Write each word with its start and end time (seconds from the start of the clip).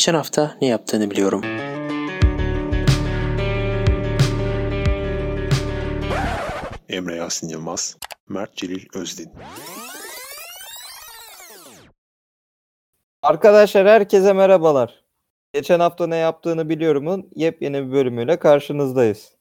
Geçen 0.00 0.14
hafta 0.14 0.56
ne 0.60 0.66
yaptığını 0.66 1.10
biliyorum. 1.10 1.42
Emre 6.88 7.16
Yasin 7.16 7.48
Yılmaz, 7.48 7.96
Mert 8.28 8.56
Celil 8.56 8.86
Özdin. 8.94 9.32
Arkadaşlar 13.22 13.86
herkese 13.86 14.32
merhabalar. 14.32 15.04
Geçen 15.54 15.80
hafta 15.80 16.06
ne 16.06 16.16
yaptığını 16.16 16.68
biliyorumun 16.68 17.30
yepyeni 17.36 17.86
bir 17.86 17.92
bölümüyle 17.92 18.38
karşınızdayız. 18.38 19.32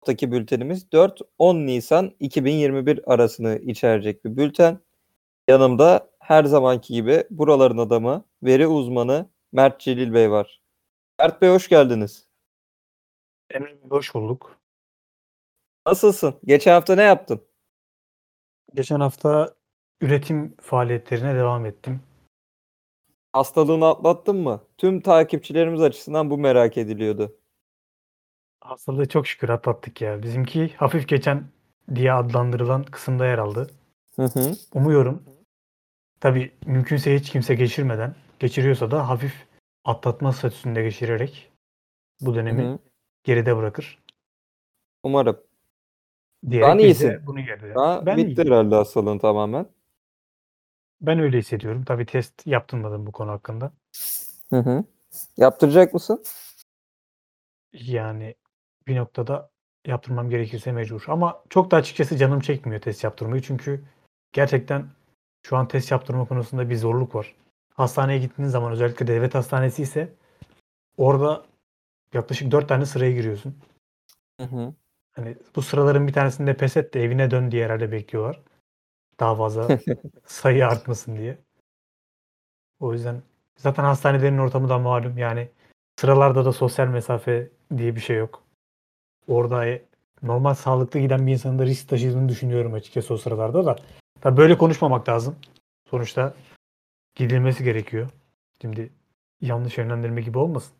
Haftaki 0.00 0.32
bültenimiz 0.32 0.86
4-10 0.92 1.66
Nisan 1.66 2.12
2021 2.20 3.12
arasını 3.12 3.58
içerecek 3.58 4.24
bir 4.24 4.36
bülten. 4.36 4.78
Yanımda 5.48 6.10
her 6.28 6.44
zamanki 6.44 6.94
gibi 6.94 7.24
buraların 7.30 7.78
adamı, 7.78 8.24
veri 8.42 8.66
uzmanı 8.66 9.30
Mert 9.52 9.80
Celil 9.80 10.14
Bey 10.14 10.30
var. 10.30 10.62
Mert 11.18 11.42
Bey 11.42 11.50
hoş 11.50 11.68
geldiniz. 11.68 12.28
Emre 13.50 13.66
Bey, 13.66 13.90
hoş 13.90 14.14
bulduk. 14.14 14.58
Nasılsın? 15.86 16.34
Geçen 16.44 16.72
hafta 16.72 16.94
ne 16.94 17.02
yaptın? 17.02 17.40
Geçen 18.74 19.00
hafta 19.00 19.54
üretim 20.00 20.54
faaliyetlerine 20.60 21.34
devam 21.34 21.66
ettim. 21.66 22.00
Hastalığını 23.32 23.86
atlattın 23.86 24.36
mı? 24.36 24.60
Tüm 24.78 25.00
takipçilerimiz 25.00 25.80
açısından 25.80 26.30
bu 26.30 26.38
merak 26.38 26.78
ediliyordu. 26.78 27.36
Hastalığı 28.60 29.08
çok 29.08 29.26
şükür 29.26 29.48
atlattık 29.48 30.00
ya. 30.00 30.22
Bizimki 30.22 30.74
hafif 30.76 31.08
geçen 31.08 31.44
diye 31.94 32.12
adlandırılan 32.12 32.82
kısımda 32.84 33.26
yer 33.26 33.38
aldı. 33.38 33.70
Hı 34.16 34.22
hı. 34.22 34.52
Umuyorum. 34.74 35.37
Tabii 36.20 36.52
mümkünse 36.66 37.14
hiç 37.14 37.30
kimse 37.30 37.54
geçirmeden, 37.54 38.14
geçiriyorsa 38.38 38.90
da 38.90 39.08
hafif 39.08 39.46
atlatma 39.84 40.32
statüsünde 40.32 40.82
geçirerek 40.82 41.52
bu 42.20 42.34
dönemi 42.34 42.62
Hı 42.62 42.72
hı. 42.72 42.78
geride 43.24 43.56
bırakır. 43.56 43.98
Umarım. 45.02 45.40
Diyerek 46.50 46.78
de 46.78 46.82
iyisin. 46.82 47.26
bunu 47.26 47.40
geride. 47.44 47.72
Ha, 47.72 48.02
ben 48.06 48.16
bitti 48.16 48.42
iyiyim. 48.42 48.52
herhalde 48.52 48.74
hastalığın 48.74 49.18
tamamen. 49.18 49.66
Ben 51.00 51.18
öyle 51.18 51.38
hissediyorum. 51.38 51.84
Tabii 51.84 52.06
test 52.06 52.46
yaptırmadım 52.46 53.06
bu 53.06 53.12
konu 53.12 53.30
hakkında. 53.30 53.72
Hı 54.50 54.58
hı. 54.58 54.84
Yaptıracak 55.36 55.94
mısın? 55.94 56.24
Yani 57.72 58.34
bir 58.86 58.96
noktada 58.96 59.50
yaptırmam 59.86 60.30
gerekirse 60.30 60.72
mecbur. 60.72 61.04
Ama 61.08 61.44
çok 61.50 61.70
da 61.70 61.76
açıkçası 61.76 62.16
canım 62.16 62.40
çekmiyor 62.40 62.80
test 62.80 63.04
yaptırmayı. 63.04 63.42
Çünkü 63.42 63.84
gerçekten 64.32 64.86
şu 65.42 65.56
an 65.56 65.68
test 65.68 65.90
yaptırma 65.90 66.24
konusunda 66.24 66.70
bir 66.70 66.76
zorluk 66.76 67.14
var. 67.14 67.34
Hastaneye 67.74 68.18
gittiğin 68.18 68.48
zaman 68.48 68.72
özellikle 68.72 69.06
devlet 69.06 69.34
hastanesi 69.34 69.82
ise 69.82 70.14
orada 70.96 71.46
yaklaşık 72.14 72.50
4 72.50 72.68
tane 72.68 72.86
sıraya 72.86 73.12
giriyorsun. 73.12 73.56
Hı 74.40 74.46
hı. 74.46 74.74
Hani 75.12 75.36
bu 75.56 75.62
sıraların 75.62 76.06
bir 76.06 76.12
tanesinde 76.12 76.56
pes 76.56 76.76
et 76.76 76.94
de 76.94 77.04
evine 77.04 77.30
dön 77.30 77.50
diye 77.50 77.64
herhalde 77.64 77.92
bekliyorlar. 77.92 78.40
Daha 79.20 79.36
fazla 79.36 79.78
sayı 80.26 80.66
artmasın 80.66 81.16
diye. 81.16 81.38
O 82.80 82.92
yüzden 82.92 83.22
zaten 83.56 83.84
hastanelerin 83.84 84.38
ortamı 84.38 84.68
da 84.68 84.78
malum. 84.78 85.18
Yani 85.18 85.48
sıralarda 86.00 86.44
da 86.44 86.52
sosyal 86.52 86.88
mesafe 86.88 87.50
diye 87.76 87.96
bir 87.96 88.00
şey 88.00 88.16
yok. 88.16 88.42
Orada 89.28 89.66
e, 89.66 89.82
normal 90.22 90.54
sağlıklı 90.54 91.00
giden 91.00 91.26
bir 91.26 91.32
insanın 91.32 91.58
da 91.58 91.66
risk 91.66 91.88
taşıdığını 91.88 92.28
düşünüyorum 92.28 92.74
açıkçası 92.74 93.14
o 93.14 93.16
sıralarda 93.16 93.66
da. 93.66 93.76
Tabii 94.20 94.36
böyle 94.36 94.58
konuşmamak 94.58 95.08
lazım. 95.08 95.36
Sonuçta 95.90 96.34
gidilmesi 97.14 97.64
gerekiyor. 97.64 98.10
Şimdi 98.62 98.92
yanlış 99.40 99.78
yönlendirme 99.78 100.20
gibi 100.20 100.38
olmasın. 100.38 100.72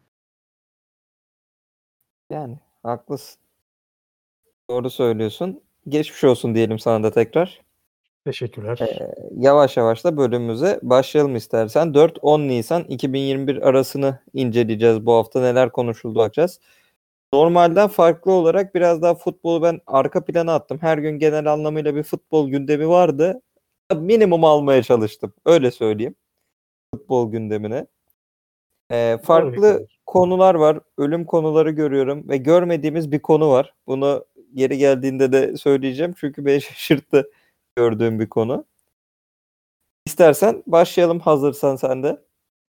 Yani 2.31 2.59
haklısın. 2.83 3.41
Doğru 4.71 4.91
söylüyorsun. 4.91 5.61
Geçmiş 5.89 6.25
olsun 6.25 6.55
diyelim 6.55 6.79
sana 6.79 7.03
da 7.03 7.11
tekrar. 7.11 7.61
Teşekkürler. 8.25 8.79
Ee, 8.81 9.15
yavaş 9.37 9.77
yavaş 9.77 10.05
da 10.05 10.17
bölümümüze 10.17 10.81
başlayalım 10.83 11.37
istersen. 11.37 11.95
4-10 11.95 12.49
Nisan 12.49 12.85
2021 12.85 13.69
arasını 13.69 14.19
inceleyeceğiz 14.35 15.07
bu 15.07 15.15
hafta. 15.15 15.41
Neler 15.41 15.73
konuşuldu 15.73 16.19
bakacağız. 16.19 16.61
Normalden 17.35 17.89
farklı 17.89 18.33
olarak 18.33 18.75
biraz 18.75 19.03
daha 19.03 19.15
futbolu 19.15 19.63
ben 19.63 19.81
arka 19.87 20.25
plana 20.25 20.55
attım. 20.55 20.79
Her 20.81 20.99
gün 20.99 21.19
genel 21.19 21.53
anlamıyla 21.53 21.95
bir 21.95 22.03
futbol 22.03 22.49
gündemi 22.49 22.89
vardı. 22.89 23.43
Minimum 23.97 24.45
almaya 24.45 24.83
çalıştım. 24.83 25.33
Öyle 25.47 25.71
söyleyeyim. 25.71 26.15
Futbol 26.95 27.33
gündemine. 27.33 27.87
Ee, 28.91 29.19
farklı 29.25 29.87
konular 30.07 30.55
var. 30.55 30.81
Ölüm 30.99 31.25
konuları 31.25 31.71
görüyorum 31.71 32.29
ve 32.29 32.37
görmediğimiz 32.37 33.13
bir 33.13 33.23
konu 33.23 33.51
var. 33.51 33.75
Bunu 33.87 34.25
yeri 34.53 34.79
geldiğinde 34.79 35.33
de 35.33 35.57
söyleyeceğim 35.57 36.15
çünkü 36.17 36.45
beni 36.45 36.61
şaşırttı 36.61 37.31
gördüğüm 37.77 38.21
bir 38.21 38.29
konu. 38.29 38.65
İstersen 40.07 40.63
başlayalım 40.67 41.21
hazırsan 41.21 41.77
sen 41.77 42.03
de. 42.03 42.25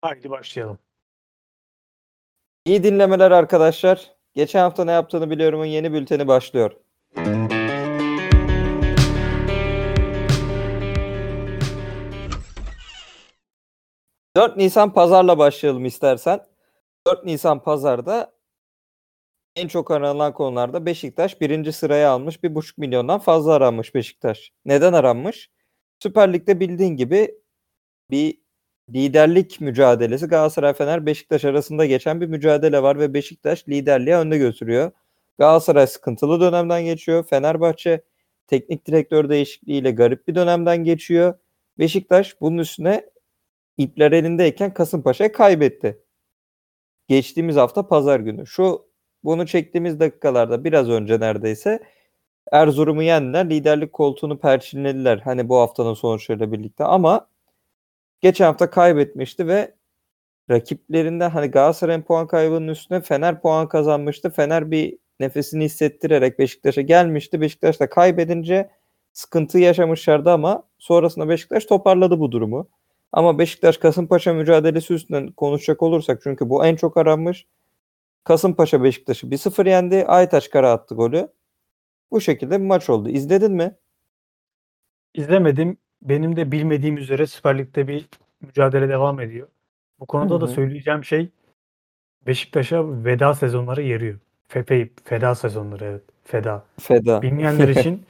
Haydi 0.02 0.30
başlayalım. 0.30 0.78
İyi 2.64 2.84
dinlemeler 2.84 3.30
arkadaşlar. 3.30 4.15
Geçen 4.36 4.60
hafta 4.60 4.84
ne 4.84 4.90
yaptığını 4.92 5.30
biliyorumun 5.30 5.64
yeni 5.64 5.92
bülteni 5.92 6.28
başlıyor. 6.28 6.72
...4 14.36 14.56
Nisan 14.56 14.92
pazarla 14.92 15.38
başlayalım 15.38 15.84
istersen. 15.84 16.40
4 17.06 17.24
Nisan 17.24 17.62
pazarda 17.62 18.32
en 19.56 19.68
çok 19.68 19.90
aranılan 19.90 20.34
konularda 20.34 20.86
Beşiktaş 20.86 21.40
birinci 21.40 21.72
sıraya 21.72 22.10
almış. 22.10 22.36
1,5 22.36 22.74
milyondan 22.76 23.18
fazla 23.18 23.52
aranmış 23.52 23.94
Beşiktaş. 23.94 24.52
Neden 24.64 24.92
aranmış? 24.92 25.50
Süper 26.02 26.32
Lig'de 26.32 26.60
bildiğin 26.60 26.96
gibi 26.96 27.34
bir 28.10 28.45
liderlik 28.94 29.60
mücadelesi 29.60 30.26
Galatasaray 30.26 30.72
Fener 30.72 31.06
Beşiktaş 31.06 31.44
arasında 31.44 31.86
geçen 31.86 32.20
bir 32.20 32.26
mücadele 32.26 32.82
var 32.82 32.98
ve 32.98 33.14
Beşiktaş 33.14 33.68
liderliğe 33.68 34.16
önde 34.16 34.38
götürüyor. 34.38 34.90
Galatasaray 35.38 35.86
sıkıntılı 35.86 36.40
dönemden 36.40 36.84
geçiyor. 36.84 37.24
Fenerbahçe 37.24 38.02
teknik 38.46 38.86
direktör 38.86 39.28
değişikliğiyle 39.28 39.90
garip 39.90 40.28
bir 40.28 40.34
dönemden 40.34 40.84
geçiyor. 40.84 41.34
Beşiktaş 41.78 42.40
bunun 42.40 42.58
üstüne 42.58 43.10
ipler 43.78 44.12
elindeyken 44.12 44.74
Kasımpaşa'ya 44.74 45.32
kaybetti. 45.32 46.02
Geçtiğimiz 47.08 47.56
hafta 47.56 47.88
pazar 47.88 48.20
günü. 48.20 48.46
Şu 48.46 48.88
bunu 49.24 49.46
çektiğimiz 49.46 50.00
dakikalarda 50.00 50.64
biraz 50.64 50.88
önce 50.90 51.20
neredeyse 51.20 51.82
Erzurum'u 52.52 53.02
yendiler. 53.02 53.50
Liderlik 53.50 53.92
koltuğunu 53.92 54.38
perçinlediler. 54.38 55.18
Hani 55.18 55.48
bu 55.48 55.56
haftanın 55.56 55.94
sonuçlarıyla 55.94 56.52
birlikte 56.52 56.84
ama 56.84 57.28
geçen 58.20 58.44
hafta 58.44 58.70
kaybetmişti 58.70 59.46
ve 59.48 59.74
rakiplerinden 60.50 61.30
hani 61.30 61.46
Galatasaray'ın 61.46 62.02
puan 62.02 62.26
kaybının 62.26 62.68
üstüne 62.68 63.00
Fener 63.00 63.40
puan 63.42 63.68
kazanmıştı. 63.68 64.30
Fener 64.30 64.70
bir 64.70 64.98
nefesini 65.20 65.64
hissettirerek 65.64 66.38
Beşiktaş'a 66.38 66.80
gelmişti. 66.80 67.40
Beşiktaş 67.40 67.80
da 67.80 67.88
kaybedince 67.88 68.70
sıkıntı 69.12 69.58
yaşamışlardı 69.58 70.30
ama 70.30 70.62
sonrasında 70.78 71.28
Beşiktaş 71.28 71.64
toparladı 71.64 72.20
bu 72.20 72.32
durumu. 72.32 72.68
Ama 73.12 73.38
Beşiktaş 73.38 73.78
Kasımpaşa 73.78 74.32
mücadelesi 74.34 74.94
üstünden 74.94 75.32
konuşacak 75.32 75.82
olursak 75.82 76.20
çünkü 76.22 76.50
bu 76.50 76.66
en 76.66 76.76
çok 76.76 76.96
aranmış. 76.96 77.46
Kasımpaşa 78.24 78.82
Beşiktaş'ı 78.82 79.26
1-0 79.30 79.68
yendi. 79.68 80.04
Aytaç 80.06 80.50
Kara 80.50 80.72
attı 80.72 80.94
golü. 80.94 81.28
Bu 82.10 82.20
şekilde 82.20 82.60
bir 82.60 82.66
maç 82.66 82.90
oldu. 82.90 83.08
İzledin 83.08 83.52
mi? 83.52 83.76
İzlemedim. 85.14 85.78
Benim 86.02 86.36
de 86.36 86.52
bilmediğim 86.52 86.96
üzere 86.96 87.26
Süper 87.26 87.58
Lig'de 87.58 87.88
bir 87.88 88.06
mücadele 88.40 88.88
devam 88.88 89.20
ediyor. 89.20 89.48
Bu 90.00 90.06
konuda 90.06 90.34
Hı 90.34 90.40
da 90.40 90.46
söyleyeceğim 90.46 91.04
şey 91.04 91.28
Beşiktaş'a 92.26 93.04
veda 93.04 93.34
sezonları 93.34 93.82
yarıyor. 93.82 94.18
Fepe, 94.48 94.88
feda 95.04 95.34
sezonları 95.34 95.84
evet. 95.84 96.02
Feda. 96.24 96.64
Feda. 96.80 97.22
Bilmeyenler 97.22 97.68
için 97.76 98.06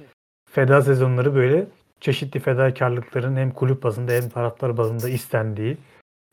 feda 0.51 0.83
sezonları 0.83 1.35
böyle 1.35 1.67
çeşitli 2.01 2.41
fedakarlıkların 2.41 3.37
hem 3.37 3.51
kulüp 3.51 3.83
bazında 3.83 4.13
hem 4.13 4.29
taraftar 4.29 4.77
bazında 4.77 5.09
istendiği 5.09 5.77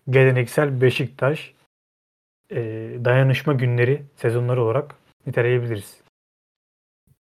geleneksel 0.09 0.81
Beşiktaş 0.81 1.53
e, 2.51 2.61
dayanışma 3.05 3.53
günleri 3.53 4.03
sezonları 4.15 4.63
olarak 4.63 4.95
niteleyebiliriz. 5.27 5.97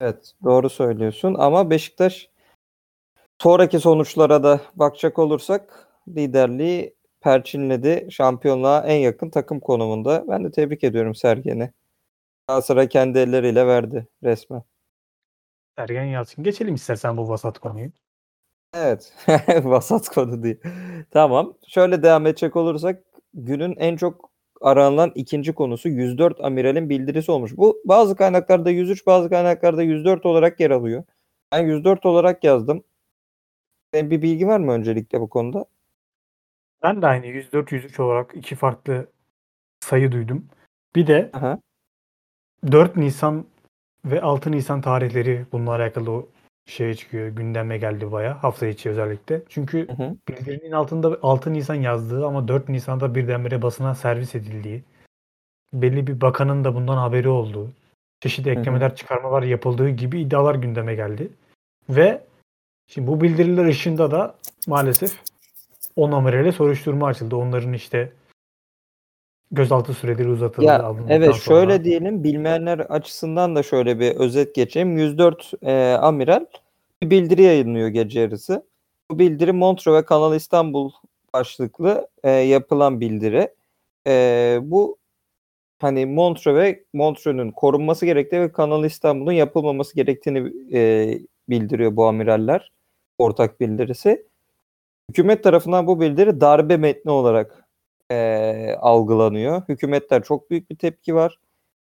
Evet, 0.01 0.33
doğru 0.45 0.71
söylüyorsun 0.71 1.35
ama 1.39 1.71
Beşiktaş 1.71 2.29
sonraki 3.43 3.81
sonuçlara 3.81 4.43
da 4.43 4.61
bakacak 4.75 5.19
olursak 5.19 5.88
liderliği 6.09 6.97
perçinledi. 7.21 8.09
Şampiyonluğa 8.11 8.85
en 8.87 8.97
yakın 8.97 9.31
takım 9.31 9.61
konumunda. 9.61 10.25
Ben 10.29 10.44
de 10.44 10.50
tebrik 10.50 10.85
ediyorum 10.85 11.15
Sergen'i. 11.15 11.73
Galatasaray 12.49 12.88
kendi 12.88 13.19
elleriyle 13.19 13.67
verdi 13.67 14.09
resmen. 14.25 14.62
Sergen 15.79 16.05
Yalçın. 16.05 16.44
Geçelim 16.44 16.75
istersen 16.75 17.17
bu 17.17 17.29
vasat 17.29 17.59
konuyu. 17.59 17.91
Evet. 18.75 19.12
Vasat 19.65 20.09
konu 20.09 20.43
değil. 20.43 20.61
Tamam. 21.11 21.55
Şöyle 21.69 22.03
devam 22.03 22.27
edecek 22.27 22.56
olursak 22.56 23.03
günün 23.35 23.77
en 23.77 23.97
çok 23.97 24.31
aranan 24.61 25.12
ikinci 25.15 25.53
konusu 25.55 25.88
104 25.88 26.44
amiralin 26.44 26.88
bildirisi 26.91 27.31
olmuş. 27.33 27.56
Bu 27.56 27.83
bazı 27.85 28.17
kaynaklarda 28.17 28.71
103, 28.71 29.06
bazı 29.06 29.31
kaynaklarda 29.31 29.83
104 29.83 30.27
olarak 30.27 30.61
yer 30.61 30.71
alıyor. 30.71 31.05
Ben 31.53 31.67
104 31.67 32.06
olarak 32.06 32.44
yazdım. 32.44 32.85
Senin 33.94 34.11
bir 34.11 34.23
bilgi 34.23 34.47
var 34.47 34.61
mı 34.61 34.73
öncelikle 34.73 35.21
bu 35.21 35.29
konuda? 35.29 35.65
Ben 36.83 37.03
de 37.03 37.06
aynı 37.06 37.27
104-103 37.27 38.03
olarak 38.03 38.37
iki 38.37 38.55
farklı 38.55 39.06
sayı 39.81 40.12
duydum. 40.12 40.49
Bir 40.97 41.06
de 41.06 41.31
Aha. 41.33 41.59
4 42.73 42.97
Nisan 42.97 43.47
ve 44.05 44.21
6 44.21 44.53
Nisan 44.53 44.81
tarihleri 44.81 45.47
bununla 45.53 45.75
alakalı 45.75 46.11
o 46.11 46.29
şeye 46.67 46.94
çıkıyor. 46.94 47.29
Gündeme 47.29 47.79
geldi 47.79 48.12
baya 48.12 48.43
hafta 48.43 48.67
içi 48.67 48.91
özellikle. 48.91 49.43
Çünkü 49.49 49.88
Hı 49.88 49.93
hı. 49.93 50.17
bildirinin 50.29 50.73
altında 50.73 51.19
6 51.23 51.53
Nisan 51.53 51.75
yazdığı 51.75 52.27
ama 52.27 52.49
4 52.49 52.69
Nisan'da 52.69 53.15
birdenbire 53.15 53.62
basına 53.62 53.94
servis 53.94 54.35
edildiği, 54.35 54.83
belli 55.73 56.06
bir 56.06 56.21
bakanın 56.21 56.65
da 56.65 56.75
bundan 56.75 56.97
haberi 56.97 57.29
olduğu, 57.29 57.71
çeşitli 58.21 58.56
hı. 58.56 58.61
eklemeler, 58.61 58.97
çıkarmalar 58.97 59.43
yapıldığı 59.43 59.88
gibi 59.88 60.21
iddialar 60.21 60.55
gündeme 60.55 60.94
geldi. 60.94 61.29
Ve 61.88 62.23
şimdi 62.87 63.06
bu 63.06 63.21
bildiriler 63.21 63.65
ışığında 63.65 64.11
da 64.11 64.35
maalesef 64.67 65.21
10 65.97 66.12
amirale 66.12 66.53
soruşturma 66.53 67.06
açıldı. 67.06 67.37
Onların 67.37 67.73
işte 67.73 68.12
gözaltı 69.50 69.94
süreleri 69.94 70.29
uzatıldı. 70.29 70.67
Ya 70.67 70.94
evet 71.09 71.35
sonra. 71.35 71.59
şöyle 71.59 71.85
diyelim 71.85 72.25
bilmeyenler 72.25 72.79
açısından 72.79 73.56
da 73.56 73.62
şöyle 73.62 74.00
bir 74.00 74.17
özet 74.17 74.55
geçeyim. 74.55 74.99
104 74.99 75.53
e, 75.62 75.93
amiral 75.93 76.47
bir 77.03 77.11
bildiri 77.11 77.43
yayınlıyor 77.43 77.88
gece 77.88 78.21
yarısı. 78.21 78.67
Bu 79.11 79.19
bildiri 79.19 79.53
Montreux 79.53 79.97
ve 79.97 80.05
Kanal 80.05 80.35
İstanbul 80.35 80.91
başlıklı 81.35 82.09
e, 82.25 82.31
yapılan 82.31 83.00
bildiri. 83.00 83.49
E, 84.06 84.59
bu 84.62 84.97
hani 85.79 86.06
Montreux 86.06 86.56
ve 86.56 86.85
Montreux'un 86.93 87.50
korunması 87.50 88.06
gerektiği 88.06 88.41
ve 88.41 88.53
Kanal 88.53 88.85
İstanbul'un 88.85 89.33
yapılmaması 89.33 89.94
gerektiğini 89.94 90.53
e, 90.73 91.11
bildiriyor 91.49 91.97
bu 91.97 92.06
amiraller. 92.06 92.71
Ortak 93.19 93.61
bildirisi. 93.61 94.27
Hükümet 95.11 95.45
tarafından 95.45 95.87
bu 95.87 96.01
bildiri 96.01 96.41
darbe 96.41 96.77
metni 96.77 97.11
olarak 97.11 97.65
e, 98.11 98.75
algılanıyor. 98.81 99.63
Hükümetler 99.69 100.23
çok 100.23 100.51
büyük 100.51 100.71
bir 100.71 100.77
tepki 100.79 101.15
var. 101.15 101.39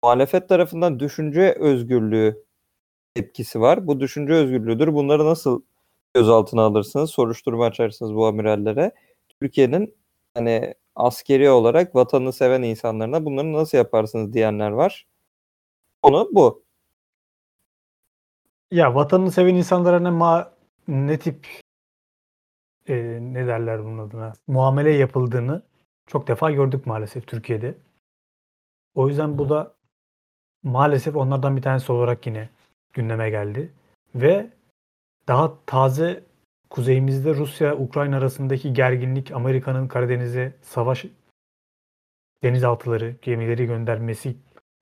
Muhalefet 0.03 0.49
tarafından 0.49 0.99
düşünce 0.99 1.57
özgürlüğü 1.59 2.43
tepkisi 3.15 3.61
var. 3.61 3.87
Bu 3.87 3.99
düşünce 3.99 4.33
özgürlüğüdür. 4.33 4.93
Bunları 4.93 5.25
nasıl 5.25 5.61
gözaltına 6.13 6.61
alırsınız? 6.61 7.09
Soruşturma 7.09 7.65
açarsınız 7.65 8.15
bu 8.15 8.27
amirallere. 8.27 8.91
Türkiye'nin 9.41 9.95
hani 10.33 10.73
askeri 10.95 11.49
olarak 11.49 11.95
vatanını 11.95 12.33
seven 12.33 12.61
insanlarına 12.61 13.25
bunları 13.25 13.53
nasıl 13.53 13.77
yaparsınız 13.77 14.33
diyenler 14.33 14.71
var. 14.71 15.07
Konu 16.01 16.29
bu. 16.31 16.63
Ya 18.71 18.95
vatanını 18.95 19.31
seven 19.31 19.55
insanlara 19.55 19.99
ne 19.99 20.09
ma 20.09 20.54
ne 20.87 21.19
tip 21.19 21.47
e, 22.87 22.95
ne 23.21 23.47
derler 23.47 23.83
bunun 23.83 24.07
adına 24.07 24.33
muamele 24.47 24.91
yapıldığını 24.91 25.61
çok 26.07 26.27
defa 26.27 26.51
gördük 26.51 26.85
maalesef 26.85 27.27
Türkiye'de. 27.27 27.75
O 28.95 29.07
yüzden 29.09 29.37
bu 29.37 29.49
da 29.49 29.75
maalesef 30.63 31.15
onlardan 31.15 31.57
bir 31.57 31.61
tanesi 31.61 31.91
olarak 31.91 32.27
yine 32.27 32.49
gündeme 32.93 33.29
geldi. 33.29 33.73
Ve 34.15 34.49
daha 35.27 35.65
taze 35.65 36.23
kuzeyimizde 36.69 37.35
Rusya-Ukrayna 37.35 38.17
arasındaki 38.17 38.73
gerginlik, 38.73 39.31
Amerika'nın 39.31 39.87
Karadeniz'e 39.87 40.53
savaş 40.61 41.05
denizaltıları, 42.43 43.15
gemileri 43.21 43.65
göndermesi 43.65 44.37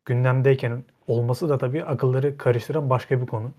gündemdeyken 0.05 0.83
olması 1.07 1.49
da 1.49 1.57
tabii 1.57 1.83
akılları 1.83 2.37
karıştıran 2.37 2.89
başka 2.89 3.21
bir 3.21 3.27
konu. 3.27 3.51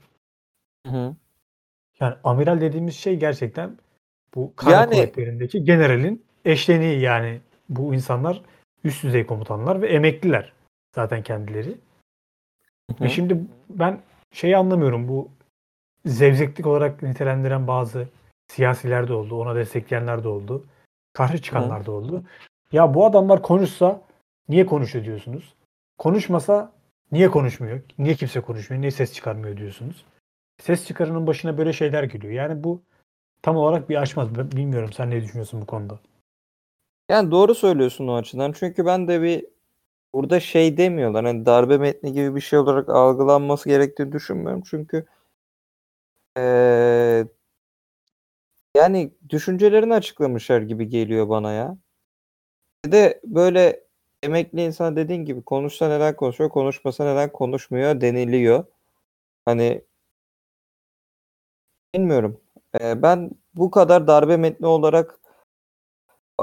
Yani 2.00 2.14
amiral 2.24 2.60
dediğimiz 2.60 2.96
şey 2.96 3.16
gerçekten 3.16 3.78
bu 4.34 4.52
kara 4.56 4.74
Yani- 4.74 4.90
kuvvetlerindeki 4.94 5.64
generalin 5.64 6.24
eşleniği 6.44 7.00
yani 7.00 7.40
bu 7.68 7.94
insanlar 7.94 8.42
üst 8.84 9.04
düzey 9.04 9.26
komutanlar 9.26 9.82
ve 9.82 9.88
emekliler 9.88 10.52
zaten 10.94 11.22
kendileri. 11.22 11.76
Ve 13.00 13.08
şimdi 13.08 13.40
ben 13.70 14.00
şeyi 14.32 14.56
anlamıyorum 14.56 15.08
bu 15.08 15.28
zevzeklik 16.06 16.66
olarak 16.66 17.02
nitelendiren 17.02 17.66
bazı 17.66 18.08
siyasiler 18.48 19.08
de 19.08 19.12
oldu. 19.12 19.40
Ona 19.40 19.54
destekleyenler 19.54 20.24
de 20.24 20.28
oldu. 20.28 20.64
Karşı 21.12 21.42
çıkanlar 21.42 21.86
da 21.86 21.92
oldu. 21.92 22.24
Ya 22.72 22.94
bu 22.94 23.06
adamlar 23.06 23.42
konuşsa 23.42 24.02
niye 24.48 24.66
konuşuyor 24.66 25.04
diyorsunuz. 25.04 25.54
Konuşmasa 25.98 26.72
niye 27.12 27.30
konuşmuyor? 27.30 27.80
Niye 27.98 28.14
kimse 28.14 28.40
konuşmuyor? 28.40 28.80
Niye 28.80 28.90
ses 28.90 29.12
çıkarmıyor 29.12 29.56
diyorsunuz. 29.56 30.04
Ses 30.62 30.86
çıkarının 30.86 31.26
başına 31.26 31.58
böyle 31.58 31.72
şeyler 31.72 32.02
geliyor. 32.02 32.32
Yani 32.32 32.64
bu 32.64 32.82
tam 33.42 33.56
olarak 33.56 33.88
bir 33.88 33.96
aşmaz. 34.02 34.34
Ben 34.38 34.52
bilmiyorum 34.52 34.92
sen 34.92 35.10
ne 35.10 35.22
düşünüyorsun 35.22 35.62
bu 35.62 35.66
konuda? 35.66 36.00
Yani 37.10 37.30
doğru 37.30 37.54
söylüyorsun 37.54 38.08
o 38.08 38.14
açıdan. 38.14 38.52
Çünkü 38.52 38.86
ben 38.86 39.08
de 39.08 39.22
bir 39.22 39.46
burada 40.14 40.40
şey 40.40 40.76
demiyorlar. 40.76 41.24
Hani 41.24 41.46
darbe 41.46 41.78
metni 41.78 42.12
gibi 42.12 42.34
bir 42.36 42.40
şey 42.40 42.58
olarak 42.58 42.88
algılanması 42.88 43.68
gerektiğini 43.68 44.12
düşünmüyorum. 44.12 44.62
Çünkü 44.70 45.06
eee, 46.36 47.26
yani 48.76 49.14
düşüncelerini 49.28 49.94
açıklamışlar 49.94 50.60
gibi 50.62 50.88
geliyor 50.88 51.28
bana 51.28 51.52
ya. 51.52 51.76
Bir 52.84 52.92
de 52.92 53.20
böyle 53.24 53.84
emekli 54.22 54.62
insan 54.62 54.96
dediğin 54.96 55.24
gibi 55.24 55.42
konuşsa 55.42 55.88
neden 55.88 56.16
konuşuyor, 56.16 56.50
konuşmasa 56.50 57.04
neden 57.04 57.32
konuşmuyor 57.32 58.00
deniliyor. 58.00 58.64
Hani 59.44 59.84
bilmiyorum. 61.94 62.40
Eee, 62.80 63.02
ben 63.02 63.30
bu 63.54 63.70
kadar 63.70 64.06
darbe 64.08 64.36
metni 64.36 64.66
olarak 64.66 65.18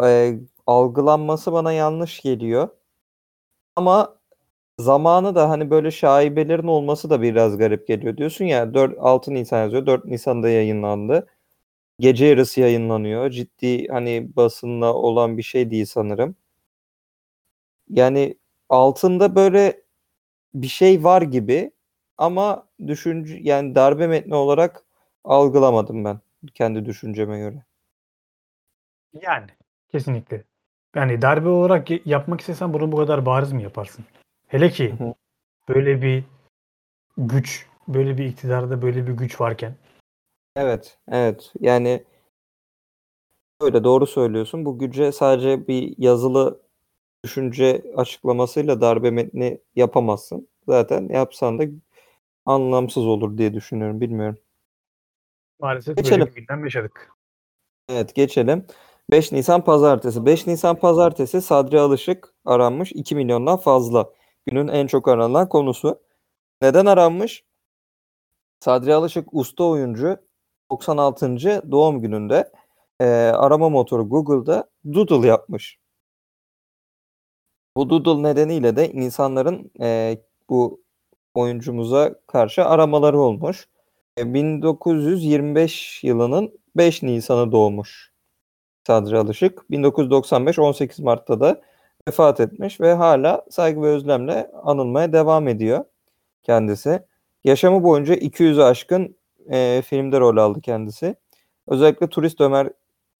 eee, 0.03 0.39
algılanması 0.67 1.53
bana 1.53 1.71
yanlış 1.73 2.21
geliyor. 2.21 2.69
Ama 3.75 4.17
zamanı 4.79 5.35
da 5.35 5.49
hani 5.51 5.71
böyle 5.71 5.91
şaibelerin 5.91 6.67
olması 6.67 7.11
da 7.11 7.21
biraz 7.21 7.57
garip 7.57 7.87
geliyor. 7.87 8.17
Diyorsun 8.17 8.45
ya 8.45 8.73
4 8.73 8.97
6 8.99 9.33
Nisan 9.35 9.63
yazıyor. 9.63 9.85
4 9.87 10.05
Nisan'da 10.05 10.49
yayınlandı. 10.49 11.27
Gece 11.99 12.25
yarısı 12.27 12.61
yayınlanıyor. 12.61 13.31
Ciddi 13.31 13.87
hani 13.89 14.29
basınla 14.37 14.93
olan 14.95 15.37
bir 15.39 15.43
şey 15.43 15.71
değil 15.71 15.85
sanırım. 15.85 16.35
Yani 17.89 18.37
altında 18.69 19.35
böyle 19.35 19.81
bir 20.55 20.67
şey 20.67 21.03
var 21.03 21.23
gibi 21.23 21.71
ama 22.17 22.67
düşünce 22.87 23.39
yani 23.43 23.75
darbe 23.75 24.07
metni 24.07 24.35
olarak 24.35 24.85
algılamadım 25.23 26.05
ben 26.05 26.19
kendi 26.53 26.85
düşünceme 26.85 27.39
göre. 27.39 27.63
Yani 29.21 29.47
kesinlikle. 29.91 30.43
Yani 30.95 31.21
darbe 31.21 31.49
olarak 31.49 32.07
yapmak 32.07 32.39
istesen 32.39 32.73
bunu 32.73 32.91
bu 32.91 32.97
kadar 32.97 33.25
bariz 33.25 33.51
mi 33.51 33.63
yaparsın? 33.63 34.05
Hele 34.47 34.69
ki 34.69 34.95
hı. 34.97 35.13
böyle 35.69 36.01
bir 36.01 36.23
güç, 37.17 37.67
böyle 37.87 38.17
bir 38.17 38.25
iktidarda 38.25 38.81
böyle 38.81 39.07
bir 39.07 39.13
güç 39.13 39.41
varken. 39.41 39.75
Evet, 40.55 40.97
evet. 41.07 41.53
Yani 41.59 42.03
öyle 43.61 43.83
doğru 43.83 44.07
söylüyorsun. 44.07 44.65
Bu 44.65 44.79
güce 44.79 45.11
sadece 45.11 45.67
bir 45.67 45.95
yazılı 45.97 46.61
düşünce 47.23 47.83
açıklamasıyla 47.95 48.81
darbe 48.81 49.11
metni 49.11 49.59
yapamazsın. 49.75 50.47
Zaten 50.67 51.09
yapsan 51.09 51.59
da 51.59 51.63
anlamsız 52.45 53.05
olur 53.05 53.37
diye 53.37 53.53
düşünüyorum. 53.53 54.01
Bilmiyorum. 54.01 54.37
Maalesef 55.61 55.97
Geçelim. 55.97 56.19
böyle 56.19 56.31
bir 56.31 56.35
gündem 56.35 56.63
yaşadık. 56.63 57.11
Evet 57.89 58.15
geçelim. 58.15 58.65
5 59.11 59.31
Nisan 59.31 59.63
Pazartesi. 59.63 60.25
5 60.25 60.47
Nisan 60.47 60.75
Pazartesi 60.75 61.41
Sadri 61.41 61.79
Alışık 61.79 62.33
aranmış 62.45 62.91
2 62.91 63.15
milyondan 63.15 63.57
fazla. 63.57 64.13
Günün 64.45 64.67
en 64.67 64.87
çok 64.87 65.07
aranan 65.07 65.49
konusu. 65.49 66.01
Neden 66.61 66.85
aranmış? 66.85 67.43
Sadri 68.59 68.93
Alışık 68.93 69.33
usta 69.33 69.63
oyuncu 69.63 70.17
96. 70.71 71.71
doğum 71.71 72.01
gününde 72.01 72.51
e, 72.99 73.05
arama 73.35 73.69
motoru 73.69 74.09
Google'da 74.09 74.69
Doodle 74.93 75.27
yapmış. 75.27 75.79
Bu 77.77 77.89
Doodle 77.89 78.23
nedeniyle 78.23 78.75
de 78.75 78.91
insanların 78.91 79.71
e, 79.81 80.17
bu 80.49 80.81
oyuncumuza 81.33 82.15
karşı 82.27 82.65
aramaları 82.65 83.19
olmuş. 83.19 83.67
E, 84.21 84.33
1925 84.33 86.03
yılının 86.03 86.59
5 86.75 87.03
Nisan'ı 87.03 87.51
doğmuş 87.51 88.11
Sadri 88.87 89.17
Alışık. 89.17 89.71
1995 89.71 90.59
18 90.59 90.99
Mart'ta 90.99 91.39
da 91.39 91.61
vefat 92.07 92.39
etmiş 92.39 92.81
ve 92.81 92.93
hala 92.93 93.45
saygı 93.49 93.81
ve 93.81 93.87
özlemle 93.87 94.51
anılmaya 94.63 95.13
devam 95.13 95.47
ediyor 95.47 95.85
kendisi. 96.43 97.03
Yaşamı 97.43 97.83
boyunca 97.83 98.15
200'ü 98.15 98.63
aşkın 98.63 99.15
e, 99.51 99.81
filmde 99.85 100.19
rol 100.19 100.37
aldı 100.37 100.61
kendisi. 100.61 101.15
Özellikle 101.67 102.07
turist 102.07 102.41
Ömer 102.41 102.69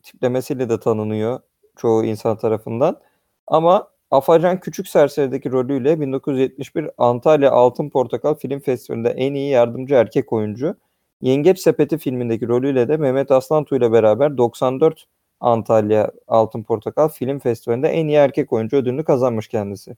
tiplemesiyle 0.03 0.69
de 0.69 0.79
tanınıyor 0.79 1.39
çoğu 1.77 2.03
insan 2.05 2.37
tarafından. 2.37 3.01
Ama 3.47 3.87
Afacan 4.11 4.59
Küçük 4.59 4.87
Serseri'deki 4.87 5.51
rolüyle 5.51 6.01
1971 6.01 6.89
Antalya 6.97 7.51
Altın 7.51 7.89
Portakal 7.89 8.35
Film 8.35 8.59
Festivali'nde 8.59 9.09
en 9.09 9.33
iyi 9.33 9.49
yardımcı 9.49 9.95
erkek 9.95 10.33
oyuncu. 10.33 10.75
Yengeç 11.21 11.59
Sepeti 11.59 11.97
filmindeki 11.97 12.47
rolüyle 12.47 12.87
de 12.87 12.97
Mehmet 12.97 13.31
Aslantu 13.31 13.75
ile 13.75 13.91
beraber 13.91 14.37
94 14.37 15.07
Antalya 15.39 16.11
Altın 16.27 16.63
Portakal 16.63 17.09
Film 17.09 17.39
Festivali'nde 17.39 17.89
en 17.89 18.07
iyi 18.07 18.15
erkek 18.15 18.53
oyuncu 18.53 18.77
ödülünü 18.77 19.03
kazanmış 19.03 19.47
kendisi. 19.47 19.95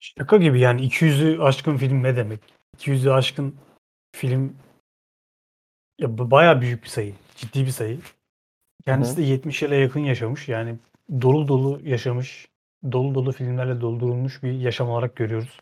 Şaka 0.00 0.36
gibi 0.36 0.60
yani 0.60 0.86
200'ü 0.86 1.42
aşkın 1.42 1.76
film 1.76 2.02
ne 2.02 2.16
demek? 2.16 2.40
200'ü 2.78 3.10
aşkın 3.10 3.54
film 4.12 4.56
ya 5.98 6.18
bu 6.18 6.30
bayağı 6.30 6.60
büyük 6.60 6.82
bir 6.82 6.88
sayı. 6.88 7.14
Ciddi 7.36 7.66
bir 7.66 7.70
sayı. 7.70 7.98
Kendisi 8.84 9.16
de 9.16 9.22
70 9.22 9.62
yıla 9.62 9.74
yakın 9.74 10.00
yaşamış. 10.00 10.48
Yani 10.48 10.76
dolu 11.20 11.48
dolu 11.48 11.80
yaşamış. 11.84 12.48
Dolu 12.92 13.14
dolu 13.14 13.32
filmlerle 13.32 13.80
doldurulmuş 13.80 14.42
bir 14.42 14.52
yaşam 14.52 14.90
olarak 14.90 15.16
görüyoruz. 15.16 15.60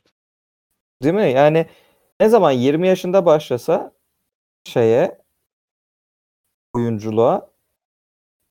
Değil 1.02 1.14
mi? 1.14 1.32
Yani 1.32 1.66
ne 2.20 2.28
zaman 2.28 2.50
20 2.50 2.88
yaşında 2.88 3.26
başlasa 3.26 3.92
şeye 4.64 5.18
oyunculuğa 6.74 7.50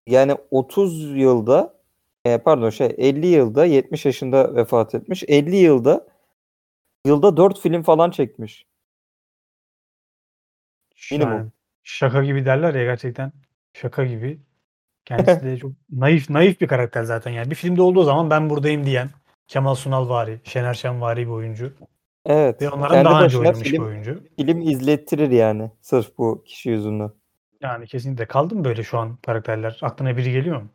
yani 0.08 0.36
30 0.51 1.18
yılda 1.18 1.82
e, 2.25 2.38
pardon 2.38 2.70
şey 2.70 2.96
50 2.98 3.27
yılda 3.27 3.65
70 3.65 4.06
yaşında 4.06 4.56
vefat 4.56 4.96
etmiş. 4.96 5.24
50 5.27 5.56
yılda 5.56 6.08
yılda 7.06 7.38
4 7.38 7.60
film 7.60 7.84
falan 7.84 8.12
çekmiş. 8.12 8.65
Yani 11.12 11.50
şaka 11.84 12.24
gibi 12.24 12.46
derler 12.46 12.74
ya 12.74 12.84
gerçekten 12.84 13.32
şaka 13.74 14.06
gibi. 14.06 14.39
Kendisi 15.06 15.41
de 15.46 15.58
çok 15.58 15.72
naif 15.91 16.30
naif 16.30 16.62
bir 16.62 16.68
karakter 16.68 17.03
zaten 17.03 17.32
yani. 17.32 17.50
Bir 17.50 17.56
filmde 17.56 17.82
olduğu 17.82 18.03
zaman 18.03 18.30
ben 18.30 18.50
buradayım 18.50 18.86
diyen 18.86 19.10
Kemal 19.48 19.75
Sunal 19.75 20.10
vari, 20.10 20.39
Şener 20.44 20.74
Şen 20.74 21.01
vari 21.01 21.25
bir 21.25 21.32
oyuncu. 21.32 21.74
Evet. 22.25 22.62
Ve 22.62 22.70
onlardan 22.70 22.96
Kendi 22.96 23.06
daha 23.06 23.24
önce 23.24 23.38
oynamış 23.38 23.60
bir 23.60 23.70
film, 23.70 23.86
oyuncu. 23.86 24.24
film 24.40 24.62
izlettirir 24.62 25.32
yani 25.32 25.72
sırf 25.82 26.18
bu 26.18 26.44
kişi 26.44 26.70
yüzünden. 26.70 27.12
Yani 27.62 27.88
kesinlikle 27.88 28.25
kaldı 28.25 28.56
mı 28.56 28.63
böyle 28.63 28.84
şu 28.84 28.98
an 28.98 29.16
karakterler? 29.16 29.80
Aklına 29.82 30.18
biri 30.18 30.32
geliyor 30.32 30.62
mu? 30.62 30.70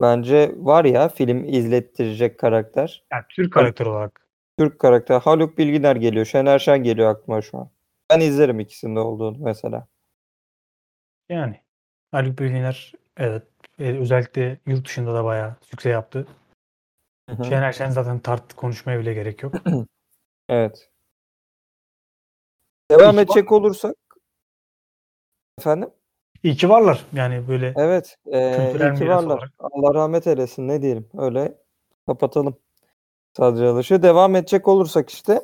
Bence 0.00 0.52
var 0.56 0.84
ya 0.84 1.08
film 1.08 1.44
izlettirecek 1.44 2.38
karakter. 2.38 3.04
Yani 3.12 3.24
Türk 3.28 3.52
karakter 3.52 3.86
olarak. 3.86 4.26
Türk 4.58 4.78
karakter. 4.78 5.20
Haluk 5.20 5.58
Bilginer 5.58 5.96
geliyor. 5.96 6.26
Şener 6.26 6.58
Şen 6.58 6.82
geliyor 6.82 7.10
aklıma 7.10 7.42
şu 7.42 7.58
an. 7.58 7.70
Ben 8.10 8.20
izlerim 8.20 8.60
ikisinde 8.60 9.00
olduğunu 9.00 9.38
mesela. 9.40 9.86
Yani 11.28 11.60
Haluk 12.12 12.38
Bilginer 12.38 12.92
evet 13.16 13.42
özellikle 13.78 14.58
yurt 14.66 14.86
dışında 14.86 15.14
da 15.14 15.24
bayağı 15.24 15.56
sükse 15.60 15.90
yaptı. 15.90 16.26
Hı 17.28 17.36
hı. 17.36 17.44
Şener 17.44 17.72
Şen 17.72 17.90
zaten 17.90 18.18
tart 18.18 18.54
konuşmaya 18.54 19.00
bile 19.00 19.14
gerek 19.14 19.42
yok. 19.42 19.54
Evet. 20.48 20.90
Devam 22.90 23.14
İki 23.14 23.22
edecek 23.22 23.52
olursak 23.52 23.96
efendim? 25.58 25.90
İyi 26.42 26.56
ki 26.56 26.68
varlar. 26.68 27.06
Yani 27.12 27.48
böyle 27.48 27.74
Evet. 27.76 28.16
E, 28.26 28.72
iyi 28.72 28.98
ki 28.98 29.08
varlar. 29.08 29.36
olarak. 29.36 29.50
Allah 29.58 29.94
rahmet 29.94 30.26
eylesin 30.26 30.68
ne 30.68 30.82
diyelim. 30.82 31.10
Öyle 31.18 31.58
kapatalım. 32.06 32.56
Sadece 33.36 33.66
alışı. 33.66 34.02
Devam 34.02 34.36
edecek 34.36 34.68
olursak 34.68 35.10
işte 35.10 35.42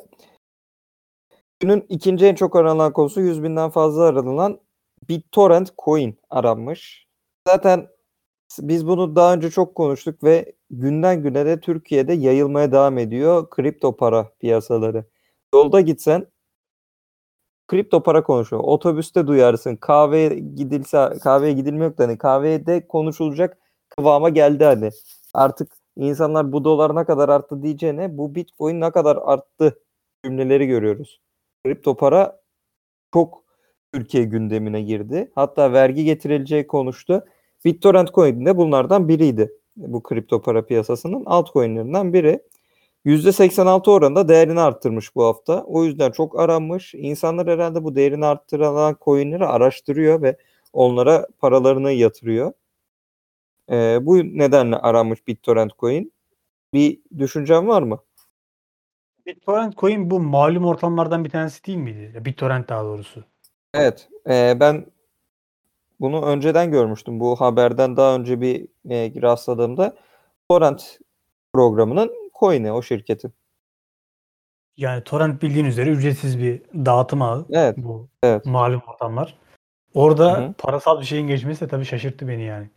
günün 1.59 1.85
ikinci 1.89 2.25
en 2.25 2.35
çok 2.35 2.55
aranan 2.55 2.93
konusu 2.93 3.21
100 3.21 3.43
binden 3.43 3.69
fazla 3.69 4.03
aranan 4.03 4.59
BitTorrent 5.09 5.71
coin 5.85 6.19
aranmış. 6.29 7.07
Zaten 7.47 7.87
biz 8.61 8.87
bunu 8.87 9.15
daha 9.15 9.33
önce 9.33 9.51
çok 9.51 9.75
konuştuk 9.75 10.23
ve 10.23 10.53
günden 10.69 11.23
güne 11.23 11.45
de 11.45 11.59
Türkiye'de 11.59 12.13
yayılmaya 12.13 12.71
devam 12.71 12.97
ediyor 12.97 13.49
kripto 13.49 13.97
para 13.97 14.31
piyasaları. 14.39 15.05
Yolda 15.53 15.81
gitsen 15.81 16.27
kripto 17.67 18.03
para 18.03 18.23
konuşuyor. 18.23 18.61
Otobüste 18.65 19.27
duyarsın. 19.27 19.75
Kahveye 19.75 20.29
gidilse 20.39 21.09
kahveye 21.23 21.53
gidilmiyor 21.53 21.97
da 21.97 22.03
hani 22.03 22.17
kahvede 22.17 22.87
konuşulacak 22.87 23.57
kıvama 23.89 24.29
geldi 24.29 24.63
hani. 24.63 24.89
Artık 25.33 25.71
insanlar 25.95 26.51
bu 26.51 26.63
dolar 26.63 26.95
ne 26.95 27.05
kadar 27.05 27.29
arttı 27.29 27.63
diyeceğine 27.63 28.17
bu 28.17 28.35
Bitcoin 28.35 28.81
ne 28.81 28.91
kadar 28.91 29.17
arttı 29.25 29.79
cümleleri 30.25 30.67
görüyoruz. 30.67 31.21
Kripto 31.65 31.97
para 31.97 32.41
çok 33.13 33.43
Türkiye 33.93 34.23
gündemine 34.23 34.81
girdi. 34.81 35.31
Hatta 35.35 35.73
vergi 35.73 36.03
getirileceği 36.05 36.67
konuştu. 36.67 37.25
BitTorrent 37.65 38.13
Coin 38.13 38.45
de 38.45 38.57
bunlardan 38.57 39.07
biriydi. 39.07 39.51
Bu 39.77 40.03
kripto 40.03 40.41
para 40.41 40.65
piyasasının 40.65 41.25
altcoin'lerinden 41.25 42.13
biri. 42.13 42.39
%86 43.05 43.91
oranında 43.91 44.27
değerini 44.27 44.59
arttırmış 44.59 45.15
bu 45.15 45.23
hafta. 45.23 45.63
O 45.63 45.83
yüzden 45.83 46.11
çok 46.11 46.39
aranmış. 46.39 46.93
İnsanlar 46.93 47.47
herhalde 47.47 47.83
bu 47.83 47.95
değerini 47.95 48.25
arttıran 48.25 48.97
coin'leri 49.01 49.45
araştırıyor 49.45 50.21
ve 50.21 50.37
onlara 50.73 51.27
paralarını 51.39 51.91
yatırıyor. 51.91 52.53
Ee, 53.71 53.99
bu 54.01 54.17
nedenle 54.17 54.75
aranmış 54.75 55.27
BitTorrent 55.27 55.79
Coin. 55.79 56.13
Bir 56.73 56.99
düşüncen 57.17 57.67
var 57.67 57.81
mı? 57.81 57.99
BitTorrent 59.25 59.77
Coin 59.77 60.09
bu 60.11 60.19
malum 60.19 60.65
ortamlardan 60.65 61.23
bir 61.25 61.29
tanesi 61.29 61.65
değil 61.65 61.77
miydi? 61.77 62.21
BitTorrent 62.25 62.69
daha 62.69 62.83
doğrusu. 62.83 63.23
Evet. 63.73 64.09
e, 64.29 64.57
ben 64.59 64.85
bunu 65.99 66.25
önceden 66.25 66.71
görmüştüm. 66.71 67.19
Bu 67.19 67.41
haberden 67.41 67.97
daha 67.97 68.15
önce 68.15 68.41
bir 68.41 68.67
e, 68.89 69.21
rastladığımda 69.21 69.95
torrent 70.49 70.99
programının 71.53 72.11
coin'i 72.39 72.71
o 72.71 72.81
şirketin. 72.81 73.33
Yani 74.77 75.03
torrent 75.03 75.41
bildiğin 75.41 75.65
üzere 75.65 75.89
ücretsiz 75.89 76.39
bir 76.39 76.61
dağıtım 76.73 77.21
ağı. 77.21 77.45
Evet. 77.51 77.77
Bu 77.77 78.07
Evet. 78.23 78.45
malum 78.45 78.81
ortamlar. 78.87 79.37
Orada 79.93 80.37
Hı 80.37 80.45
hı. 80.45 80.53
parasal 80.57 80.99
bir 80.99 81.05
şeyin 81.05 81.27
geçmesi 81.27 81.61
de 81.61 81.67
tabii 81.67 81.85
şaşırttı 81.85 82.27
beni 82.27 82.43
yani. 82.43 82.69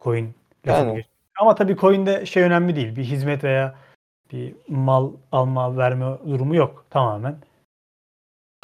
Coin 0.00 0.34
Yani. 0.66 1.04
Ama 1.40 1.54
tabii 1.54 1.76
coin'de 1.76 2.26
şey 2.26 2.42
önemli 2.42 2.76
değil. 2.76 2.96
Bir 2.96 3.04
hizmet 3.04 3.44
veya 3.44 3.74
bir 4.32 4.54
mal 4.68 5.12
alma 5.32 5.76
verme 5.76 6.06
durumu 6.26 6.56
yok. 6.56 6.84
Tamamen 6.90 7.36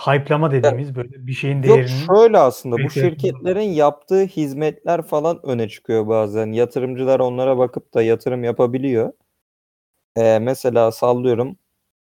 hype'lama 0.01 0.51
dediğimiz 0.51 0.95
böyle 0.95 1.27
bir 1.27 1.33
şeyin 1.33 1.63
Yok 1.63 1.77
değerinin 1.77 2.07
şöyle 2.07 2.39
aslında 2.39 2.77
bu 2.85 2.91
şirketlerin 2.91 3.61
yaptığı 3.61 4.25
hizmetler 4.25 5.03
falan 5.03 5.41
öne 5.47 5.69
çıkıyor 5.69 6.09
bazen. 6.09 6.53
Yatırımcılar 6.53 7.21
onlara 7.21 7.59
bakıp 7.59 7.95
da 7.95 8.03
yatırım 8.03 8.45
yapabiliyor. 8.45 9.13
Ee, 10.17 10.39
mesela 10.39 10.93
sallıyorum 10.93 11.57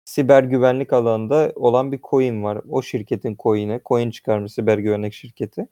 siber 0.04 0.42
güvenlik 0.42 0.92
alanında 0.92 1.52
olan 1.54 1.92
bir 1.92 2.00
coin 2.10 2.42
var. 2.42 2.58
O 2.70 2.82
şirketin 2.82 3.36
coin'i. 3.42 3.80
Coin 3.86 4.10
çıkarmış 4.10 4.52
siber 4.52 4.78
güvenlik 4.78 5.12
şirketi. 5.12 5.68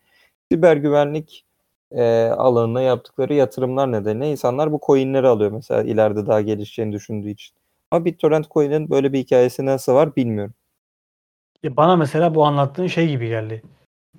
Siber 0.53 0.77
güvenlik 0.77 1.45
e, 1.93 2.25
alanına 2.25 2.83
yaptıkları 2.83 3.35
yatırımlar 3.35 3.93
nedeniyle 3.93 4.31
insanlar 4.31 4.73
bu 4.73 4.81
coin'leri 4.87 5.29
alıyor 5.29 5.51
mesela 5.51 5.83
ileride 5.83 6.27
daha 6.27 6.41
gelişeceğini 6.41 6.93
düşündüğü 6.93 7.31
için. 7.31 7.55
Ama 7.91 8.05
BitTorrent 8.05 8.51
coin'in 8.51 8.91
böyle 8.91 9.13
bir 9.13 9.19
hikayesi 9.19 9.67
nasıl 9.67 9.95
var 9.95 10.17
bilmiyorum. 10.17 10.55
Ya 11.65 11.77
bana 11.77 11.97
mesela 11.97 12.35
bu 12.35 12.45
anlattığın 12.45 12.87
şey 12.87 13.09
gibi 13.09 13.29
geldi. 13.29 13.63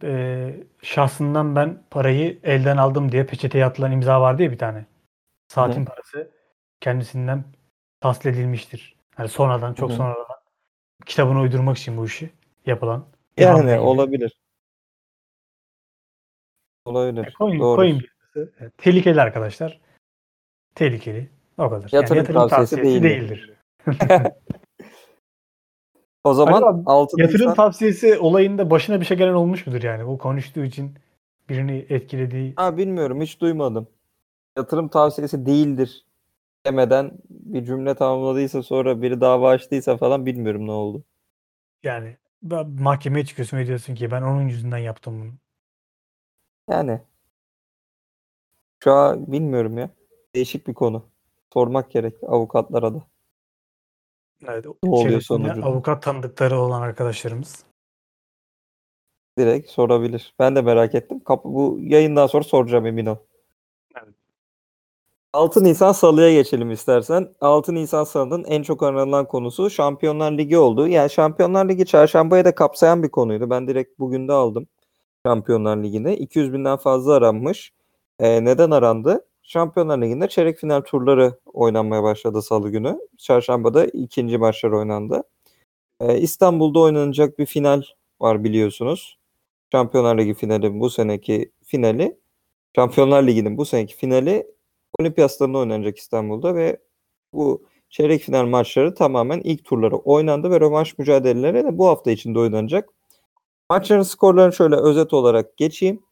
Ee, 0.04 0.56
şahsından 0.82 1.56
ben 1.56 1.84
parayı 1.92 2.40
elden 2.44 2.78
aldım 2.78 3.12
diye 3.12 3.26
peçeteye 3.26 3.66
atılan 3.66 3.92
imza 3.92 4.22
vardı 4.22 4.44
ya 4.44 4.52
bir 4.52 4.58
tane. 4.58 4.86
Saatin 5.48 5.86
parası 5.86 6.32
kendisinden 6.82 7.44
tahsil 8.02 8.30
edilmiştir. 8.30 8.96
Yani 9.20 9.30
sonradan 9.30 9.74
çok 9.74 9.90
Hı 9.90 9.94
hı. 9.94 9.98
sonradan 9.98 10.38
kitabını 11.06 11.42
uydurmak 11.42 11.78
için 11.78 11.98
bu 11.98 12.06
işi 12.06 12.30
yapılan. 12.66 13.06
Yani 13.38 13.62
gibi. 13.62 13.80
olabilir. 13.80 14.40
Olabilir. 16.86 17.26
E, 17.26 17.32
Coin, 17.32 17.60
Doğru. 17.60 17.82
coin 17.82 18.00
piyasası, 18.00 18.54
evet, 18.60 18.78
tehlikeli 18.78 19.22
arkadaşlar. 19.22 19.80
Tehlikeli. 20.76 21.30
O 21.58 21.70
kadar. 21.70 21.90
Yatırım 21.92 22.48
tavsiyesi 22.48 23.04
değildir. 23.04 23.54
O 26.26 26.34
zaman 26.34 26.62
Acaba 26.62 26.92
6 26.92 27.22
Yatırım 27.22 27.42
Nisan 27.42 27.56
tavsiyesi 27.56 28.20
olayında 28.20 28.70
başına 28.70 29.02
bir 29.02 29.06
şey 29.06 29.18
gelen 29.18 29.34
olmuş 29.34 29.68
mudur 29.68 29.84
yani? 29.84 30.08
Bu 30.08 30.18
konuştuğu 30.18 30.64
için 30.64 30.92
birini 31.50 31.86
etkilediği. 31.90 32.54
ha, 32.56 32.78
bilmiyorum 32.78 33.22
hiç 33.22 33.42
duymadım. 33.42 33.88
Yatırım 34.58 34.88
tavsiyesi 34.88 35.46
değildir 35.46 36.06
demeden 36.66 37.12
bir 37.30 37.66
cümle 37.66 37.96
tamamladıysa 37.96 38.64
sonra 38.64 39.02
biri 39.02 39.22
dava 39.22 39.50
açtıysa 39.50 39.98
falan 39.98 40.26
bilmiyorum 40.26 40.68
ne 40.68 40.72
oldu. 40.72 41.04
Yani 41.84 42.18
mahkemeye 42.80 43.26
çıkıyorsun 43.26 43.58
ve 43.58 43.68
diyorsun 43.68 43.96
ki 43.96 44.12
ben 44.12 44.22
onun 44.22 44.48
yüzünden 44.48 44.78
yaptım 44.78 45.22
bunu. 45.22 45.34
Yani 46.70 47.02
şu 48.84 48.92
an 48.92 49.32
bilmiyorum 49.32 49.78
ya. 49.78 49.90
Değişik 50.36 50.68
bir 50.68 50.74
konu. 50.74 51.04
Sormak 51.54 51.92
gerek 51.92 52.14
avukatlara 52.24 52.94
da. 52.94 53.02
Evet, 54.48 54.66
Ne 54.84 54.90
oluyor 54.90 55.22
sonucunda? 55.22 55.66
Avukat 55.68 56.04
tanıdıkları 56.04 56.60
olan 56.60 56.82
arkadaşlarımız. 56.82 57.64
Direkt 59.38 59.70
sorabilir. 59.70 60.34
Ben 60.40 60.56
de 60.56 60.62
merak 60.62 60.96
ettim. 60.96 61.20
Kap- 61.24 61.44
bu 61.46 61.78
yayından 61.82 62.28
sonra 62.28 62.44
soracağım 62.44 62.86
emin 62.86 63.06
ol. 63.06 63.16
Evet. 64.04 64.16
6 65.34 65.64
Nisan 65.64 65.92
Salı'ya 65.92 66.34
geçelim 66.34 66.72
istersen. 66.72 67.36
6 67.42 67.76
Nisan 67.76 68.04
Salı'nın 68.04 68.44
en 68.44 68.64
çok 68.64 68.84
aranılan 68.84 69.28
konusu 69.28 69.70
Şampiyonlar 69.70 70.32
Ligi 70.32 70.58
oldu. 70.58 70.88
Yani 70.88 71.10
Şampiyonlar 71.10 71.70
Ligi 71.70 71.86
çarşambaya 71.86 72.46
da 72.46 72.56
kapsayan 72.56 73.04
bir 73.04 73.10
konuydu. 73.10 73.50
Ben 73.50 73.68
direkt 73.68 74.00
bugün 74.00 74.28
de 74.28 74.34
aldım 74.34 74.68
Şampiyonlar 75.26 75.78
Ligi'ne. 75.78 76.18
200 76.18 76.54
binden 76.54 76.78
fazla 76.78 77.14
aranmış. 77.14 77.74
Ee, 78.20 78.46
neden 78.46 78.72
arandı? 78.72 79.26
Şampiyonlar 79.48 80.02
Ligi'nde 80.02 80.28
çeyrek 80.28 80.58
final 80.58 80.82
turları 80.82 81.40
oynanmaya 81.54 82.04
başladı 82.04 82.42
Salı 82.42 82.70
günü. 82.70 83.00
Çarşambada 83.18 83.86
ikinci 83.86 84.38
maçlar 84.38 84.72
oynandı. 84.72 85.24
Ee, 86.00 86.18
İstanbul'da 86.20 86.80
oynanacak 86.80 87.40
bir 87.40 87.46
final 87.46 87.82
var 88.22 88.44
biliyorsunuz. 88.44 89.18
Şampiyonlar 89.72 90.18
Ligi 90.18 90.34
finali 90.34 90.80
bu 90.80 90.90
seneki 90.90 91.52
finali. 91.64 92.18
Şampiyonlar 92.76 93.24
Ligi'nin 93.28 93.58
bu 93.58 93.66
seneki 93.66 93.96
finali 93.96 94.48
Olimpiyat 95.00 95.32
Stadı'nda 95.32 95.58
oynanacak 95.58 95.98
İstanbul'da 95.98 96.56
ve 96.56 96.78
bu 97.34 97.64
çeyrek 97.90 98.22
final 98.22 98.46
maçları 98.46 98.96
tamamen 98.96 99.42
ilk 99.44 99.66
turları 99.66 99.96
oynandı 99.96 100.52
ve 100.52 100.60
rövanş 100.60 100.98
mücadeleleri 100.98 101.64
de 101.64 101.78
bu 101.78 101.88
hafta 101.88 102.12
içinde 102.12 102.40
oynanacak. 102.40 102.90
Maçların 103.70 104.02
skorlarını 104.02 104.54
şöyle 104.54 104.76
özet 104.76 105.14
olarak 105.14 105.58
geçeyim. 105.58 106.04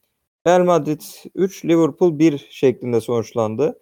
Real 0.47 0.63
Madrid 0.63 1.01
3, 1.35 1.65
Liverpool 1.65 2.19
1 2.19 2.47
şeklinde 2.49 3.01
sonuçlandı 3.01 3.79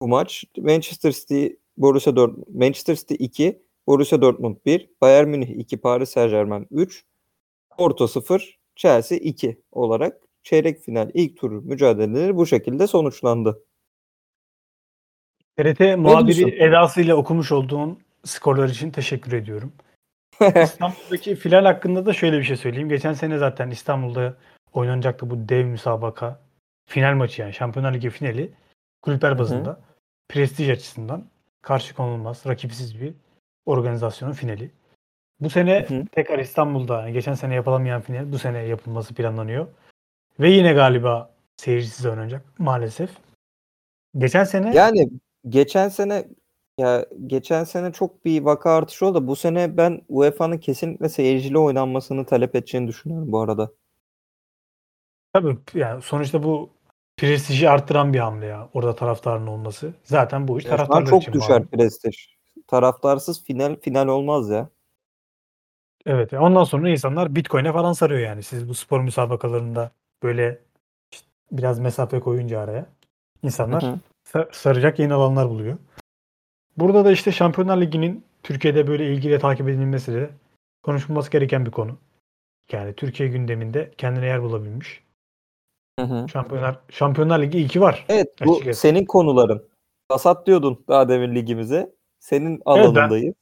bu 0.00 0.08
maç. 0.08 0.44
Manchester 0.58 1.12
City 1.12 1.46
Borussia 1.76 2.16
Dortmund 2.16 2.46
Manchester 2.54 2.94
City 2.94 3.14
2, 3.18 3.62
Borussia 3.86 4.22
Dortmund 4.22 4.56
1, 4.66 4.90
Bayern 5.00 5.28
Münih 5.28 5.48
2, 5.48 5.76
Paris 5.76 6.10
Saint-Germain 6.10 6.66
3, 6.70 7.04
Porto 7.70 8.08
0, 8.08 8.58
Chelsea 8.76 9.18
2 9.18 9.62
olarak 9.72 10.20
çeyrek 10.42 10.80
final 10.80 11.10
ilk 11.14 11.36
tur 11.36 11.50
mücadeleleri 11.50 12.36
bu 12.36 12.46
şekilde 12.46 12.86
sonuçlandı. 12.86 13.62
TRT 15.56 15.80
muhabiri 15.80 16.64
edasıyla 16.64 17.16
okumuş 17.16 17.52
olduğun 17.52 17.98
skorlar 18.24 18.68
için 18.68 18.90
teşekkür 18.90 19.32
ediyorum. 19.32 19.72
İstanbul'daki 20.64 21.36
final 21.36 21.64
hakkında 21.64 22.06
da 22.06 22.12
şöyle 22.12 22.38
bir 22.38 22.44
şey 22.44 22.56
söyleyeyim. 22.56 22.88
Geçen 22.88 23.12
sene 23.12 23.38
zaten 23.38 23.70
İstanbul'da 23.70 24.36
oynanacaktı 24.72 25.30
bu 25.30 25.48
dev 25.48 25.66
müsabaka. 25.66 26.40
Final 26.86 27.14
maçı 27.14 27.42
yani 27.42 27.52
Şampiyonlar 27.52 27.94
Ligi 27.94 28.10
finali. 28.10 28.52
Kulüpler 29.02 29.38
bazında. 29.38 29.80
Prestij 30.28 30.70
açısından 30.70 31.24
karşı 31.62 31.94
konulmaz, 31.94 32.42
rakipsiz 32.46 33.00
bir 33.00 33.14
organizasyonun 33.66 34.32
finali. 34.32 34.70
Bu 35.40 35.50
sene 35.50 35.84
Hı 35.88 35.94
hı. 35.94 36.06
tekrar 36.12 36.38
İstanbul'da 36.38 37.00
yani 37.00 37.12
geçen 37.12 37.34
sene 37.34 37.54
yapılamayan 37.54 38.00
final 38.00 38.32
bu 38.32 38.38
sene 38.38 38.58
yapılması 38.58 39.14
planlanıyor. 39.14 39.66
Ve 40.40 40.50
yine 40.50 40.72
galiba 40.72 41.34
seyircisiz 41.56 42.06
oynanacak 42.06 42.58
maalesef. 42.58 43.10
Geçen 44.18 44.44
sene 44.44 44.74
Yani 44.74 45.10
geçen 45.48 45.88
sene 45.88 46.28
ya 46.78 47.06
geçen 47.26 47.64
sene 47.64 47.92
çok 47.92 48.24
bir 48.24 48.42
vaka 48.42 48.70
artışı 48.70 49.06
oldu. 49.06 49.26
Bu 49.26 49.36
sene 49.36 49.76
ben 49.76 50.02
UEFA'nın 50.08 50.58
kesinlikle 50.58 51.08
seyircili 51.08 51.58
oynanmasını 51.58 52.26
talep 52.26 52.54
edeceğini 52.54 52.88
düşünüyorum 52.88 53.32
bu 53.32 53.40
arada. 53.40 53.70
Tabii 55.32 55.58
yani 55.74 56.02
sonuçta 56.02 56.42
bu 56.42 56.70
prestiji 57.16 57.70
arttıran 57.70 58.12
bir 58.12 58.18
hamle 58.18 58.46
ya. 58.46 58.68
Orada 58.74 58.94
taraftarın 58.94 59.46
olması. 59.46 59.94
Zaten 60.04 60.48
bu 60.48 60.58
iş 60.58 60.64
taraftarlar 60.64 61.10
çok 61.10 61.22
için 61.22 61.32
düşer 61.32 61.50
malum. 61.50 61.66
prestij. 61.66 62.28
Taraftarsız 62.66 63.44
final 63.44 63.76
final 63.76 64.08
olmaz 64.08 64.50
ya. 64.50 64.68
Evet. 66.06 66.32
Ondan 66.32 66.64
sonra 66.64 66.88
insanlar 66.88 67.34
Bitcoin'e 67.34 67.72
falan 67.72 67.92
sarıyor 67.92 68.20
yani. 68.20 68.42
Siz 68.42 68.68
bu 68.68 68.74
spor 68.74 69.00
müsabakalarında 69.00 69.90
böyle 70.22 70.58
işte 71.12 71.26
biraz 71.52 71.78
mesafe 71.78 72.20
koyunca 72.20 72.60
araya 72.60 72.86
insanlar 73.42 73.82
Hı 73.82 73.86
hı. 73.86 73.98
sa- 74.32 74.48
saracak 74.52 74.98
yeni 74.98 75.14
alanlar 75.14 75.48
buluyor. 75.48 75.78
Burada 76.76 77.04
da 77.04 77.12
işte 77.12 77.32
Şampiyonlar 77.32 77.80
Ligi'nin 77.80 78.24
Türkiye'de 78.42 78.86
böyle 78.86 79.12
ilgiyle 79.14 79.38
takip 79.38 79.68
edilmesi 79.68 80.14
de 80.14 80.30
konuşulması 80.82 81.30
gereken 81.30 81.66
bir 81.66 81.70
konu. 81.70 81.98
Yani 82.72 82.94
Türkiye 82.94 83.28
gündeminde 83.28 83.90
kendine 83.98 84.26
yer 84.26 84.42
bulabilmiş. 84.42 85.02
Hı 85.98 86.02
hı. 86.02 86.28
Şampiyonlar 86.28 86.76
Şampiyonlar 86.90 87.42
Ligi 87.42 87.58
iyi 87.58 87.68
ki 87.68 87.80
var. 87.80 88.04
Evet 88.08 88.28
bu 88.44 88.52
Açıkçası. 88.54 88.80
senin 88.80 89.04
konuların. 89.04 89.68
Basat 90.10 90.46
diyordun 90.46 90.84
daha 90.88 91.08
demin 91.08 91.34
ligimize. 91.34 91.92
Senin 92.18 92.62
alanındayız. 92.64 93.34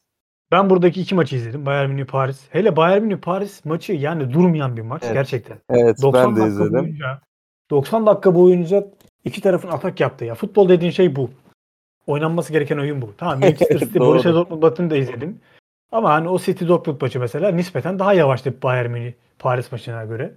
Ben 0.53 0.71
buradaki 0.71 1.01
iki 1.01 1.15
maçı 1.15 1.37
izledim. 1.37 1.67
Bayern 1.67 1.91
Münih 1.91 2.05
Paris. 2.05 2.47
Hele 2.51 2.77
Bayern 2.77 3.03
Münih 3.03 3.17
Paris 3.17 3.65
maçı 3.65 3.93
yani 3.93 4.33
durmayan 4.33 4.77
bir 4.77 4.83
maç 4.83 5.03
Evet. 5.05 5.15
gerçekten. 5.15 5.59
Evet 5.71 6.03
90 6.03 6.25
ben 6.25 6.37
de 6.37 6.41
dakika 6.41 6.53
izledim. 6.65 6.73
boyunca 6.85 7.21
90 7.71 8.07
dakika 8.07 8.35
boyunca 8.35 8.87
iki 9.25 9.41
tarafın 9.41 9.69
atak 9.69 10.01
yaptı 10.01 10.25
ya. 10.25 10.35
Futbol 10.35 10.69
dediğin 10.69 10.91
şey 10.93 11.17
bu. 11.17 11.31
Oynanması 12.07 12.53
gereken 12.53 12.79
oyun 12.79 13.03
bu. 13.03 13.11
Tamam 13.19 13.41
Manchester 13.41 13.79
City. 13.79 13.99
Borussia 13.99 14.35
Dortmund 14.35 14.63
maçını 14.63 14.91
da 14.91 14.97
izledim. 14.97 15.41
Ama 15.93 16.11
hani 16.13 16.29
o 16.29 16.39
City 16.39 16.69
Dortmund 16.69 17.01
maçı 17.01 17.21
mesela 17.21 17.51
nispeten 17.51 17.99
daha 17.99 18.13
yavaştı 18.13 18.63
Bayern 18.63 18.91
Münih 18.91 19.13
Paris 19.39 19.73
maçına 19.73 20.05
göre. 20.05 20.35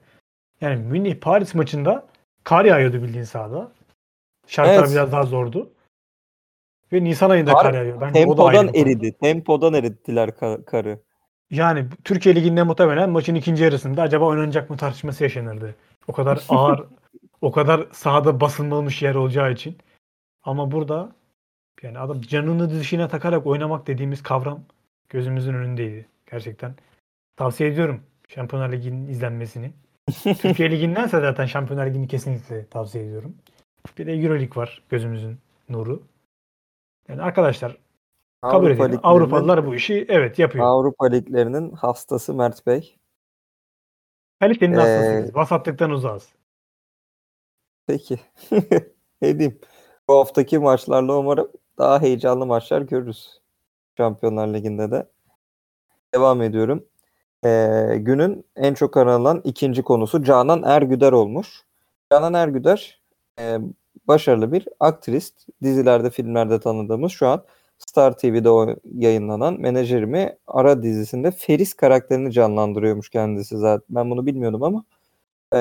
Yani 0.62 0.76
Münih 0.76 1.16
Paris 1.16 1.56
maçında 1.56 2.08
kar 2.50 2.66
yağıyordu 2.66 3.04
bildiğin 3.04 3.24
sahada. 3.24 3.72
Şartlar 4.48 4.74
Evet. 4.74 4.92
biraz 4.92 5.12
daha 5.12 5.24
zordu. 5.24 5.74
Ve 6.94 7.04
Nisan 7.04 7.30
ayında 7.30 7.54
Kar 7.54 7.64
kar 7.64 7.74
yağıyor. 7.74 8.02
Bence 8.02 8.26
o 8.26 8.38
da 8.38 8.44
Tempodan 8.44 8.68
bir 8.68 8.74
konu. 8.74 8.82
eridi. 8.82 9.18
Tempodan 9.18 9.74
erittiler 9.74 10.30
ka- 10.30 10.66
karı. 10.66 11.00
Yani 11.52 11.86
Türkiye 12.04 12.36
Ligi'nde 12.36 12.64
muhtemelen 12.64 13.10
maçın 13.10 13.36
ikinci 13.36 13.64
yarısında 13.64 14.02
acaba 14.02 14.26
oynanacak 14.26 14.70
mı 14.70 14.78
tartışması 14.78 15.24
yaşanırdı. 15.24 15.76
O 16.08 16.14
kadar 16.14 16.44
ağır, 16.50 16.88
o 17.42 17.52
kadar 17.52 17.88
sahada 17.92 18.42
basılmamış 18.42 19.02
yer 19.02 19.16
olacağı 19.16 19.52
için. 19.52 19.78
Ama 20.44 20.72
burada 20.72 21.16
yani 21.82 22.00
adam 22.00 22.22
canını 22.22 22.80
dişine 22.80 23.08
takarak 23.08 23.48
oynamak 23.48 23.88
dediğimiz 23.88 24.24
kavram 24.24 24.60
gözümüzün 25.10 25.54
önündeydi. 25.54 26.08
Gerçekten 26.32 26.76
tavsiye 27.36 27.70
ediyorum 27.70 28.04
Şampiyonlar 28.28 28.72
Ligi'nin 28.72 29.08
izlenmesini. 29.08 29.72
Türkiye 30.42 30.72
Ligi'ndense 30.72 31.20
zaten 31.22 31.46
Şampiyonlar 31.46 31.88
Ligi'ni 31.88 32.08
kesinlikle 32.08 32.66
tavsiye 32.68 33.04
ediyorum. 33.06 33.36
Bir 33.98 34.08
de 34.08 34.14
Euroleague 34.14 34.56
var 34.62 34.84
gözümüzün 34.90 35.38
nuru. 35.70 36.04
Yani 37.08 37.22
arkadaşlar 37.22 37.78
kabul 38.42 38.56
Avrupa 38.56 38.70
edelim. 38.86 38.86
liglerinin- 38.98 39.00
Avrupalılar 39.04 39.66
bu 39.66 39.76
işi 39.76 40.06
evet 40.10 40.40
yapıyor. 40.40 40.66
Avrupa 40.66 41.06
liglerinin 41.06 41.72
hastası 41.72 42.34
Mert 42.34 42.68
Bey. 42.68 42.96
Kalitenin 44.40 44.74
Ee, 44.74 44.78
hastasıyız. 44.78 45.36
Vasatlıktan 45.36 45.92
uzağız. 45.92 46.30
Peki. 47.88 48.20
ne 49.22 49.40
diyeyim? 49.40 49.60
Bu 50.08 50.18
haftaki 50.20 50.60
maçlarla 50.60 51.18
umarım 51.18 51.52
daha 51.78 52.02
heyecanlı 52.02 52.46
maçlar 52.46 52.82
görürüz. 52.82 53.42
Şampiyonlar 53.98 54.48
Ligi'nde 54.54 54.92
de. 54.92 55.10
Devam 56.14 56.42
ediyorum. 56.42 56.86
Ee, 57.46 57.96
günün 58.00 58.46
en 58.56 58.74
çok 58.74 58.98
aranılan 58.98 59.42
ikinci 59.44 59.82
konusu 59.84 60.24
Canan 60.24 60.64
Ergüder 60.64 61.12
olmuş. 61.12 61.64
Canan 62.12 62.34
Ergüder 62.34 63.02
e, 63.40 63.58
başarılı 64.08 64.52
bir 64.52 64.68
aktrist. 64.80 65.48
Dizilerde, 65.64 66.10
filmlerde 66.10 66.60
tanıdığımız 66.60 67.12
şu 67.12 67.28
an 67.28 67.44
Star 67.78 68.18
TV'de 68.18 68.80
yayınlanan 68.96 69.62
Menajerimi 69.62 70.38
Ara 70.48 70.84
dizisinde 70.84 71.32
Feris 71.32 71.74
karakterini 71.74 72.32
canlandırıyormuş 72.32 73.10
kendisi 73.10 73.58
zaten. 73.58 73.86
Ben 73.90 74.12
bunu 74.12 74.26
bilmiyordum 74.26 74.64
ama 74.64 74.84
e, 75.56 75.60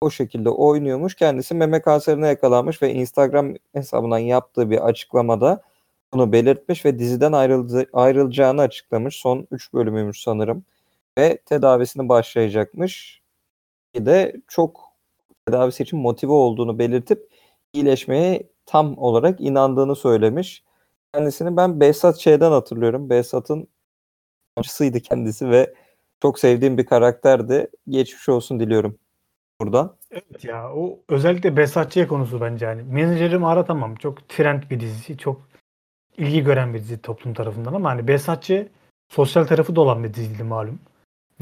o 0.00 0.10
şekilde 0.10 0.50
oynuyormuş. 0.50 1.14
Kendisi 1.14 1.54
meme 1.54 1.80
kanserine 1.82 2.28
yakalanmış 2.28 2.82
ve 2.82 2.94
Instagram 2.94 3.54
hesabından 3.72 4.18
yaptığı 4.18 4.70
bir 4.70 4.86
açıklamada 4.86 5.62
bunu 6.14 6.32
belirtmiş 6.32 6.84
ve 6.84 6.98
diziden 6.98 7.32
ayrıldı, 7.32 7.86
ayrılacağını 7.92 8.60
açıklamış. 8.60 9.16
Son 9.16 9.46
3 9.50 9.74
bölümüymüş 9.74 10.22
sanırım. 10.22 10.64
Ve 11.18 11.36
tedavisine 11.36 12.08
başlayacakmış. 12.08 13.22
Bir 13.94 14.06
de 14.06 14.36
çok 14.48 14.80
tedavisi 15.46 15.82
için 15.82 15.98
motive 15.98 16.32
olduğunu 16.32 16.78
belirtip 16.78 17.28
iyileşmeye 17.72 18.42
tam 18.66 18.98
olarak 18.98 19.40
inandığını 19.40 19.96
söylemiş. 19.96 20.64
Kendisini 21.14 21.56
ben 21.56 21.80
Behzat 21.80 22.18
Ç'den 22.18 22.50
hatırlıyorum. 22.50 23.10
Behzat'ın 23.10 23.68
acısıydı 24.56 25.00
kendisi 25.00 25.50
ve 25.50 25.74
çok 26.22 26.38
sevdiğim 26.38 26.78
bir 26.78 26.86
karakterdi. 26.86 27.66
Geçmiş 27.88 28.28
olsun 28.28 28.60
diliyorum 28.60 28.98
buradan. 29.60 29.96
Evet 30.10 30.44
ya 30.44 30.74
o 30.74 30.98
özellikle 31.08 31.56
Besatçı'ya 31.56 32.08
konusu 32.08 32.40
bence 32.40 32.66
yani. 32.66 32.82
Menajerim 32.82 33.44
ara 33.44 33.64
tamam. 33.64 33.94
Çok 33.94 34.28
trend 34.28 34.62
bir 34.70 34.80
dizi. 34.80 35.18
Çok 35.18 35.49
ilgi 36.18 36.44
gören 36.44 36.74
bir 36.74 36.78
dizi 36.78 37.02
toplum 37.02 37.34
tarafından 37.34 37.74
ama 37.74 37.90
hani 37.90 38.08
Besatçı 38.08 38.68
sosyal 39.08 39.44
tarafı 39.44 39.76
da 39.76 39.80
olan 39.80 40.04
bir 40.04 40.14
diziydi 40.14 40.42
malum. 40.44 40.78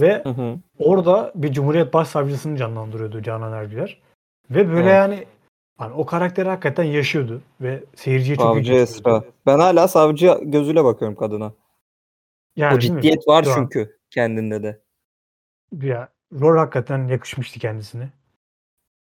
Ve 0.00 0.22
Hı 0.22 0.28
hı. 0.28 0.58
orada 0.78 1.32
bir 1.34 1.52
Cumhuriyet 1.52 1.94
Başsavcısını 1.94 2.56
canlandırıyordu 2.56 3.22
Canan 3.22 3.52
Ergüler. 3.52 4.00
Ve 4.50 4.68
böyle 4.68 4.88
Evet. 4.88 4.94
yani 4.94 5.26
hani 5.78 5.94
o 5.94 6.06
karakteri 6.06 6.48
hakikaten 6.48 6.84
yaşıyordu 6.84 7.42
ve 7.60 7.84
seyirciye 7.96 8.36
çok 8.36 8.56
Savcı. 8.56 8.72
Esra. 8.72 9.24
Ben 9.46 9.58
hala 9.58 9.88
savcı 9.88 10.38
gözüyle 10.42 10.84
bakıyorum 10.84 11.16
kadına. 11.16 11.52
Yani 12.56 12.76
o 12.76 12.78
ciddiyet 12.78 13.28
var 13.28 13.44
Şu 13.44 13.50
an- 13.50 13.54
çünkü 13.54 13.98
kendinde 14.10 14.62
de. 14.62 14.80
Ya, 15.82 16.08
rol 16.40 16.58
hakikaten 16.58 17.08
yakışmıştı 17.08 17.60
kendisine. 17.60 18.08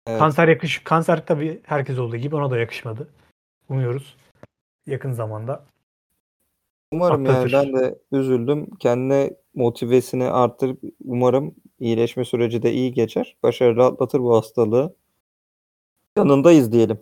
Evet. 0.08 0.20
Kanser 0.20 0.48
yakış 0.48 0.84
kanser 0.84 1.26
tabii 1.26 1.62
herkes 1.64 2.00
olduğu 2.00 2.18
gibi 2.18 2.36
ona 2.36 2.52
da 2.52 2.58
yakışmadı. 2.58 3.08
umuyoruz 3.70 4.18
yakın 4.88 5.12
zamanda. 5.12 5.66
Umarım 6.92 7.26
yani 7.26 7.38
Atlatır. 7.38 7.54
ben 7.54 7.74
de 7.74 8.00
üzüldüm. 8.12 8.70
Kendine 8.80 9.34
motivesini 9.56 10.24
arttırıp 10.24 10.84
umarım 11.06 11.56
iyileşme 11.80 12.26
süreci 12.26 12.64
de 12.64 12.74
iyi 12.74 12.94
geçer. 12.94 13.38
Başarılı 13.44 13.86
atlatır 13.86 14.20
bu 14.20 14.36
hastalığı. 14.36 14.96
Yanındayız 16.18 16.72
diyelim. 16.72 17.00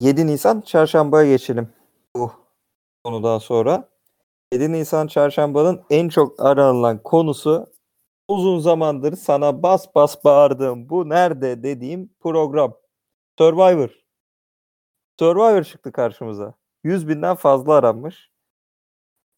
7 0.00 0.26
Nisan 0.26 0.60
çarşambaya 0.60 1.30
geçelim 1.30 1.68
bu 2.16 2.32
konudan 3.04 3.38
sonra. 3.38 3.88
7 4.52 4.72
Nisan 4.72 5.06
çarşambanın 5.06 5.82
en 5.90 6.08
çok 6.08 6.40
aranılan 6.40 7.02
konusu 7.02 7.66
uzun 8.28 8.58
zamandır 8.58 9.16
sana 9.16 9.62
bas 9.62 9.86
bas 9.94 10.24
bağırdığım 10.24 10.88
bu 10.88 11.08
nerede 11.08 11.62
dediğim 11.62 12.10
program. 12.20 12.74
Survivor. 13.38 13.90
Survivor 15.18 15.62
çıktı 15.62 15.92
karşımıza. 15.92 16.54
100 16.84 17.08
binden 17.08 17.36
fazla 17.36 17.74
aranmış. 17.74 18.30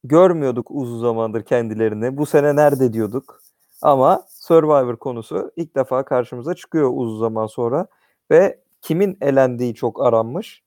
Görmüyorduk 0.04 0.70
uzun 0.70 1.00
zamandır 1.00 1.44
kendilerini. 1.44 2.16
Bu 2.16 2.26
sene 2.26 2.56
nerede 2.56 2.92
diyorduk. 2.92 3.40
Ama 3.82 4.26
Survivor 4.28 4.96
konusu 4.96 5.52
ilk 5.56 5.76
defa 5.76 6.04
karşımıza 6.04 6.54
çıkıyor 6.54 6.90
uzun 6.94 7.18
zaman 7.20 7.46
sonra. 7.46 7.86
Ve 8.30 8.60
kimin 8.82 9.18
elendiği 9.20 9.74
çok 9.74 10.02
aranmış. 10.02 10.62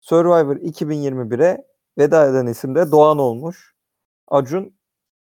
Survivor 0.00 0.56
2021'e 0.56 1.66
veda 1.98 2.26
eden 2.28 2.46
isim 2.46 2.74
de 2.74 2.90
Doğan 2.92 3.18
olmuş. 3.18 3.74
Acun 4.28 4.74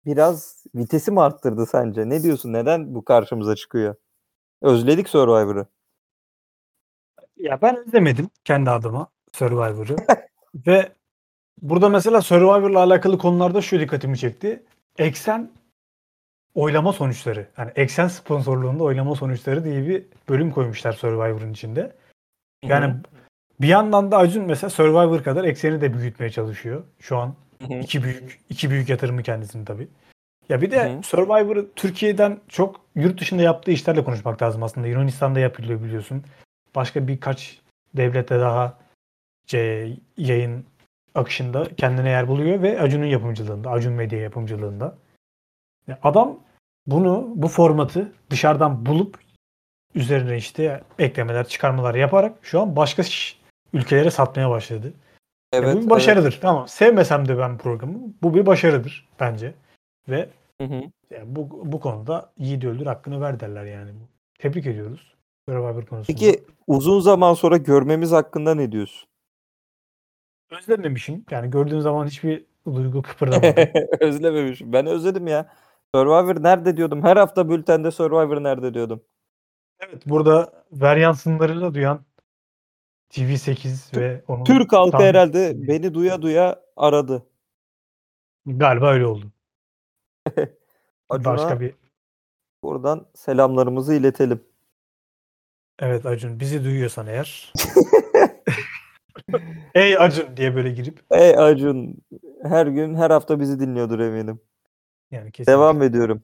biraz 0.07 0.65
vitesi 0.75 1.11
mi 1.11 1.21
arttırdı 1.21 1.67
sence? 1.67 2.09
Ne 2.09 2.23
diyorsun? 2.23 2.53
Neden 2.53 2.95
bu 2.95 3.05
karşımıza 3.05 3.57
çıkıyor? 3.57 3.95
Özledik 4.63 5.09
Survivor'ı. 5.09 5.67
Ya 7.41 7.63
ben 7.63 7.77
özlemedim 7.77 8.31
kendi 8.45 8.71
adıma 8.71 9.09
Survivor'ı. 9.33 9.97
Ve 10.67 10.93
burada 11.63 11.89
mesela 11.89 12.21
Survivor'la 12.23 12.79
alakalı 12.79 13.19
konularda 13.19 13.63
şu 13.63 13.81
dikkatimi 13.81 14.19
çekti. 14.19 14.63
Eksen 14.99 15.51
oylama 16.55 16.93
sonuçları. 16.93 17.49
Yani 17.59 17.71
Eksen 17.77 18.09
sponsorluğunda 18.09 18.85
oylama 18.85 19.15
sonuçları 19.15 19.65
diye 19.65 19.89
bir 19.89 20.05
bölüm 20.29 20.51
koymuşlar 20.51 20.93
Survivor'ın 20.93 21.53
içinde. 21.53 21.97
Yani 22.63 22.95
bir 23.61 23.69
yandan 23.69 24.11
da 24.11 24.17
Acun 24.17 24.45
mesela 24.45 24.71
Survivor 24.71 25.23
kadar 25.23 25.45
Eksen'i 25.45 25.81
de 25.81 25.95
büyütmeye 25.95 26.31
çalışıyor. 26.31 26.85
Şu 26.99 27.17
an 27.17 27.35
Hı 27.63 27.75
hı. 27.75 27.79
iki 27.79 28.03
büyük 28.03 28.41
iki 28.51 28.71
büyük 28.71 28.89
yatırımı 28.89 29.23
kendisinin 29.23 29.65
tabii. 29.65 29.89
Ya 30.49 30.61
bir 30.61 30.71
de. 30.71 31.01
Survivor'ı 31.05 31.73
Türkiye'den 31.77 32.41
çok 32.49 32.81
yurt 32.95 33.21
dışında 33.21 33.43
yaptığı 33.43 33.71
işlerle 33.71 34.05
konuşmak 34.05 34.43
lazım 34.43 34.63
aslında. 34.63 34.87
Yunanistan'da 34.87 35.41
yapılıyor 35.41 35.83
biliyorsun. 35.83 36.25
Başka 36.75 37.09
birkaç 37.09 37.61
devlette 37.97 38.41
daha 38.41 38.79
yayın 40.17 40.65
akışında 41.15 41.65
kendine 41.77 42.09
yer 42.09 42.29
buluyor 42.29 42.63
ve 42.63 42.81
Acun'un 42.81 43.07
yapımcılığında, 43.07 43.71
Acun 43.71 43.93
Medya 43.93 44.21
yapımcılığında. 44.21 44.97
Ya 45.87 45.99
adam 46.03 46.39
bunu, 46.87 47.33
bu 47.35 47.49
formatı 47.49 48.13
dışarıdan 48.31 48.87
bulup 48.87 49.19
üzerine 49.95 50.37
işte 50.37 50.83
eklemeler, 50.99 51.49
çıkarmalar 51.49 51.95
yaparak 51.95 52.39
şu 52.43 52.61
an 52.61 52.77
başka 52.77 53.03
ülkelere 53.73 54.11
satmaya 54.11 54.51
başladı. 54.51 54.93
Evet. 55.53 55.69
bu 55.69 55.77
bir 55.77 55.81
evet. 55.81 55.91
başarıdır. 55.91 56.39
Tamam. 56.43 56.69
Sevmesem 56.69 57.29
de 57.29 57.39
ben 57.39 57.59
programı. 57.59 57.99
Bu 58.23 58.35
bir 58.35 58.47
başarıdır 58.47 59.09
bence. 59.21 59.55
Ve 60.09 60.29
Hı 60.61 60.65
hı. 60.65 60.83
yani 61.11 61.37
bu, 61.37 61.73
bu 61.73 61.81
konuda 61.81 62.33
yiğidi 62.39 62.69
öldür 62.69 62.87
hakkını 62.87 63.21
ver 63.21 63.41
derler 63.41 63.65
yani. 63.65 63.91
Tebrik 64.39 64.67
ediyoruz. 64.67 65.15
Survivor 65.49 65.87
konusunda. 65.87 66.07
Peki 66.07 66.45
uzun 66.67 67.01
zaman 67.01 67.35
sonra 67.35 67.57
görmemiz 67.57 68.13
hakkında 68.13 68.55
ne 68.55 68.73
diyorsun? 68.73 69.09
özlememişim. 70.51 71.25
Yani 71.31 71.51
gördüğüm 71.51 71.81
zaman 71.81 72.07
hiçbir 72.07 72.45
duygu 72.67 73.03
kıpırdamadım. 73.03 73.65
Özlememişim. 74.01 74.73
Ben 74.73 74.87
özledim 74.87 75.27
ya. 75.27 75.53
Survivor 75.95 76.43
nerede 76.43 76.77
diyordum. 76.77 77.03
Her 77.03 77.17
hafta 77.17 77.49
bültende 77.49 77.91
Survivor 77.91 78.43
nerede 78.43 78.75
diyordum. 78.75 79.05
evet 79.81 80.07
burada 80.07 80.65
Veryan 80.73 81.13
sınırlarıyla 81.13 81.75
duyan 81.75 82.05
TV8 83.11 83.97
ve 83.97 84.25
onun 84.29 84.45
Türk 84.45 84.73
halkı 84.73 84.91
tam- 84.91 85.03
herhalde 85.03 85.53
beni 85.69 85.95
duya 85.95 86.23
duya 86.23 86.63
aradı. 86.77 87.27
galiba 88.47 88.93
öyle 88.93 89.07
oldu. 89.07 89.33
Acun'a 91.09 91.33
Başka 91.35 91.61
bir 91.61 91.75
buradan 92.63 93.07
selamlarımızı 93.15 93.95
iletelim. 93.95 94.45
Evet 95.81 96.07
Acun 96.07 96.41
bizi 96.41 96.65
duyuyorsan 96.65 97.07
eğer 97.07 97.53
Ey 99.75 99.99
Acun 99.99 100.37
diye 100.37 100.55
böyle 100.55 100.71
girip 100.71 101.01
Ey 101.11 101.39
Acun 101.39 101.97
her 102.43 102.67
gün 102.67 102.95
her 102.95 103.11
hafta 103.11 103.41
bizi 103.41 103.61
dinliyordur 103.61 103.99
eminim. 103.99 104.41
yani 105.11 105.33
kesin. 105.33 105.53
Devam 105.53 105.83
ediyorum. 105.83 106.23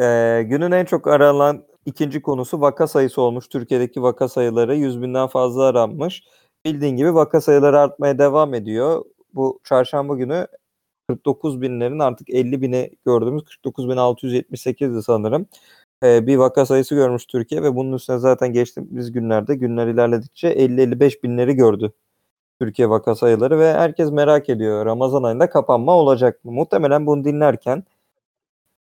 Ee, 0.00 0.42
günün 0.46 0.70
en 0.70 0.84
çok 0.84 1.06
aranan 1.06 1.64
ikinci 1.86 2.22
konusu 2.22 2.60
vaka 2.60 2.86
sayısı 2.86 3.22
olmuş. 3.22 3.48
Türkiye'deki 3.48 4.02
vaka 4.02 4.28
sayıları 4.28 4.76
100 4.76 5.02
binden 5.02 5.26
fazla 5.26 5.64
aranmış. 5.64 6.22
Bildiğin 6.64 6.96
gibi 6.96 7.14
vaka 7.14 7.40
sayıları 7.40 7.80
artmaya 7.80 8.18
devam 8.18 8.54
ediyor. 8.54 9.04
Bu 9.34 9.60
çarşamba 9.64 10.16
günü 10.16 10.46
49 11.08 11.60
binlerin 11.60 11.98
artık 11.98 12.30
50 12.30 12.62
bini 12.62 12.90
gördüğümüz 13.06 13.42
49.678'di 13.42 15.02
sanırım. 15.02 15.46
Ee, 16.04 16.26
bir 16.26 16.36
vaka 16.36 16.66
sayısı 16.66 16.94
görmüş 16.94 17.26
Türkiye 17.26 17.62
ve 17.62 17.76
bunun 17.76 17.92
üstüne 17.92 18.18
zaten 18.18 18.52
geçtiğimiz 18.52 19.12
günlerde 19.12 19.54
günler 19.54 19.86
ilerledikçe 19.86 20.48
50-55 20.48 21.22
binleri 21.22 21.54
gördü. 21.54 21.92
Türkiye 22.60 22.90
vaka 22.90 23.14
sayıları 23.14 23.58
ve 23.58 23.72
herkes 23.74 24.12
merak 24.12 24.48
ediyor 24.48 24.86
Ramazan 24.86 25.22
ayında 25.22 25.50
kapanma 25.50 25.92
olacak 25.92 26.44
mı? 26.44 26.52
Muhtemelen 26.52 27.06
bunu 27.06 27.24
dinlerken 27.24 27.84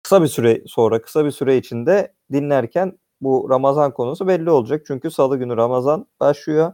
kısa 0.03 0.21
bir 0.23 0.27
süre 0.27 0.63
sonra 0.67 1.01
kısa 1.01 1.25
bir 1.25 1.31
süre 1.31 1.57
içinde 1.57 2.13
dinlerken 2.33 2.99
bu 3.21 3.47
Ramazan 3.49 3.93
konusu 3.93 4.27
belli 4.27 4.49
olacak. 4.51 4.83
Çünkü 4.87 5.11
salı 5.11 5.37
günü 5.37 5.57
Ramazan 5.57 6.07
başlıyor. 6.19 6.73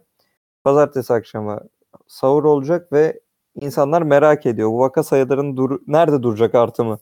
Pazartesi 0.63 1.13
akşamı 1.13 1.59
sahur 2.07 2.43
olacak 2.43 2.93
ve 2.93 3.21
insanlar 3.61 4.01
merak 4.01 4.45
ediyor. 4.45 4.69
Bu 4.69 4.79
vaka 4.79 5.03
sayılarının 5.03 5.57
dur 5.57 5.79
nerede 5.87 6.23
duracak 6.23 6.55
artımı? 6.55 6.99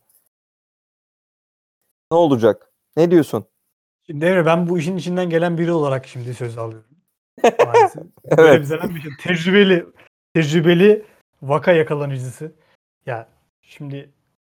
Ne 2.12 2.18
olacak? 2.18 2.71
Ne 2.98 3.12
diyorsun? 3.12 3.46
Şimdi 4.06 4.26
Emre 4.26 4.46
ben 4.46 4.70
bu 4.70 4.80
işin 4.80 4.98
içinden 4.98 5.30
gelen 5.30 5.58
biri 5.58 5.72
olarak 5.72 6.08
şimdi 6.08 6.34
söz 6.34 6.58
alıyorum. 6.58 6.90
Maalesef. 7.66 8.04
Böyle 8.38 8.50
Evet. 8.50 8.62
bize 8.62 8.82
bir 8.82 9.02
şey. 9.02 9.12
Tecrübeli, 9.20 9.86
tecrübeli 10.34 11.06
vaka 11.42 11.72
yakalanıcısı. 11.72 12.52
Ya 13.06 13.28
şimdi 13.62 14.10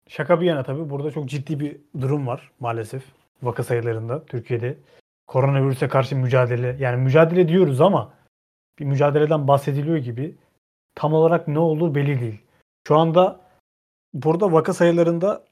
şaka 0.09 0.41
bir 0.41 0.47
yana 0.47 0.63
tabii 0.63 0.91
burada 0.91 1.11
çok 1.11 1.29
ciddi 1.29 1.61
bir 1.61 1.77
durum 2.01 2.27
var 2.27 2.51
maalesef 2.61 3.03
vaka 3.43 3.63
sayılarında 3.63 4.25
Türkiye'de. 4.25 4.79
Koronavirüse 5.27 5.89
karşı 5.89 6.17
mücadele 6.17 6.77
yani 6.81 7.03
mücadele 7.03 7.49
diyoruz 7.49 7.81
ama 7.81 8.15
bir 8.79 8.85
mücadeleden 8.85 9.49
bahsediliyor 9.49 9.97
gibi 9.97 10.37
tam 10.95 11.15
olarak 11.15 11.49
ne 11.49 11.59
olur 11.59 11.95
belli 11.95 12.21
değil. 12.21 12.41
Şu 12.89 12.99
anda 12.99 13.41
burada 14.15 14.53
vaka 14.53 14.73
sayılarında 14.73 15.45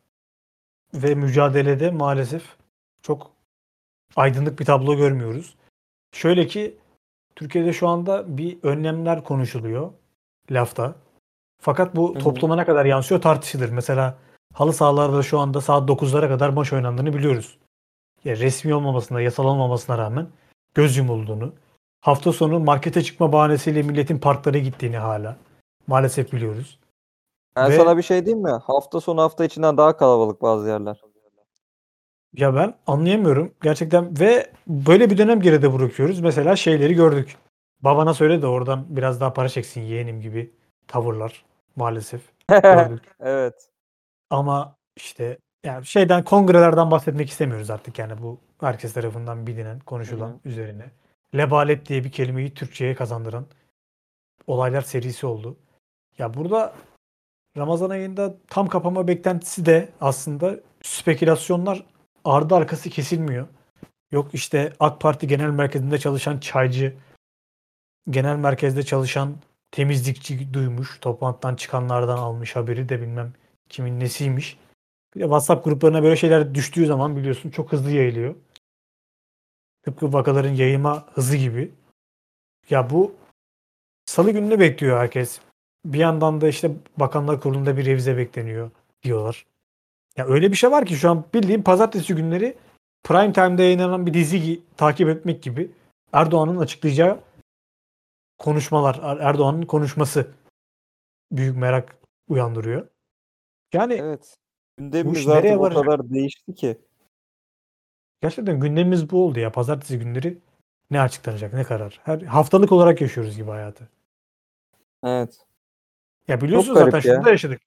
ve 0.94 1.14
mücadelede 1.14 1.90
maalesef 1.90 2.57
çok 3.02 3.30
aydınlık 4.16 4.60
bir 4.60 4.64
tablo 4.64 4.96
görmüyoruz. 4.96 5.54
Şöyle 6.12 6.46
ki 6.46 6.76
Türkiye'de 7.36 7.72
şu 7.72 7.88
anda 7.88 8.38
bir 8.38 8.58
önlemler 8.62 9.24
konuşuluyor 9.24 9.92
lafta. 10.50 10.94
Fakat 11.60 11.96
bu 11.96 12.14
topluma 12.14 12.56
ne 12.56 12.64
kadar 12.64 12.84
yansıyor 12.84 13.20
tartışılır. 13.20 13.70
Mesela 13.70 14.18
halı 14.54 14.72
sahalarda 14.72 15.22
şu 15.22 15.38
anda 15.38 15.60
saat 15.60 15.88
9'lara 15.88 16.28
kadar 16.28 16.48
maç 16.48 16.72
oynandığını 16.72 17.14
biliyoruz. 17.14 17.58
Ya 18.24 18.36
resmi 18.36 18.74
olmamasına, 18.74 19.20
yasal 19.20 19.44
olmamasına 19.44 19.98
rağmen 19.98 20.28
göz 20.74 20.96
yumulduğunu, 20.96 21.52
hafta 22.00 22.32
sonu 22.32 22.60
markete 22.60 23.02
çıkma 23.02 23.32
bahanesiyle 23.32 23.82
milletin 23.82 24.18
parklara 24.18 24.58
gittiğini 24.58 24.98
hala 24.98 25.36
maalesef 25.86 26.32
biliyoruz. 26.32 26.78
Ben 27.56 27.70
Ve- 27.70 27.76
sana 27.76 27.96
bir 27.96 28.02
şey 28.02 28.26
diyeyim 28.26 28.44
mi? 28.44 28.50
Hafta 28.50 29.00
sonu 29.00 29.22
hafta 29.22 29.44
içinden 29.44 29.76
daha 29.76 29.96
kalabalık 29.96 30.42
bazı 30.42 30.68
yerler. 30.68 31.00
Ya 32.36 32.54
ben 32.54 32.74
anlayamıyorum 32.86 33.54
gerçekten 33.62 34.20
ve 34.20 34.52
böyle 34.66 35.10
bir 35.10 35.18
dönem 35.18 35.40
geride 35.40 35.74
bırakıyoruz. 35.74 36.20
Mesela 36.20 36.56
şeyleri 36.56 36.94
gördük. 36.94 37.36
Babana 37.80 38.14
söyle 38.14 38.42
de 38.42 38.46
oradan 38.46 38.86
biraz 38.88 39.20
daha 39.20 39.32
para 39.32 39.48
çeksin 39.48 39.80
yeğenim 39.80 40.20
gibi 40.20 40.52
tavırlar 40.88 41.44
maalesef 41.76 42.20
gördük. 42.48 43.02
evet. 43.20 43.68
Ama 44.30 44.76
işte 44.96 45.38
yani 45.64 45.86
şeyden 45.86 46.24
kongrelerden 46.24 46.90
bahsetmek 46.90 47.30
istemiyoruz 47.30 47.70
artık 47.70 47.98
yani 47.98 48.22
bu 48.22 48.38
herkes 48.60 48.92
tarafından 48.92 49.46
bilinen, 49.46 49.80
konuşulan 49.80 50.28
Hı 50.28 50.32
hı. 50.32 50.38
üzerine. 50.44 50.84
Lebalet 51.34 51.88
diye 51.88 52.04
bir 52.04 52.12
kelimeyi 52.12 52.54
Türkçe'ye 52.54 52.94
kazandıran 52.94 53.46
olaylar 54.46 54.82
serisi 54.82 55.26
oldu. 55.26 55.56
Ya 56.18 56.34
burada 56.34 56.74
Ramazan 57.56 57.90
ayında 57.90 58.34
tam 58.48 58.68
kapama 58.68 59.08
beklentisi 59.08 59.66
de 59.66 59.88
aslında 60.00 60.60
spekülasyonlar 60.82 61.84
ardı 62.30 62.54
arkası 62.54 62.90
kesilmiyor. 62.90 63.46
Yok 64.10 64.34
işte 64.34 64.72
AK 64.80 65.00
Parti 65.00 65.26
Genel 65.26 65.50
Merkezi'nde 65.50 65.98
çalışan 65.98 66.38
çaycı 66.38 66.96
genel 68.10 68.36
merkezde 68.36 68.82
çalışan 68.82 69.36
temizlikçi 69.70 70.54
duymuş. 70.54 70.98
Toplantıdan 71.00 71.56
çıkanlardan 71.56 72.18
almış 72.18 72.56
haberi 72.56 72.88
de 72.88 73.00
bilmem 73.00 73.32
kimin 73.68 74.00
nesiymiş. 74.00 74.58
Bir 75.14 75.20
de 75.20 75.24
WhatsApp 75.24 75.64
gruplarına 75.64 76.02
böyle 76.02 76.16
şeyler 76.16 76.54
düştüğü 76.54 76.86
zaman 76.86 77.16
biliyorsun 77.16 77.50
çok 77.50 77.72
hızlı 77.72 77.90
yayılıyor. 77.90 78.34
Tıpkı 79.82 80.12
vakaların 80.12 80.54
yayılma 80.54 81.06
hızı 81.14 81.36
gibi. 81.36 81.72
Ya 82.70 82.90
bu 82.90 83.14
salı 84.06 84.30
gününü 84.30 84.60
bekliyor 84.60 84.98
herkes. 84.98 85.40
Bir 85.84 85.98
yandan 85.98 86.40
da 86.40 86.48
işte 86.48 86.70
bakanlar 86.96 87.40
kurulunda 87.40 87.76
bir 87.76 87.86
revize 87.86 88.16
bekleniyor 88.16 88.70
diyorlar. 89.02 89.46
Ya 90.18 90.26
öyle 90.26 90.50
bir 90.50 90.56
şey 90.56 90.70
var 90.70 90.86
ki 90.86 90.94
şu 90.96 91.10
an 91.10 91.24
bildiğim 91.34 91.62
pazartesi 91.62 92.14
günleri 92.14 92.56
prime 93.04 93.32
time'da 93.32 93.62
yayınlanan 93.62 94.06
bir 94.06 94.14
dizi 94.14 94.60
takip 94.76 95.08
etmek 95.08 95.42
gibi 95.42 95.70
Erdoğan'ın 96.12 96.58
açıklayacağı 96.58 97.20
konuşmalar, 98.38 99.00
Er- 99.02 99.16
Erdoğan'ın 99.16 99.62
konuşması 99.62 100.30
büyük 101.32 101.56
merak 101.56 101.96
uyandırıyor. 102.28 102.88
Yani 103.72 103.94
Evet. 103.94 104.36
Gündemimiz 104.78 105.28
artık 105.28 105.58
o 105.58 105.60
varacak? 105.60 105.84
kadar 105.84 106.10
değişti 106.10 106.54
ki. 106.54 106.78
gerçekten 108.22 108.60
gündemimiz 108.60 109.10
bu 109.10 109.24
oldu 109.24 109.40
ya. 109.40 109.52
Pazartesi 109.52 109.98
günleri 109.98 110.38
ne 110.90 111.00
açıklanacak, 111.00 111.52
ne 111.52 111.64
karar. 111.64 112.00
Her 112.04 112.20
haftalık 112.22 112.72
olarak 112.72 113.00
yaşıyoruz 113.00 113.36
gibi 113.36 113.50
hayatı. 113.50 113.88
Evet. 115.04 115.46
Ya 116.28 116.40
biliyorsun 116.40 116.74
garip 116.74 116.92
zaten 116.92 117.10
ya. 117.10 117.16
şunu 117.16 117.24
da 117.24 117.30
yaşadık. 117.30 117.60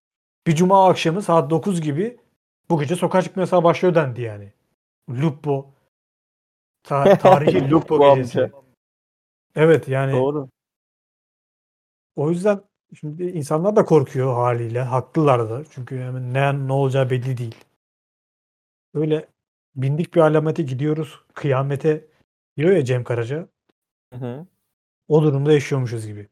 Bir 0.48 0.56
cuma 0.56 0.90
akşamı 0.90 1.22
saat 1.22 1.50
9 1.50 1.82
gibi 1.82 2.18
bu 2.72 2.80
gece 2.80 2.96
sokağa 2.96 3.22
çıkma 3.22 3.42
yasağı 3.42 3.64
başlıyor 3.64 3.96
dendi 3.96 4.22
yani. 4.22 4.54
Lupo. 5.10 5.74
Ta- 6.84 7.18
tarihi 7.18 7.72
Lupo 7.72 8.16
gecesi. 8.16 8.52
Evet 9.56 9.88
yani 9.88 10.14
Doğru. 10.14 10.50
o 12.16 12.30
yüzden 12.30 12.62
şimdi 13.00 13.24
insanlar 13.24 13.76
da 13.76 13.86
korkuyor 13.86 14.34
haliyle. 14.34 14.82
Haklılar 14.82 15.50
da. 15.50 15.64
Çünkü 15.72 15.96
yani 15.96 16.34
ne, 16.34 16.68
ne 16.68 16.74
olacağı 16.74 17.10
belli 17.10 17.38
değil. 17.38 17.56
Öyle 18.94 19.28
bindik 19.76 20.16
bir 20.16 20.22
alamete 20.22 20.64
gidiyoruz. 20.64 21.20
Kıyamete 21.34 22.06
diyor 22.58 22.72
ya 22.72 22.86
Cem 22.86 23.04
Karaca. 23.04 23.48
Hı 24.14 24.20
hı. 24.20 24.48
O 25.08 25.24
durumda 25.24 25.54
yaşıyormuşuz 25.54 26.08
gibi. 26.08 26.30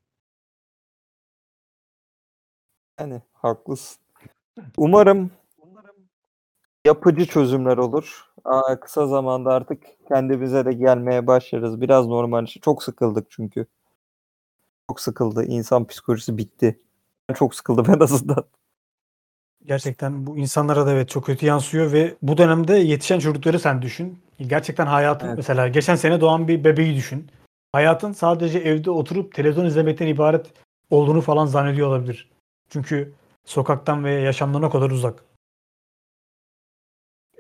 Yani 3.00 3.22
haklısın. 3.34 4.02
Umarım 4.78 5.32
yapıcı 6.86 7.26
çözümler 7.26 7.78
olur. 7.78 8.26
Aa, 8.46 8.80
kısa 8.80 9.08
zamanda 9.08 9.54
artık 9.54 9.84
kendimize 10.08 10.66
de 10.66 10.74
gelmeye 10.74 11.28
başlarız. 11.28 11.82
Biraz 11.82 12.08
normal. 12.08 12.46
Çok 12.46 12.84
sıkıldık 12.84 13.28
çünkü. 13.32 13.66
Çok 14.90 15.02
sıkıldı. 15.02 15.46
İnsan 15.46 15.88
psikolojisi 15.88 16.38
bitti. 16.38 16.80
Ben 17.30 17.34
çok 17.34 17.56
sıkıldım 17.56 17.86
en 17.96 18.00
azından. 18.00 18.44
Gerçekten 19.66 20.28
bu 20.28 20.38
insanlara 20.38 20.86
da 20.86 20.92
evet 20.92 21.10
çok 21.10 21.26
kötü 21.26 21.46
yansıyor 21.46 21.92
ve 21.92 22.16
bu 22.22 22.38
dönemde 22.38 22.74
yetişen 22.78 23.20
çocukları 23.20 23.60
sen 23.60 23.82
düşün. 23.82 24.20
Gerçekten 24.40 24.86
hayatın 24.86 25.28
Evet. 25.28 25.38
mesela 25.38 25.68
geçen 25.68 25.96
sene 25.96 26.22
doğan 26.22 26.48
bir 26.48 26.64
bebeği 26.64 26.96
düşün. 26.96 27.32
Hayatın 27.72 28.12
sadece 28.12 28.60
evde 28.60 28.92
oturup 28.92 29.34
televizyon 29.34 29.66
izlemekten 29.66 30.08
ibaret 30.08 30.46
olduğunu 30.90 31.22
falan 31.22 31.46
zannediyor 31.46 31.88
olabilir. 31.88 32.30
Çünkü 32.70 33.14
sokaktan 33.46 34.04
ve 34.04 34.12
yaşamdan 34.12 34.64
o 34.64 34.70
kadar 34.70 34.90
uzak. 34.92 35.24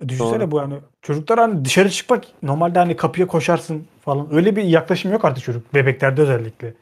E, 0.01 0.09
Düşünsene 0.09 0.39
Doğru. 0.39 0.51
bu 0.51 0.57
yani 0.57 0.79
çocuklar 1.01 1.39
hani 1.39 1.65
dışarı 1.65 1.89
çıkmak 1.89 2.25
normalde 2.43 2.79
hani 2.79 2.95
kapıya 2.95 3.27
koşarsın 3.27 3.87
falan 4.01 4.33
öyle 4.33 4.55
bir 4.55 4.63
yaklaşım 4.63 5.11
yok 5.11 5.25
artık 5.25 5.43
çocuk 5.43 5.73
bebeklerde 5.73 6.21
özellikle. 6.21 6.73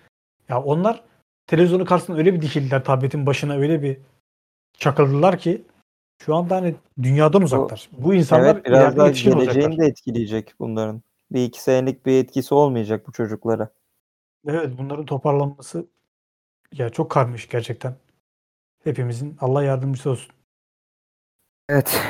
Ya 0.49 0.61
onlar 0.61 1.03
televizyonun 1.47 1.85
karşısında 1.85 2.17
öyle 2.17 2.33
bir 2.33 2.41
dikildiler 2.41 2.83
tabletin 2.83 3.25
başına 3.25 3.55
öyle 3.55 3.81
bir 3.81 3.97
çakıldılar 4.73 5.39
ki 5.39 5.61
şu 6.25 6.35
anda 6.35 6.55
hani 6.55 6.75
dünyadan 7.01 7.41
uzaklar. 7.41 7.89
Bu 7.91 8.13
insanlar 8.13 8.55
Evet 8.55 8.65
biraz 8.65 8.79
ileride 8.79 8.97
daha 8.97 9.07
geleceğini 9.07 9.37
olacaklar. 9.37 9.77
de 9.77 9.85
etkileyecek 9.85 10.53
bunların. 10.59 11.01
Bir 11.31 11.43
iki 11.43 11.61
senelik 11.61 12.05
bir 12.05 12.23
etkisi 12.23 12.53
olmayacak 12.53 13.07
bu 13.07 13.11
çocuklara. 13.11 13.69
Evet 14.47 14.69
bunların 14.77 15.05
toparlanması 15.05 15.87
ya 16.73 16.89
çok 16.89 17.11
karmış 17.11 17.49
gerçekten. 17.49 17.95
Hepimizin 18.83 19.37
Allah 19.41 19.63
yardımcısı 19.63 20.09
olsun. 20.09 20.31
Evet. 21.69 22.01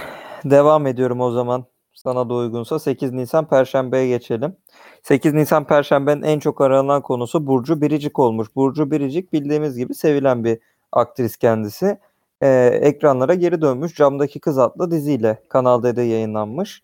Devam 0.45 0.87
ediyorum 0.87 1.21
o 1.21 1.31
zaman. 1.31 1.65
Sana 1.93 2.29
da 2.29 2.33
uygunsa 2.33 2.79
8 2.79 3.11
Nisan 3.11 3.47
Perşembe'ye 3.47 4.07
geçelim. 4.07 4.55
8 5.03 5.33
Nisan 5.33 5.67
Perşembe'nin 5.67 6.21
en 6.21 6.39
çok 6.39 6.61
aranan 6.61 7.01
konusu 7.01 7.47
Burcu 7.47 7.81
Biricik 7.81 8.19
olmuş. 8.19 8.55
Burcu 8.55 8.91
Biricik 8.91 9.33
bildiğimiz 9.33 9.77
gibi 9.77 9.93
sevilen 9.95 10.43
bir 10.43 10.59
aktris 10.91 11.37
kendisi. 11.37 11.97
Ee, 12.41 12.79
ekranlara 12.81 13.33
geri 13.33 13.61
dönmüş. 13.61 13.95
Camdaki 13.95 14.39
Kız 14.39 14.57
adlı 14.57 14.91
diziyle 14.91 15.43
Kanal 15.49 15.83
D'de 15.83 16.01
yayınlanmış. 16.01 16.83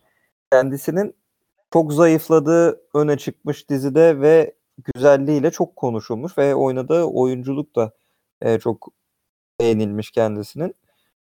Kendisinin 0.52 1.16
çok 1.74 1.94
zayıfladığı 1.94 2.82
öne 2.94 3.18
çıkmış 3.18 3.70
dizide 3.70 4.22
ve 4.22 4.56
güzelliğiyle 4.96 5.52
çok 5.52 5.76
konuşulmuş 5.76 6.38
ve 6.38 6.56
oynadığı 6.56 7.04
oyunculuk 7.04 7.76
da 7.76 7.92
e, 8.42 8.60
çok 8.60 8.88
beğenilmiş 9.60 10.12
kendisinin. 10.12 10.76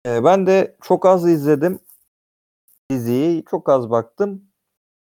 E, 0.06 0.24
ben 0.24 0.48
de 0.48 0.76
çok 0.82 1.06
az 1.06 1.30
izledim 1.30 1.80
diziyi, 2.92 3.44
çok 3.52 3.70
az 3.70 3.90
baktım. 3.90 4.44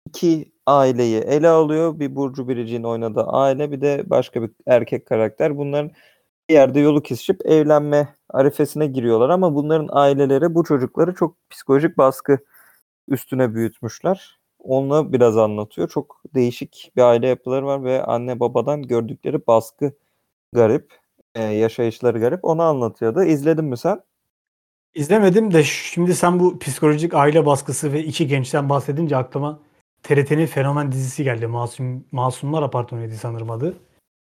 İki 0.09 0.53
aileyi 0.67 1.19
ele 1.21 1.49
alıyor. 1.49 2.01
Bir 2.01 2.17
Burcu 2.17 2.49
Biricik'in 2.49 2.85
oynadığı 2.85 3.25
aile, 3.25 3.73
bir 3.73 3.81
de 3.81 4.05
başka 4.11 4.43
bir 4.43 4.51
erkek 4.67 5.07
karakter. 5.07 5.59
Bunların 5.59 5.93
bir 6.51 6.55
yerde 6.55 6.81
yolu 6.81 7.03
kesişip 7.03 7.47
evlenme 7.47 8.17
arifesine 8.31 8.87
giriyorlar 8.87 9.31
ama 9.31 9.55
bunların 9.55 9.89
aileleri 9.93 10.55
bu 10.55 10.65
çocukları 10.65 11.15
çok 11.15 11.37
psikolojik 11.51 11.99
baskı 11.99 12.39
üstüne 13.09 13.55
büyütmüşler. 13.55 14.41
Onu 14.59 15.13
biraz 15.13 15.37
anlatıyor. 15.39 15.89
Çok 15.89 16.23
değişik 16.35 16.93
bir 16.97 17.03
aile 17.03 17.29
yapıları 17.29 17.67
var 17.67 17.85
ve 17.85 18.03
anne 18.05 18.41
babadan 18.41 18.83
gördükleri 18.83 19.47
baskı 19.47 19.93
garip. 20.55 20.99
e, 21.35 21.45
yaşayışları 21.45 22.21
garip. 22.21 22.45
Onu 22.45 22.63
anlatıyordu. 22.63 23.25
İzledin 23.25 23.65
mi 23.65 23.79
sen? 23.79 24.03
İzlemedim 24.95 25.53
de 25.53 25.65
şimdi 25.65 26.15
sen 26.15 26.41
bu 26.41 26.59
psikolojik 26.59 27.15
aile 27.15 27.47
baskısı 27.47 27.93
ve 27.93 28.05
iki 28.05 28.27
gençten 28.27 28.69
bahsedince 28.69 29.17
aklıma 29.17 29.61
TRT'nin 30.03 30.47
Fenomen 30.47 30.93
dizisi 30.93 31.25
geldi. 31.25 31.47
Masum 31.47 32.05
Masumlar 32.13 32.63
Apartmanı'ydı 32.63 33.15
sanırım 33.15 33.51
adı. 33.51 33.77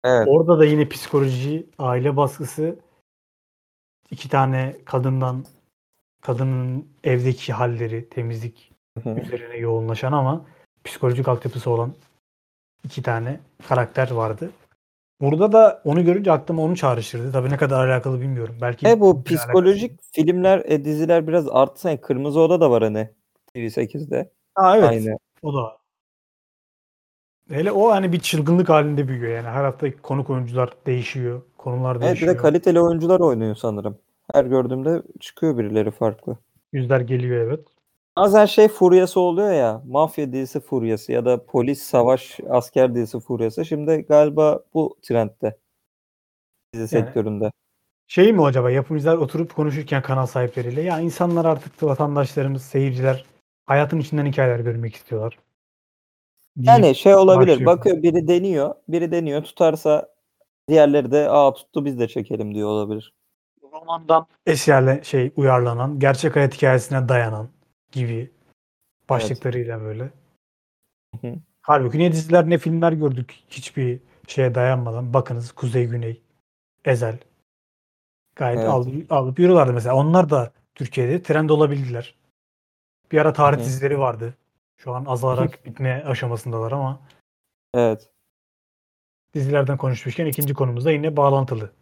Evet. 0.04 0.28
Orada 0.28 0.58
da 0.58 0.64
yine 0.64 0.88
psikoloji, 0.88 1.66
aile 1.78 2.16
baskısı 2.16 2.78
iki 4.10 4.28
tane 4.28 4.76
kadından 4.84 5.44
kadının 6.22 6.88
evdeki 7.04 7.52
halleri, 7.52 8.08
temizlik 8.08 8.72
üzerine 8.96 9.56
yoğunlaşan 9.56 10.12
ama 10.12 10.44
psikolojik 10.84 11.28
altyapısı 11.28 11.70
olan 11.70 11.94
iki 12.84 13.02
tane 13.02 13.40
karakter 13.68 14.10
vardı. 14.10 14.50
Burada 15.20 15.52
da 15.52 15.82
onu 15.84 16.04
görünce 16.04 16.32
aklıma 16.32 16.62
onu 16.62 16.76
çağrıştırdı. 16.76 17.32
Tabii 17.32 17.50
ne 17.50 17.56
kadar 17.56 17.88
alakalı 17.88 18.20
bilmiyorum. 18.20 18.56
Belki 18.60 18.88
E 18.88 19.00
bu 19.00 19.24
psikolojik 19.24 20.00
filmler, 20.12 20.62
e, 20.64 20.84
diziler 20.84 21.26
biraz 21.26 21.48
arttı. 21.48 21.80
Sanki 21.80 22.00
Kırmızı 22.00 22.40
Oda 22.40 22.60
da 22.60 22.70
var 22.70 22.82
hani 22.82 23.10
TV8'de. 23.54 24.30
Ha, 24.54 24.78
evet. 24.78 24.88
Aynı. 24.88 25.18
O 25.42 25.54
da. 25.54 25.76
Hele 27.48 27.72
o 27.72 27.90
hani 27.90 28.12
bir 28.12 28.20
çılgınlık 28.20 28.68
halinde 28.68 29.08
büyüyor 29.08 29.36
yani. 29.36 29.48
Her 29.48 29.64
hafta 29.64 29.96
konuk 30.02 30.30
oyuncular 30.30 30.70
değişiyor. 30.86 31.42
Konular 31.58 31.90
Evet 31.92 32.02
bir 32.02 32.06
değişiyor. 32.06 32.34
de 32.34 32.36
kaliteli 32.36 32.80
oyuncular 32.80 33.20
oynuyor 33.20 33.54
sanırım. 33.54 33.98
Her 34.32 34.44
gördüğümde 34.44 35.02
çıkıyor 35.20 35.58
birileri 35.58 35.90
farklı. 35.90 36.36
Yüzler 36.72 37.00
geliyor 37.00 37.46
evet. 37.46 37.66
Bazen 38.16 38.46
şey 38.46 38.68
furyası 38.68 39.20
oluyor 39.20 39.52
ya. 39.52 39.82
Mafya 39.86 40.32
dizisi 40.32 40.60
furyası 40.60 41.12
ya 41.12 41.24
da 41.24 41.46
polis, 41.46 41.82
savaş, 41.82 42.40
asker 42.50 42.94
dizisi 42.94 43.20
furyası. 43.20 43.64
Şimdi 43.64 43.96
galiba 44.08 44.60
bu 44.74 44.96
trendde. 45.02 45.58
Dizi 46.74 46.96
Yani- 46.96 47.04
sektöründe. 47.04 47.50
Şey 48.06 48.32
mi 48.32 48.44
acaba 48.44 48.70
yapımcılar 48.70 49.16
oturup 49.16 49.54
konuşurken 49.54 50.02
kanal 50.02 50.26
sahipleriyle 50.26 50.82
ya 50.82 51.00
insanlar 51.00 51.44
artık 51.44 51.82
da 51.82 51.86
vatandaşlarımız, 51.86 52.62
seyirciler 52.62 53.24
hayatın 53.66 53.98
içinden 53.98 54.26
hikayeler 54.26 54.60
görmek 54.60 54.94
istiyorlar. 54.94 55.38
Yani 56.56 56.94
şey 56.94 57.14
olabilir. 57.14 57.52
başlıyor. 57.52 57.66
Bakıyor 57.66 58.02
biri 58.02 58.28
deniyor. 58.28 58.74
Biri 58.88 59.12
deniyor. 59.12 59.42
Tutarsa 59.42 60.08
diğerleri 60.68 61.10
de 61.10 61.30
aa 61.30 61.54
tuttu 61.54 61.84
biz 61.84 61.98
de 61.98 62.08
çekelim 62.08 62.54
diyor 62.54 62.68
olabilir. 62.68 63.14
romandan 63.72 64.26
eserle 64.46 65.00
şey 65.04 65.32
uyarlanan, 65.36 65.98
gerçek 65.98 66.36
hayat 66.36 66.54
hikayesine 66.54 67.08
dayanan 67.08 67.48
gibi 67.92 68.30
başlıklarıyla 69.08 69.80
böyle. 69.80 70.10
Hı 71.20 71.28
hı. 71.28 71.34
Halbuki 71.62 71.98
ne 71.98 72.12
diziler 72.12 72.50
ne 72.50 72.58
filmler 72.58 72.92
gördük 72.92 73.34
hiçbir 73.48 74.00
şeye 74.26 74.54
dayanmadan. 74.54 75.14
Bakınız 75.14 75.52
Kuzey 75.52 75.86
Güney, 75.86 76.22
Ezel. 76.84 77.18
Gayet 78.36 78.58
Evet. 78.58 78.68
alıp, 78.68 79.12
alıp 79.12 79.38
yürüyorlardı 79.38 79.72
mesela. 79.72 79.94
Onlar 79.94 80.30
da 80.30 80.52
Türkiye'de 80.74 81.22
trend 81.22 81.50
olabildiler. 81.50 82.14
Bir 83.12 83.18
ara 83.18 83.32
tarih 83.32 83.58
hı. 83.58 83.64
dizileri 83.64 83.98
vardı. 83.98 84.34
Şu 84.76 84.94
an 84.94 85.04
azalarak 85.04 85.58
bitme 85.64 86.04
aşamasındalar 86.06 86.72
ama 86.72 87.00
Evet. 87.74 88.10
dizilerden 89.34 89.76
konuşmuşken 89.76 90.26
ikinci 90.26 90.54
konumuz 90.54 90.84
da 90.84 90.92
yine 90.92 91.16
bağlantılı. 91.16 91.72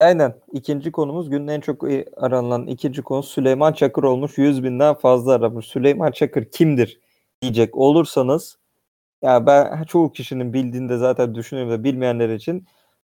Aynen. 0.00 0.34
İkinci 0.52 0.92
konumuz 0.92 1.30
günün 1.30 1.48
en 1.48 1.60
çok 1.60 1.84
aranılan 2.16 2.66
ikinci 2.66 3.02
konu 3.02 3.22
Süleyman 3.22 3.72
Çakır 3.72 4.02
olmuş. 4.02 4.38
100 4.38 4.64
binden 4.64 4.94
fazla 4.94 5.32
aramış. 5.32 5.66
Süleyman 5.66 6.10
Çakır 6.12 6.44
kimdir 6.44 7.00
diyecek 7.42 7.76
olursanız 7.76 8.58
ya 9.22 9.46
ben 9.46 9.84
çoğu 9.84 10.12
kişinin 10.12 10.52
bildiğinde 10.52 10.98
zaten 10.98 11.34
düşünüyorum 11.34 11.72
da 11.72 11.84
bilmeyenler 11.84 12.28
için 12.30 12.66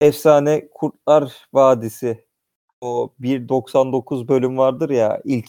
efsane 0.00 0.68
Kurtlar 0.74 1.48
Vadisi 1.54 2.26
o 2.80 3.10
1.99 3.20 4.28
bölüm 4.28 4.58
vardır 4.58 4.90
ya 4.90 5.20
ilk 5.24 5.48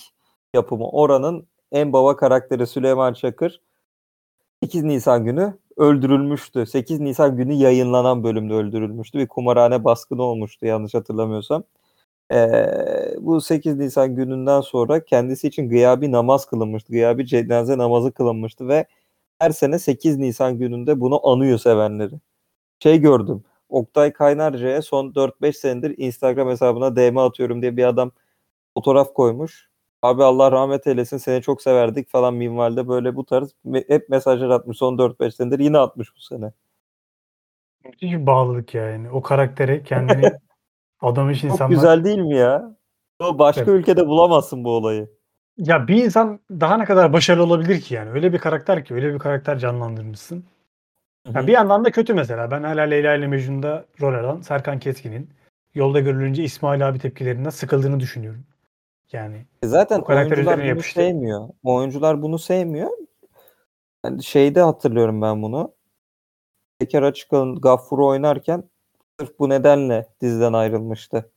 yapımı. 0.55 0.89
Oranın 0.89 1.47
en 1.71 1.93
baba 1.93 2.17
karakteri 2.17 2.67
Süleyman 2.67 3.13
Çakır 3.13 3.61
8 4.63 4.83
Nisan 4.83 5.25
günü 5.25 5.57
öldürülmüştü. 5.77 6.65
8 6.65 6.99
Nisan 6.99 7.37
günü 7.37 7.53
yayınlanan 7.53 8.23
bölümde 8.23 8.53
öldürülmüştü. 8.53 9.19
Bir 9.19 9.27
kumarhane 9.27 9.83
baskını 9.83 10.23
olmuştu 10.23 10.65
yanlış 10.65 10.93
hatırlamıyorsam. 10.93 11.63
Ee, 12.33 13.15
bu 13.19 13.41
8 13.41 13.75
Nisan 13.77 14.15
gününden 14.15 14.61
sonra 14.61 15.05
kendisi 15.05 15.47
için 15.47 15.69
gıyabi 15.69 16.11
namaz 16.11 16.45
kılınmıştı. 16.45 16.91
Gıyabi 16.93 17.27
cenaze 17.27 17.77
namazı 17.77 18.11
kılınmıştı 18.11 18.67
ve 18.67 18.85
her 19.39 19.51
sene 19.51 19.79
8 19.79 20.17
Nisan 20.17 20.57
gününde 20.59 20.99
bunu 20.99 21.27
anıyor 21.29 21.59
sevenleri. 21.59 22.15
Şey 22.79 22.99
gördüm. 23.01 23.43
Oktay 23.69 24.13
Kaynarca'ya 24.13 24.81
son 24.81 25.13
4-5 25.15 25.53
senedir 25.53 25.95
Instagram 25.97 26.49
hesabına 26.49 26.95
DM 26.95 27.17
atıyorum 27.17 27.61
diye 27.61 27.77
bir 27.77 27.85
adam 27.85 28.11
fotoğraf 28.75 29.13
koymuş. 29.13 29.72
Abi 30.03 30.23
Allah 30.23 30.51
rahmet 30.51 30.87
eylesin 30.87 31.17
seni 31.17 31.41
çok 31.41 31.61
severdik 31.61 32.09
falan 32.09 32.33
minvalde 32.33 32.87
böyle 32.87 33.15
bu 33.15 33.25
tarz 33.25 33.55
hep 33.87 34.09
mesajlar 34.09 34.49
atmış 34.49 34.77
son 34.77 34.97
4-5 34.97 35.31
senedir 35.31 35.59
yine 35.59 35.77
atmış 35.77 36.15
bu 36.15 36.19
sene. 36.19 36.51
Müthiş 37.85 38.11
bir 38.11 38.25
bağlılık 38.25 38.73
yani. 38.73 39.09
O 39.11 39.21
karaktere 39.21 39.83
kendini 39.83 40.31
adamış 41.01 41.41
Çok 41.41 41.51
insanlar. 41.51 41.75
güzel 41.75 42.03
değil 42.03 42.17
mi 42.17 42.35
ya? 42.37 42.75
O 43.19 43.39
başka 43.39 43.61
Evet. 43.61 43.69
ülkede 43.79 44.07
bulamazsın 44.07 44.63
bu 44.63 44.69
olayı. 44.71 45.09
Ya 45.57 45.87
bir 45.87 46.03
insan 46.03 46.39
daha 46.51 46.77
ne 46.77 46.85
kadar 46.85 47.13
başarılı 47.13 47.43
olabilir 47.43 47.81
ki 47.81 47.93
yani? 47.93 48.09
Öyle 48.11 48.33
bir 48.33 48.39
karakter 48.39 48.85
ki, 48.85 48.93
öyle 48.93 49.13
bir 49.13 49.19
karakter 49.19 49.59
canlandırmışsın. 49.59 50.45
Ya 51.33 51.47
bir 51.47 51.51
yandan 51.51 51.85
da 51.85 51.91
kötü 51.91 52.13
mesela. 52.13 52.51
Ben 52.51 52.63
hala 52.63 52.81
Leyla 52.81 53.15
ile 53.15 53.27
Mecnun'da 53.27 53.85
rol 54.01 54.13
alan 54.13 54.41
Serkan 54.41 54.79
Keskin'in 54.79 55.29
yolda 55.75 55.99
görülünce 55.99 56.43
İsmail 56.43 56.87
abi 56.89 56.99
tepkilerinden 56.99 57.49
sıkıldığını 57.49 57.99
düşünüyorum. 57.99 58.43
Yani 59.13 59.45
E 59.63 59.67
Zaten 59.67 59.99
oyuncular 59.99 60.57
bunu 60.57 60.65
yapıştı. 60.65 60.93
sevmiyor. 60.93 61.49
Oyuncular 61.63 62.21
bunu 62.21 62.39
sevmiyor. 62.39 62.89
Yani 64.05 64.23
şeyde 64.23 64.61
hatırlıyorum 64.61 65.21
ben 65.21 65.41
bunu. 65.41 65.73
Peker 66.79 67.03
Açık'ın 67.03 67.55
Gaffur'u 67.55 68.07
oynarken 68.07 68.63
sırf 69.19 69.39
bu 69.39 69.49
nedenle 69.49 70.07
diziden 70.21 70.53
ayrılmıştı. 70.53 71.31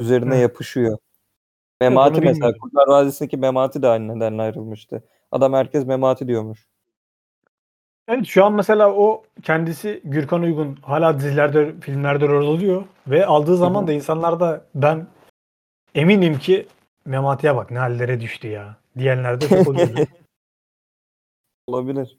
Üzerine 0.00 0.34
Hı. 0.34 0.38
yapışıyor. 0.38 0.98
Memati 1.80 2.16
bunu 2.16 2.24
mesela. 2.24 2.52
Kurtlar 2.58 2.88
Vadisi'ndeki 2.88 3.36
Memati 3.36 3.82
de 3.82 3.88
aynı 3.88 4.16
nedenle 4.16 4.42
ayrılmıştı. 4.42 5.04
Adam 5.32 5.52
herkes 5.52 5.86
Memati 5.86 6.28
diyormuş. 6.28 6.68
Evet 8.08 8.26
şu 8.26 8.44
an 8.44 8.52
mesela 8.52 8.92
o 8.92 9.22
kendisi 9.42 10.00
Gürkan 10.04 10.42
Uygun 10.42 10.78
hala 10.82 11.18
dizilerde, 11.18 11.80
filmlerde 11.80 12.28
rol 12.28 12.54
alıyor 12.54 12.84
ve 13.06 13.26
aldığı 13.26 13.56
zaman 13.56 13.86
da 13.86 13.92
insanlar 13.92 14.40
da 14.40 14.64
ben 14.74 15.06
eminim 15.94 16.38
ki 16.38 16.66
Memati'ye 17.04 17.56
bak 17.56 17.70
ne 17.70 17.78
hallere 17.78 18.20
düştü 18.20 18.48
ya 18.48 18.76
diyenler 18.98 19.40
de 19.40 19.48
çok 19.48 19.68
oluyor. 19.68 19.88
Olabilir. 21.66 22.18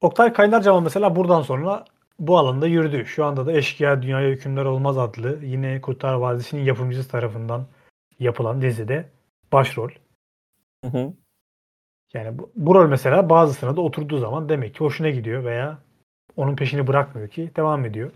Oktay 0.00 0.32
Kaynarca 0.32 0.70
ama 0.70 0.80
mesela 0.80 1.16
buradan 1.16 1.42
sonra 1.42 1.84
bu 2.18 2.38
alanda 2.38 2.66
yürüdü. 2.66 3.06
Şu 3.06 3.24
anda 3.24 3.46
da 3.46 3.52
Eşkıya 3.52 4.02
Dünyaya 4.02 4.30
Hükümler 4.30 4.64
Olmaz 4.64 4.98
adlı 4.98 5.38
yine 5.44 5.80
Kurtlar 5.80 6.14
Vadisi'nin 6.14 6.64
yapımcısı 6.64 7.08
tarafından 7.10 7.66
yapılan 8.18 8.62
dizide 8.62 9.08
başrol. 9.52 9.90
Hı 10.84 10.90
hı. 10.90 11.12
Yani 12.14 12.38
bu, 12.38 12.50
bu 12.56 12.74
rol 12.74 12.88
mesela 12.88 13.28
bazısına 13.30 13.76
da 13.76 13.80
oturduğu 13.80 14.18
zaman 14.18 14.48
demek 14.48 14.74
ki 14.74 14.80
hoşuna 14.80 15.10
gidiyor 15.10 15.44
veya 15.44 15.78
onun 16.36 16.56
peşini 16.56 16.86
bırakmıyor 16.86 17.28
ki 17.28 17.50
devam 17.56 17.84
ediyor. 17.84 18.10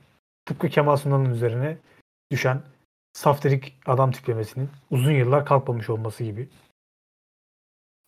Tıpkı 0.47 0.69
Kemal 0.69 0.97
Sunal'ın 0.97 1.31
üzerine 1.31 1.79
düşen 2.31 2.63
saftirik 3.17 3.77
adam 3.87 4.11
tiplemesinin 4.11 4.71
uzun 4.91 5.13
yıllar 5.13 5.47
kalkmamış 5.47 5.91
olması 5.91 6.25
gibi. 6.25 6.49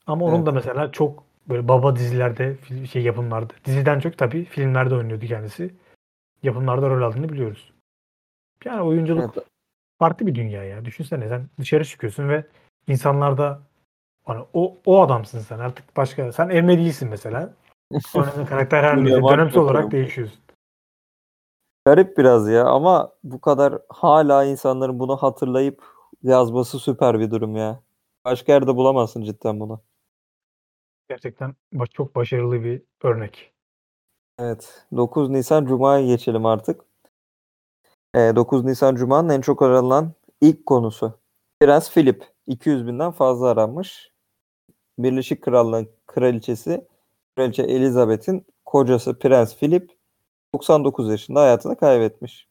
Ama 0.07 0.25
onun 0.25 0.37
Evet. 0.37 0.47
da 0.47 0.53
mesela 0.53 0.93
çok 0.93 1.25
böyle 1.49 1.69
baba 1.69 1.97
dizilerde, 1.97 2.57
şey 2.87 3.03
yapımlarda, 3.03 3.53
diziden 3.65 4.01
çok 4.01 4.19
tabii 4.19 4.45
filmlerde 4.45 4.95
oynuyordu 4.95 5.27
kendisi. 5.27 5.75
Yapımlarda 6.43 6.89
rol 6.89 7.03
aldığını 7.03 7.29
biliyoruz. 7.29 7.73
Yani 8.65 8.81
oyunculuk 8.81 9.33
Evet. 9.37 9.47
farklı 9.99 10.27
bir 10.27 10.35
dünya 10.35 10.65
ya. 10.65 10.85
Düşünsene 10.85 11.29
sen 11.29 11.49
dışarı 11.61 11.85
çıkıyorsun 11.85 12.29
ve 12.29 12.45
insanlarda 12.87 13.61
hani 14.25 14.45
o 14.53 14.79
o 14.87 15.03
adamsın 15.03 15.41
sen 15.41 15.59
artık 15.59 15.97
başka 15.97 16.33
sen 16.33 16.49
Emre 16.49 16.79
değilsin 16.79 17.09
mesela. 17.09 17.55
Oynadığın 18.15 18.47
karakter 18.47 18.85
her 18.85 18.97
dönemsel 19.07 19.63
olarak 19.63 19.91
değişiyorsun. 19.91 20.41
Garip 21.89 22.19
biraz 22.19 22.49
ya 22.49 22.65
ama 22.65 23.13
bu 23.25 23.41
kadar 23.41 23.79
hala 23.89 24.45
insanların 24.45 24.99
bunu 24.99 25.17
hatırlayıp 25.17 25.85
yazması 26.23 26.79
süper 26.79 27.21
bir 27.21 27.31
durum 27.31 27.57
ya. 27.57 27.83
Başka 28.25 28.53
yerde 28.53 28.77
bulamazsın 28.77 29.23
cidden 29.23 29.61
bunu. 29.61 29.81
Gerçekten 31.09 31.55
baş- 31.73 31.91
çok 31.91 32.17
başarılı 32.17 32.65
bir 32.65 32.83
örnek. 33.03 33.53
Evet. 34.39 34.87
9 34.97 35.31
Nisan 35.31 35.67
Cuma'ya 35.67 36.07
geçelim 36.07 36.47
artık. 36.47 36.81
Ee, 38.15 38.33
9 38.37 38.65
Nisan 38.65 38.95
Cuma'nın 38.95 39.29
en 39.29 39.41
çok 39.41 39.63
aranan 39.63 40.13
ilk 40.41 40.67
konusu. 40.67 41.19
Prens 41.61 41.91
Philip. 41.95 42.25
200 42.47 42.87
binden 42.87 43.11
fazla 43.11 43.49
aranmış. 43.49 44.13
Birleşik 44.99 45.43
Krallığın 45.43 45.89
kraliçesi 46.07 46.89
Kraliçe 47.37 47.63
Elizabeth'in 47.63 48.47
kocası 48.65 49.19
Prens 49.19 49.57
Philip 49.57 49.98
99 50.59 51.11
yaşında 51.11 51.41
hayatını 51.41 51.77
kaybetmiş. 51.77 52.49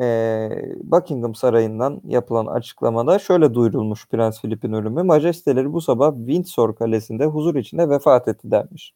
Ee, 0.00 0.50
Buckingham 0.82 1.34
Sarayı'ndan 1.34 2.00
yapılan 2.04 2.46
açıklamada 2.46 3.18
şöyle 3.18 3.54
duyurulmuş 3.54 4.08
Prens 4.08 4.40
Philip'in 4.40 4.72
ölümü. 4.72 5.02
Majesteleri 5.02 5.72
bu 5.72 5.80
sabah 5.80 6.16
Windsor 6.16 6.76
Kalesi'nde 6.76 7.26
huzur 7.26 7.54
içinde 7.54 7.88
vefat 7.88 8.28
etti 8.28 8.50
denmiş. 8.50 8.94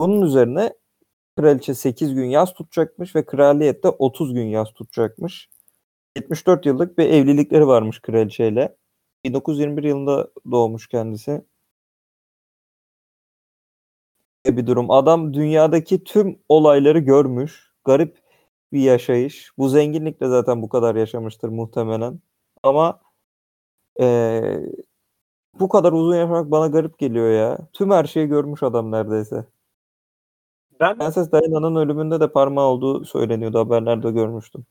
Bunun 0.00 0.22
üzerine 0.22 0.74
kraliçe 1.36 1.74
8 1.74 2.14
gün 2.14 2.26
yas 2.26 2.52
tutacakmış 2.54 3.16
ve 3.16 3.26
kraliyette 3.26 3.88
30 3.88 4.34
gün 4.34 4.46
yas 4.46 4.72
tutacakmış. 4.72 5.48
74 6.16 6.66
yıllık 6.66 6.98
bir 6.98 7.06
evlilikleri 7.08 7.66
varmış 7.66 8.00
kraliçeyle. 8.00 8.76
1921 9.24 9.82
yılında 9.84 10.28
doğmuş 10.50 10.88
kendisi. 10.88 11.42
Bir 14.48 14.66
durum. 14.66 14.90
Adam 14.90 15.34
dünyadaki 15.34 16.04
tüm 16.04 16.38
olayları 16.48 16.98
görmüş. 16.98 17.70
Garip 17.84 18.18
bir 18.72 18.80
yaşayış. 18.80 19.50
Bu 19.58 19.68
zenginlikle 19.68 20.28
zaten 20.28 20.62
bu 20.62 20.68
kadar 20.68 20.94
yaşamıştır 20.94 21.48
muhtemelen. 21.48 22.20
Ama 22.62 23.00
eee, 24.00 24.60
bu 25.60 25.68
kadar 25.68 25.92
uzun 25.92 26.14
yaşamak 26.16 26.50
bana 26.50 26.66
garip 26.66 26.98
geliyor 26.98 27.30
ya. 27.32 27.58
Tüm 27.72 27.90
her 27.90 28.04
şeyi 28.04 28.26
görmüş 28.26 28.62
adam 28.62 28.92
neredeyse. 28.92 29.44
Ben 30.80 30.98
Prenses 30.98 31.32
Diana'nın 31.32 31.76
ölümünde 31.76 32.20
de 32.20 32.28
parmağı 32.28 32.64
olduğu 32.64 33.04
söyleniyordu. 33.04 33.58
Haberlerde 33.58 34.10
görmüştüm. 34.10 34.66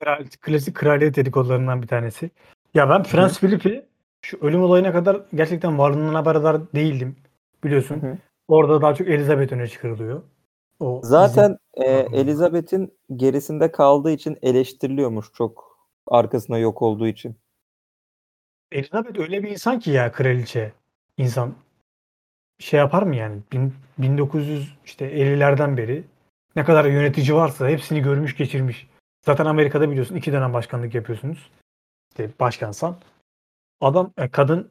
kral- 0.00 0.30
klasik 0.40 0.74
kraliyet 0.74 1.16
dedikodularından 1.16 1.82
bir 1.82 1.86
tanesi. 1.86 2.30
Ya 2.74 2.90
ben 2.90 3.02
Prens 3.02 3.40
Philip'i 3.40 3.86
şu 4.22 4.38
ölüm 4.40 4.62
olayına 4.62 4.92
kadar 4.92 5.20
gerçekten 5.34 5.78
varlığından 5.78 6.14
haberdar 6.14 6.72
değildim. 6.74 7.16
Biliyorsun. 7.64 8.02
Hı 8.02 8.06
hı. 8.06 8.18
Orada 8.48 8.82
daha 8.82 8.94
çok 8.94 9.08
Elizabeth 9.08 9.52
öne 9.52 9.68
çıkarılıyor. 9.68 10.22
O 10.80 11.00
Zaten 11.04 11.58
e. 11.74 11.84
Elizabeth'in 11.90 12.98
gerisinde 13.16 13.72
kaldığı 13.72 14.10
için 14.10 14.38
eleştiriliyormuş 14.42 15.32
çok 15.32 15.78
arkasına 16.06 16.58
yok 16.58 16.82
olduğu 16.82 17.06
için. 17.06 17.36
Elizabeth 18.72 19.18
öyle 19.18 19.42
bir 19.42 19.50
insan 19.50 19.80
ki 19.80 19.90
ya 19.90 20.12
kraliçe. 20.12 20.72
İnsan 21.16 21.54
şey 22.58 22.80
yapar 22.80 23.02
mı 23.02 23.16
yani? 23.16 23.40
Bin, 23.52 23.74
1900 23.98 24.78
işte 24.84 25.12
50'lerden 25.12 25.76
beri 25.76 26.04
ne 26.56 26.64
kadar 26.64 26.84
yönetici 26.84 27.34
varsa 27.34 27.68
hepsini 27.68 28.00
görmüş 28.00 28.36
geçirmiş. 28.36 28.88
Zaten 29.26 29.46
Amerika'da 29.46 29.90
biliyorsun 29.90 30.16
iki 30.16 30.32
dönem 30.32 30.52
başkanlık 30.52 30.94
yapıyorsunuz. 30.94 31.50
İşte 32.10 32.30
başkansan. 32.40 32.96
Adam, 33.80 34.12
e, 34.18 34.28
kadın 34.28 34.70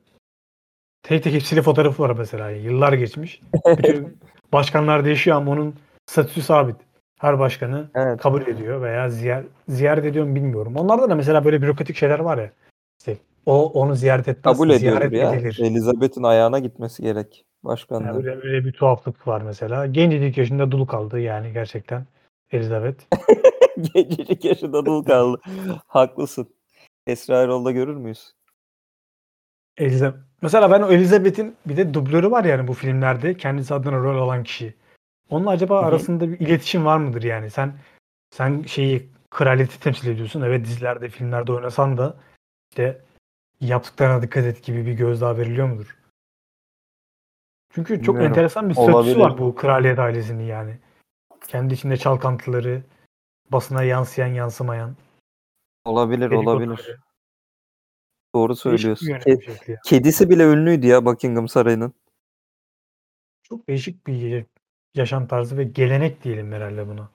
tek 1.07 1.23
tek 1.23 1.33
hepsiyle 1.33 1.61
fotoğrafı 1.61 2.03
var 2.03 2.15
mesela. 2.17 2.49
Yıllar 2.49 2.93
geçmiş. 2.93 3.41
Bütün 3.77 4.17
başkanlar 4.53 5.05
değişiyor 5.05 5.37
ama 5.37 5.51
onun 5.51 5.75
statüsü 6.05 6.41
sabit. 6.41 6.75
Her 7.19 7.39
başkanı 7.39 7.89
Evet. 7.95 8.21
kabul 8.21 8.41
ediyor 8.41 8.81
veya 8.81 9.09
ziyaret, 9.09 9.49
ziyaret 9.67 10.05
ediyor 10.05 10.25
mu 10.25 10.35
bilmiyorum. 10.35 10.75
Onlarda 10.75 11.09
da 11.09 11.15
mesela 11.15 11.45
böyle 11.45 11.61
bürokratik 11.61 11.95
şeyler 11.97 12.19
var 12.19 12.37
ya. 12.37 12.51
İşte 12.99 13.17
o 13.45 13.71
onu 13.71 13.95
ziyaret 13.95 14.27
etmez. 14.27 14.57
Kabul 14.57 14.73
ziyaret 14.73 15.13
ya. 15.13 15.33
edilir. 15.33 15.59
Elizabeth'in 15.63 16.23
ayağına 16.23 16.59
gitmesi 16.59 17.03
gerek. 17.03 17.45
başkanlığı. 17.63 18.05
Yani 18.05 18.17
öyle, 18.17 18.31
öyle 18.31 18.65
bir 18.65 18.71
tuhaflık 18.71 19.27
var 19.27 19.41
mesela. 19.41 19.85
Gencecik 19.85 20.37
yaşında 20.37 20.71
dul 20.71 20.85
kaldı 20.85 21.19
yani 21.19 21.53
gerçekten 21.53 22.05
Elizabeth. 22.51 23.03
Gencecik 23.93 24.45
yaşında 24.45 24.85
dul 24.85 25.03
kaldı. 25.03 25.41
Haklısın. 25.87 26.47
Esra 27.07 27.41
Erol'da 27.41 27.71
görür 27.71 27.95
müyüz? 27.95 28.33
Elizabeth. 29.77 30.26
Mesela 30.41 30.71
ben 30.71 30.81
Elizabeth'in 30.81 31.55
bir 31.65 31.77
de 31.77 31.93
dublörü 31.93 32.31
var 32.31 32.45
yani 32.45 32.67
bu 32.67 32.73
filmlerde 32.73 33.37
kendisi 33.37 33.73
adına 33.73 33.97
rol 33.97 34.21
alan 34.21 34.43
kişi. 34.43 34.75
Onunla 35.29 35.49
acaba 35.49 35.77
Hı 35.77 35.81
hı. 35.81 35.87
arasında 35.87 36.31
bir 36.31 36.39
iletişim 36.39 36.85
var 36.85 36.97
mıdır 36.97 37.23
yani? 37.23 37.49
Sen 37.49 37.73
sen 38.29 38.61
şeyi 38.63 39.09
kraliyeti 39.29 39.79
temsil 39.79 40.07
ediyorsun. 40.07 40.41
Evet 40.41 40.65
dizilerde, 40.65 41.09
filmlerde 41.09 41.51
oynasan 41.51 41.97
da 41.97 42.17
işte 42.71 43.01
yaptıklarına 43.61 44.21
dikkat 44.21 44.45
et 44.45 44.63
gibi 44.63 44.85
bir 44.85 44.93
gözdağı 44.93 45.37
veriliyor 45.37 45.67
mudur? 45.67 45.97
Çünkü 47.73 47.95
çok 47.95 47.99
Bilmiyorum. 47.99 48.27
enteresan 48.27 48.69
bir 48.69 48.73
statüsü 48.73 49.19
var 49.19 49.37
bu 49.37 49.55
kraliyet 49.55 49.99
ailesinin 49.99 50.43
yani. 50.43 50.77
Kendi 51.47 51.73
içinde 51.73 51.97
çalkantıları, 51.97 52.83
basına 53.51 53.83
yansıyan 53.83 54.27
yansımayan. 54.27 54.95
Olabilir 55.85 56.31
dedikoduları. 56.31 56.69
olabilir. 56.69 56.97
Doğru 58.35 58.49
Değişik 58.49 58.65
bir 58.65 58.77
söylüyorsun. 58.77 59.07
yönetim 59.07 59.33
Ke- 59.35 59.45
şekli 59.45 59.71
ya. 59.71 59.79
kedisi 59.85 60.29
bile 60.29 60.43
ünlüydü 60.43 60.87
ya 60.87 61.05
Buckingham 61.05 61.47
Sarayı'nın. 61.47 61.93
Çok 63.43 63.67
değişik 63.69 64.07
bir 64.07 64.45
yaşam 64.93 65.27
tarzı 65.27 65.57
ve 65.57 65.63
gelenek 65.63 66.23
diyelim 66.23 66.51
herhalde 66.51 66.87
buna. 66.87 67.09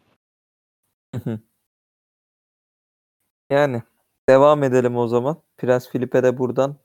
Yani 3.50 3.82
devam 4.28 4.62
edelim 4.62 4.96
o 4.96 5.08
zaman. 5.08 5.42
Prens 5.56 5.90
Philip'e 5.90 6.22
de 6.22 6.38
buradan 6.38 6.76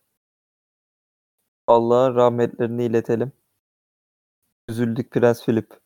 Allah'ın 1.67 2.15
rahmetlerini 2.15 2.83
iletelim. 2.85 3.31
Üzüldük 4.69 5.11
Prens 5.11 5.45
Philip. 5.45 5.79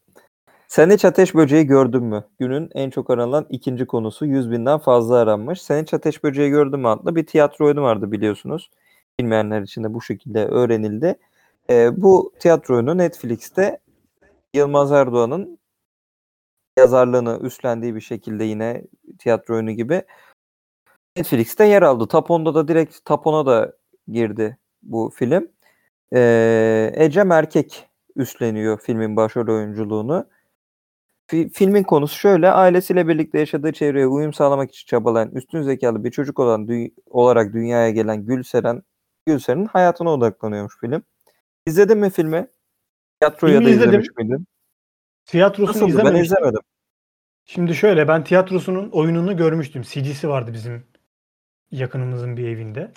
Sen 0.72 0.90
hiç 0.90 1.06
ateş 1.06 1.36
böceği 1.36 1.66
gördün 1.68 2.04
mü? 2.04 2.24
Günün 2.40 2.70
en 2.74 2.90
çok 2.90 3.10
aranan 3.10 3.46
ikinci 3.50 3.86
konusu 3.86 4.26
100 4.26 4.52
binden 4.52 4.78
fazla 4.78 5.16
aranmış. 5.18 5.62
Sen 5.62 5.82
hiç 5.82 5.94
ateş 5.94 6.24
böceği 6.24 6.50
gördün 6.50 6.80
mü 6.80 6.88
adlı 6.88 7.16
bir 7.16 7.26
tiyatro 7.26 7.66
oyunu 7.66 7.82
vardı 7.82 8.12
biliyorsunuz. 8.12 8.70
Bilmeyenler 9.20 9.62
için 9.62 9.84
de 9.84 9.94
bu 9.94 10.02
şekilde 10.02 10.46
öğrenildi. 10.46 11.16
Ee, 11.70 12.02
bu 12.02 12.34
tiyatro 12.40 12.76
oyunu 12.76 12.98
Netflix'te 12.98 13.80
Yılmaz 14.54 14.92
Erdoğan'ın 14.92 15.60
yazarlığını 16.78 17.40
üstlendiği 17.42 17.96
bir 17.96 18.02
şekilde 18.02 18.44
yine 18.44 18.84
tiyatro 19.20 19.54
oyunu 19.54 19.72
gibi 19.72 20.04
Netflix'te 21.18 21.66
yer 21.66 21.82
aldı. 21.82 22.08
Top 22.08 22.30
10'da 22.30 22.56
da 22.56 22.68
direkt 22.68 23.06
Top 23.06 23.26
10'a 23.26 23.46
da 23.46 23.74
girdi 24.08 24.58
bu 24.84 25.12
film. 25.16 25.48
Ee, 26.14 26.92
Ecem 26.96 27.32
Erkek 27.32 27.90
üstleniyor 28.16 28.80
filmin 28.80 29.16
başrol 29.16 29.48
oyunculuğunu. 29.48 30.28
Fi- 31.32 31.50
filmin 31.50 31.84
konusu 31.84 32.20
şöyle. 32.20 32.52
Ailesiyle 32.52 33.08
birlikte 33.08 33.40
yaşadığı 33.40 33.72
çevreye 33.72 34.08
uyum 34.08 34.34
sağlamak 34.34 34.72
için 34.72 34.86
çabalayan 34.88 35.32
üstün 35.32 35.62
zekalı 35.62 36.04
bir 36.04 36.12
çocuk 36.12 36.40
olan 36.40 36.66
dü- 36.68 36.92
olarak 37.06 37.54
dünyaya 37.54 37.90
gelen 37.90 38.26
Gülseren 38.26 38.82
Gülseren'in 39.26 39.66
hayatına 39.66 40.10
odaklanıyormuş 40.10 40.78
film. 40.82 41.04
İzledin 41.66 41.98
mi 41.98 42.10
filmi? 42.10 42.48
Tiyatroyu 43.20 43.54
ya 43.54 43.60
da 43.60 43.64
Filmi 43.64 43.76
izledim. 43.76 43.90
izlemiş 43.90 44.10
miydin? 44.18 44.48
Tiyatrosunu 45.26 45.68
Nasıldı? 45.68 45.86
Ben 45.86 45.90
izlememiştim. 45.90 46.38
izlemedim. 46.38 46.62
Şimdi 47.46 47.76
şöyle 47.76 48.08
ben 48.08 48.24
tiyatrosunun 48.24 48.90
oyununu 48.90 49.38
görmüştüm. 49.38 49.82
CD'si 49.82 50.30
vardı 50.30 50.54
bizim 50.54 50.84
yakınımızın 51.72 52.38
bir 52.38 52.48
evinde. 52.48 52.92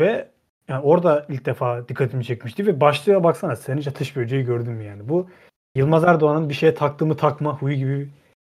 Ve 0.00 0.28
yani 0.68 0.82
orada 0.82 1.26
ilk 1.28 1.44
defa 1.44 1.88
dikkatimi 1.88 2.24
çekmişti 2.24 2.66
ve 2.66 2.80
başlığa 2.80 3.24
baksana 3.24 3.56
sen 3.56 3.76
hiç 3.76 3.88
ateş 3.88 4.16
böceği 4.16 4.44
gördün 4.44 4.72
mü 4.72 4.84
yani? 4.84 5.08
Bu 5.08 5.30
Yılmaz 5.74 6.04
Erdoğan'ın 6.04 6.48
bir 6.48 6.54
şeye 6.54 6.74
taktığımı 6.74 7.16
takma 7.16 7.58
huyu 7.58 7.76
gibi 7.76 8.08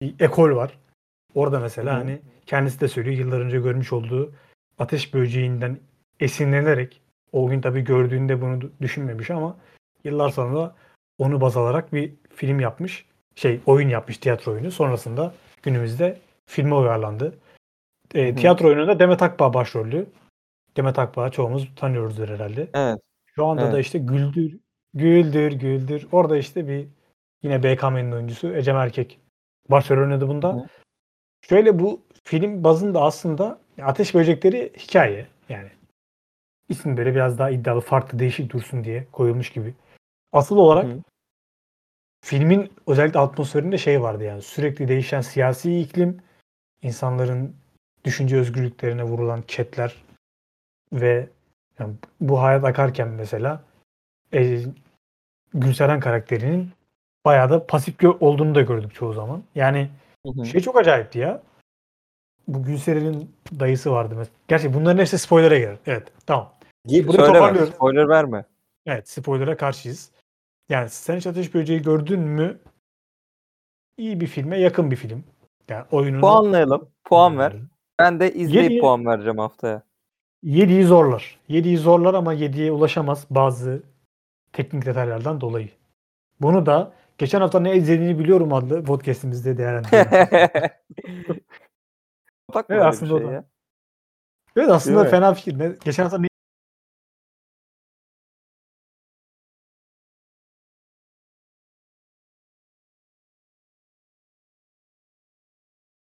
bir 0.01 0.15
ekol 0.21 0.57
var. 0.57 0.79
Orada 1.35 1.61
mesela 1.61 1.93
Hı 1.95 1.99
hani 1.99 2.21
kendisi 2.47 2.81
de 2.81 2.89
söylüyor 2.89 3.17
yıllar 3.17 3.41
önce 3.41 3.59
görmüş 3.59 3.93
olduğu 3.93 4.33
ateş 4.79 5.15
böceğinden 5.15 5.79
esinlenerek 6.21 7.01
o 7.33 7.49
gün 7.49 7.61
tabii 7.61 7.81
gördüğünde 7.81 8.41
bunu 8.41 8.71
düşünmemiş 8.81 9.31
ama 9.31 9.57
yıllar 10.05 10.29
sonra 10.29 10.75
onu 11.19 11.41
baz 11.41 11.57
alarak 11.57 11.93
bir 11.93 12.13
film 12.35 12.61
yapmış. 12.61 13.05
Şey 13.35 13.61
oyun 13.67 13.89
yapmış 13.89 14.19
tiyatro 14.19 14.53
oyunu. 14.53 14.71
Sonrasında 14.71 15.35
günümüzde 15.63 16.19
filme 16.47 16.75
uyarlandı. 16.75 17.39
E, 18.15 18.31
hı. 18.31 18.37
tiyatro 18.37 18.69
oyununda 18.69 18.99
Demet 18.99 19.23
Akbağ 19.23 19.55
başrollü. 19.55 20.07
Demet 20.77 20.99
Akbağ'ı 20.99 21.31
çoğumuz 21.31 21.69
tanıyoruzdur 21.77 22.29
herhalde. 22.29 22.69
Evet. 22.75 22.99
Şu 23.27 23.47
anda 23.47 23.63
da 23.63 23.71
Evet. 23.71 23.85
işte 23.85 23.99
Güldür, 23.99 24.59
Güldür, 24.95 25.53
Güldür. 25.53 26.07
Orada 26.13 26.37
işte 26.37 26.69
bir 26.69 26.89
yine 27.43 27.63
BKM'nin 27.63 28.13
oyuncusu 28.13 28.55
Ecem 28.55 28.77
Erkek 28.77 29.19
başrol 29.69 30.03
oynadı 30.03 30.29
bunda. 30.29 30.53
Hı. 30.53 30.67
Şöyle 31.49 31.79
bu 31.79 32.03
film 32.25 32.65
bazında 32.65 33.03
aslında 33.03 33.59
Ateş 33.83 34.15
Böcekleri 34.15 34.73
hikaye 34.79 35.27
yani. 35.49 35.71
İsim 36.69 36.97
böyle 36.97 37.15
biraz 37.15 37.39
daha 37.39 37.51
iddialı, 37.51 37.81
farklı, 37.81 38.19
değişik 38.19 38.53
dursun 38.53 38.85
diye 38.85 39.07
koyulmuş 39.13 39.51
gibi. 39.51 39.75
Asıl 40.33 40.57
olarak 40.57 40.85
Hı. 40.85 41.03
filmin 42.25 42.73
özellikle 42.87 43.21
atmosferinde 43.21 43.79
şey 43.79 44.03
vardı 44.03 44.25
yani 44.25 44.43
sürekli 44.43 44.89
değişen 44.89 45.21
siyasi 45.21 45.81
iklim, 45.81 46.23
insanların 46.83 47.57
düşünce 48.05 48.37
özgürlüklerine 48.37 49.03
vurulan 49.03 49.43
ketler 49.43 50.05
ve 50.93 51.29
yani 51.79 51.95
bu 52.21 52.43
hayat 52.43 52.65
akarken 52.65 53.09
mesela 53.09 53.65
e, 54.35 54.63
Gülseren 55.55 56.01
karakterinin 56.01 56.71
bayağı 57.25 57.51
da 57.51 57.67
pasif 57.67 57.95
olduğunu 58.21 58.55
da 58.55 58.61
gördük 58.63 58.95
çoğu 58.95 59.13
zaman. 59.13 59.43
Yani 59.55 59.91
Hı 60.27 60.33
hı. 60.41 60.47
şey 60.47 60.61
çok 60.61 60.77
acayipti 60.77 61.19
ya. 61.19 61.43
Bu 62.49 62.63
Gülseren'in 62.63 63.31
dayısı 63.61 63.91
vardı 63.93 64.15
mesela. 64.19 64.37
Gerçi 64.49 64.75
bunların 64.75 64.99
hepsi 65.01 65.19
spoiler'a 65.19 65.59
girer. 65.59 65.77
Evet 65.87 66.09
tamam. 66.27 66.53
Burayı 66.87 67.05
Söyleme. 67.05 67.27
toparlıyorum. 67.27 67.73
Spoiler 67.73 68.09
verme. 68.09 68.45
Evet 68.87 69.09
spoiler'a 69.09 69.57
karşıyız. 69.57 70.11
Yani 70.69 70.89
Sen 70.91 71.17
Hiç 71.17 71.27
Ateş 71.27 71.55
Böceği 71.55 71.83
gördün 71.83 72.21
mü? 72.21 72.59
İyi 73.97 74.21
bir 74.21 74.27
filme 74.27 74.59
yakın 74.61 74.91
bir 74.91 74.97
film. 74.97 75.25
Yani 75.69 75.85
oyununu 75.91 76.21
Puanlayalım. 76.21 76.89
Puan 77.05 77.39
ver. 77.39 77.57
Ben 77.99 78.21
de 78.21 78.33
izleyip 78.35 78.71
Yediye- 78.71 78.81
puan 78.81 79.07
vereceğim 79.07 79.39
haftaya. 79.39 79.83
7'yi 80.45 80.85
zorlar. 80.85 81.39
7'yi 81.49 81.79
zorlar 81.79 82.15
ama 82.15 82.35
7'ye 82.35 82.73
ulaşamaz 82.73 83.27
bazı 83.31 83.83
teknik 84.53 84.87
detaylardan 84.87 85.41
dolayı. 85.41 85.69
Bunu 86.41 86.67
da 86.67 86.93
geçen 87.21 87.41
hafta 87.41 87.61
ne 87.61 87.77
izlediğini 87.77 88.19
biliyorum 88.19 88.53
adlı 88.53 88.85
podcastimizde 88.85 89.59
değerlendirelim. 89.59 90.11
Bakma 92.55 92.75
Evet, 92.75 92.85
aslında 92.87 93.11
bir 93.11 93.17
o 93.17 93.19
şey 93.19 93.29
da. 93.29 93.33
ya. 93.33 93.45
evet 94.57 94.69
aslında 94.71 94.97
Değil 94.97 95.07
mi? 95.07 95.11
fena 95.11 95.35
fikir. 95.35 95.59
Ne- 95.59 95.77
Geçen 95.85 96.03
hafta 96.03 96.19
ne 96.19 96.27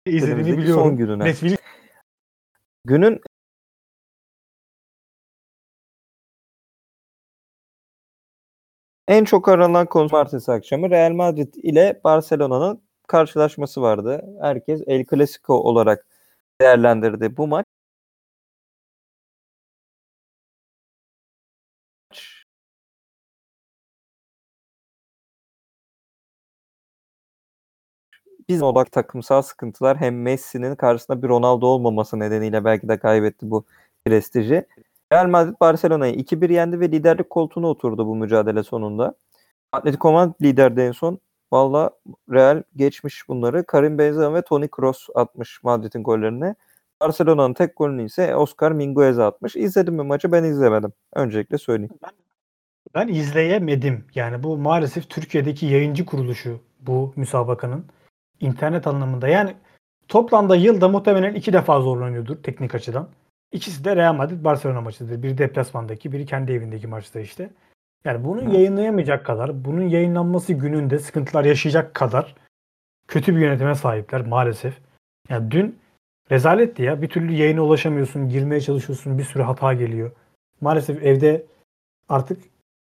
izlediğini 0.06 0.58
biliyorum. 0.58 0.84
son 0.84 0.98
gününe. 0.98 1.24
Netflix 1.24 1.58
Günün 2.86 3.22
en 9.08 9.26
çok 9.26 9.48
aranan 9.50 9.86
konu 9.86 10.08
cumartesi 10.10 10.52
akşamı 10.52 10.90
Real 10.90 11.12
Madrid 11.12 11.54
ile 11.56 12.02
Barcelona'nın 12.04 12.82
karşılaşması 13.08 13.82
vardı. 13.82 14.26
Herkes 14.42 14.82
El 14.88 15.06
Clasico 15.10 15.54
olarak 15.54 16.06
değerlendirdi 16.62 17.38
bu 17.38 17.48
maç. 17.48 17.66
Bizim 28.50 28.68
odak 28.68 28.92
takımsal 28.92 29.42
sıkıntılar 29.42 29.98
hem 29.98 30.22
Messi'nin 30.22 30.76
karşısında 30.76 31.22
bir 31.24 31.28
Ronaldo 31.30 31.66
olmaması 31.68 32.20
nedeniyle 32.20 32.66
belki 32.66 32.88
de 32.88 33.00
kaybetti 33.00 33.52
bu 33.52 33.66
prestiji. 34.06 34.66
Real 35.14 35.28
Madrid 35.28 35.56
Barcelona'yı 35.62 36.16
2-1 36.16 36.54
yendi 36.54 36.80
ve 36.80 36.92
liderlik 36.92 37.30
koltuğuna 37.30 37.68
oturdu 37.68 38.08
bu 38.08 38.16
mücadele 38.16 38.64
sonunda. 38.64 39.14
Atletico 39.72 40.12
Madrid 40.12 40.36
liderdi 40.42 40.82
en 40.82 40.92
son. 40.92 41.20
Valla 41.52 41.92
Real 42.32 42.64
geçmiş 42.76 43.28
bunları. 43.28 43.66
Karim 43.66 43.98
Benzema 43.98 44.34
ve 44.34 44.42
Toni 44.42 44.68
Kroos 44.68 45.08
atmış 45.16 45.64
Madrid'in 45.64 46.04
gollerini. 46.04 46.56
Barcelona'nın 47.02 47.54
tek 47.54 47.78
golünü 47.78 48.06
ise 48.06 48.36
Oscar 48.36 48.72
Minguez 48.72 49.20
atmış. 49.20 49.56
İzledim 49.56 49.96
mi 49.96 50.04
maçı? 50.04 50.32
Ben 50.32 50.44
izlemedim. 50.44 50.94
Öncelikle 51.14 51.58
söyleyeyim. 51.58 51.94
Ben 52.96 53.08
izleyemedim. 53.08 54.06
Yani 54.16 54.44
bu 54.44 54.58
maalesef 54.58 55.10
Türkiye'deki 55.10 55.66
yayıncı 55.66 56.06
kuruluşu 56.06 56.60
bu 56.80 57.14
müsabakanın 57.16 57.86
internet 58.40 58.88
anlamında. 58.88 59.28
Yani 59.28 59.56
toplamda 60.08 60.56
yılda 60.56 60.90
muhtemelen 60.90 61.34
iki 61.34 61.54
defa 61.54 61.82
zorlanıyordur 61.82 62.44
teknik 62.44 62.76
açıdan. 62.76 63.10
İkisi 63.52 63.86
de 63.86 63.96
Real 63.96 64.14
Madrid 64.14 64.44
Barcelona 64.44 64.82
maçıdır. 64.82 65.24
Biri 65.24 65.38
deplasmandaki, 65.38 66.12
biri 66.12 66.26
kendi 66.26 66.52
evindeki 66.52 66.88
maçta 66.88 67.20
işte. 67.20 67.50
Yani 68.06 68.26
bunu 68.26 68.42
Hı. 68.46 68.56
yayınlayamayacak 68.56 69.26
kadar, 69.26 69.66
bunun 69.66 69.82
yayınlanması 69.82 70.54
gününde 70.54 71.00
sıkıntılar 71.00 71.46
yaşayacak 71.46 71.94
kadar 71.94 72.36
kötü 73.08 73.36
bir 73.36 73.42
yönetime 73.42 73.76
sahipler 73.76 74.28
maalesef. 74.28 74.78
Yani 75.30 75.52
dün 75.52 75.80
rezaletti 76.32 76.84
ya. 76.84 77.02
Bir 77.02 77.10
türlü 77.10 77.34
yayına 77.34 77.62
ulaşamıyorsun, 77.62 78.30
girmeye 78.30 78.62
çalışıyorsun, 78.62 79.18
bir 79.18 79.24
sürü 79.24 79.44
hata 79.44 79.74
geliyor. 79.74 80.12
Maalesef 80.62 81.04
evde 81.04 81.46
artık 82.10 82.42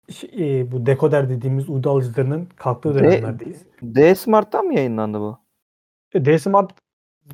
şey, 0.10 0.60
e, 0.62 0.72
bu 0.72 0.86
dekoder 0.86 1.30
dediğimiz 1.30 1.70
uydu 1.70 1.90
alıcılarının 1.90 2.48
kalktığı 2.56 2.96
De- 2.96 3.00
dönemlerdeyiz. 3.00 3.66
D 3.82 4.16
Smart'tan 4.16 4.66
mı 4.66 4.74
yayınlandı 4.74 5.20
bu? 5.20 5.40
E, 6.14 6.26
D-Smart 6.26 6.72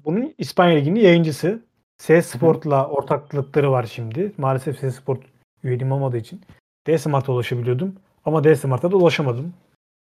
bunun 0.06 0.34
İspanya 0.38 0.76
Ligi'nin 0.76 1.00
yayıncısı. 1.00 1.62
S 2.02 2.22
Sport'la 2.22 2.88
ortaklıkları 2.88 3.72
var 3.72 3.84
şimdi. 3.84 4.32
Maalesef 4.38 4.80
S 4.80 4.92
Sport 4.92 5.20
üyeliğim 5.64 5.92
olmadığı 5.92 6.18
için 6.18 6.42
D-Smart'a 6.88 7.32
ulaşabiliyordum. 7.32 7.96
Ama 8.26 8.44
D-Smart'a 8.44 8.92
da 8.92 8.98
ulaşamadım. 8.98 9.54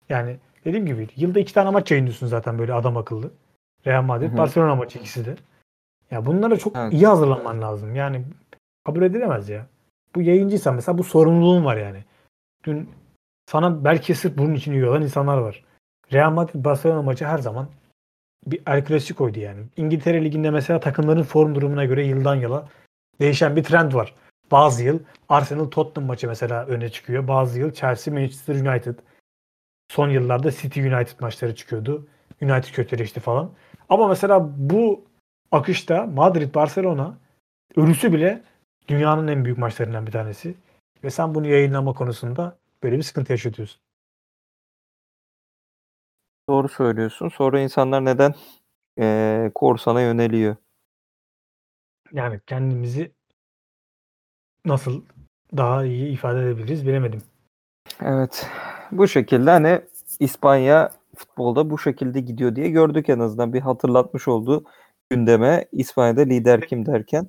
Yani 0.08 0.36
dediğim 0.64 0.86
gibi 0.86 1.08
yılda 1.16 1.40
iki 1.40 1.54
tane 1.54 1.70
maç 1.70 1.90
yayınlıyorsun 1.90 2.26
zaten 2.26 2.58
böyle 2.58 2.74
adam 2.74 2.96
akıllı. 2.96 3.30
Real 3.86 4.02
Madrid, 4.02 4.28
Hı 4.28 4.32
hı. 4.32 4.36
Barcelona 4.36 4.74
maçı 4.74 4.98
ikisi 4.98 5.26
de. 5.26 5.36
Ya 6.10 6.26
bunlara 6.26 6.56
çok 6.56 6.76
Evet. 6.76 6.92
iyi 6.92 7.06
hazırlanman 7.06 7.62
lazım. 7.62 7.94
Yani 7.94 8.24
kabul 8.84 9.02
edilemez 9.02 9.48
ya. 9.48 9.66
Bu 10.14 10.22
yayıncıysan 10.22 10.74
mesela 10.74 10.98
bu 10.98 11.04
sorumluluğun 11.04 11.64
var 11.64 11.76
yani. 11.76 12.04
Dün 12.64 12.90
sana 13.46 13.84
belki 13.84 14.14
sırf 14.14 14.38
bunun 14.38 14.54
için 14.54 14.72
üye 14.72 14.88
olan 14.88 15.02
insanlar 15.02 15.38
var. 15.38 15.64
Real 16.12 16.30
Madrid 16.30 16.64
Barcelona 16.64 17.02
maçı 17.02 17.24
her 17.24 17.38
zaman 17.38 17.68
bir 18.46 18.62
El 18.66 18.84
Clasico'ydu 18.84 19.38
yani. 19.38 19.60
İngiltere 19.76 20.24
Ligi'nde 20.24 20.50
mesela 20.50 20.80
takımların 20.80 21.22
form 21.22 21.54
durumuna 21.54 21.84
göre 21.84 22.06
yıldan 22.06 22.34
yıla 22.34 22.68
değişen 23.20 23.56
bir 23.56 23.64
trend 23.64 23.92
var. 23.92 24.14
Bazı 24.50 24.84
yıl 24.84 24.98
Arsenal 25.28 25.64
Tottenham 25.64 26.08
maçı 26.08 26.28
mesela 26.28 26.66
öne 26.66 26.88
çıkıyor. 26.88 27.28
Bazı 27.28 27.60
yıl 27.60 27.72
Chelsea 27.72 28.14
Manchester 28.14 28.54
United. 28.54 28.94
Son 29.90 30.08
yıllarda 30.08 30.50
City 30.50 30.80
United 30.80 31.20
maçları 31.20 31.54
çıkıyordu. 31.54 32.06
United 32.42 32.74
kötüleşti 32.74 33.20
falan. 33.20 33.50
Ama 33.88 34.08
mesela 34.08 34.48
bu 34.56 35.04
akışta 35.52 36.06
Madrid 36.06 36.54
Barcelona 36.54 37.18
ölüsü 37.76 38.12
bile 38.12 38.42
dünyanın 38.88 39.28
en 39.28 39.44
büyük 39.44 39.58
maçlarından 39.58 40.06
bir 40.06 40.12
tanesi. 40.12 40.54
Ve 41.04 41.10
sen 41.10 41.34
bunu 41.34 41.48
yayınlama 41.48 41.92
konusunda 41.92 42.56
böyle 42.82 42.96
bir 42.96 43.02
sıkıntı 43.02 43.32
yaşatıyorsun. 43.32 43.80
Doğru 46.48 46.68
söylüyorsun. 46.68 47.28
Sonra 47.28 47.60
insanlar 47.60 48.04
neden 48.04 48.34
eee 48.98 49.50
korsana 49.54 50.00
yöneliyor? 50.00 50.56
Yani 52.12 52.40
kendimizi 52.46 53.12
nasıl 54.64 55.02
daha 55.56 55.84
iyi 55.84 56.12
ifade 56.12 56.42
edebiliriz 56.42 56.86
bilemedim. 56.86 57.22
Evet. 58.02 58.50
Bu 58.92 59.08
şekilde 59.08 59.50
hani 59.50 59.80
İspanya 60.20 60.92
futbolda 61.16 61.70
bu 61.70 61.78
şekilde 61.78 62.20
gidiyor 62.20 62.56
diye 62.56 62.70
gördük 62.70 63.08
en 63.08 63.18
azından. 63.18 63.52
Bir 63.52 63.60
hatırlatmış 63.60 64.28
oldu 64.28 64.64
gündeme 65.10 65.64
İspanya'da 65.72 66.20
lider 66.20 66.68
kim 66.68 66.86
derken. 66.86 67.28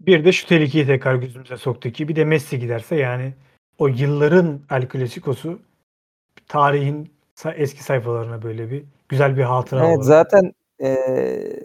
Bir 0.00 0.24
de 0.24 0.32
şu 0.32 0.46
tehlikeyi 0.46 0.86
tekrar 0.86 1.14
gözümüze 1.14 1.56
soktu 1.56 1.90
ki 1.90 2.08
bir 2.08 2.16
de 2.16 2.24
Messi 2.24 2.58
giderse 2.58 2.96
yani 2.96 3.34
o 3.78 3.88
yılların 3.88 4.60
El 4.70 4.88
Clasico'su 4.88 5.60
tarihin 6.48 7.12
eski 7.54 7.84
sayfalarına 7.84 8.42
böyle 8.42 8.70
bir 8.70 8.84
güzel 9.08 9.36
bir 9.36 9.42
hatıra 9.42 9.80
Evet 9.86 9.88
olarak. 9.98 10.04
zaten 10.04 10.52
eee 10.80 11.60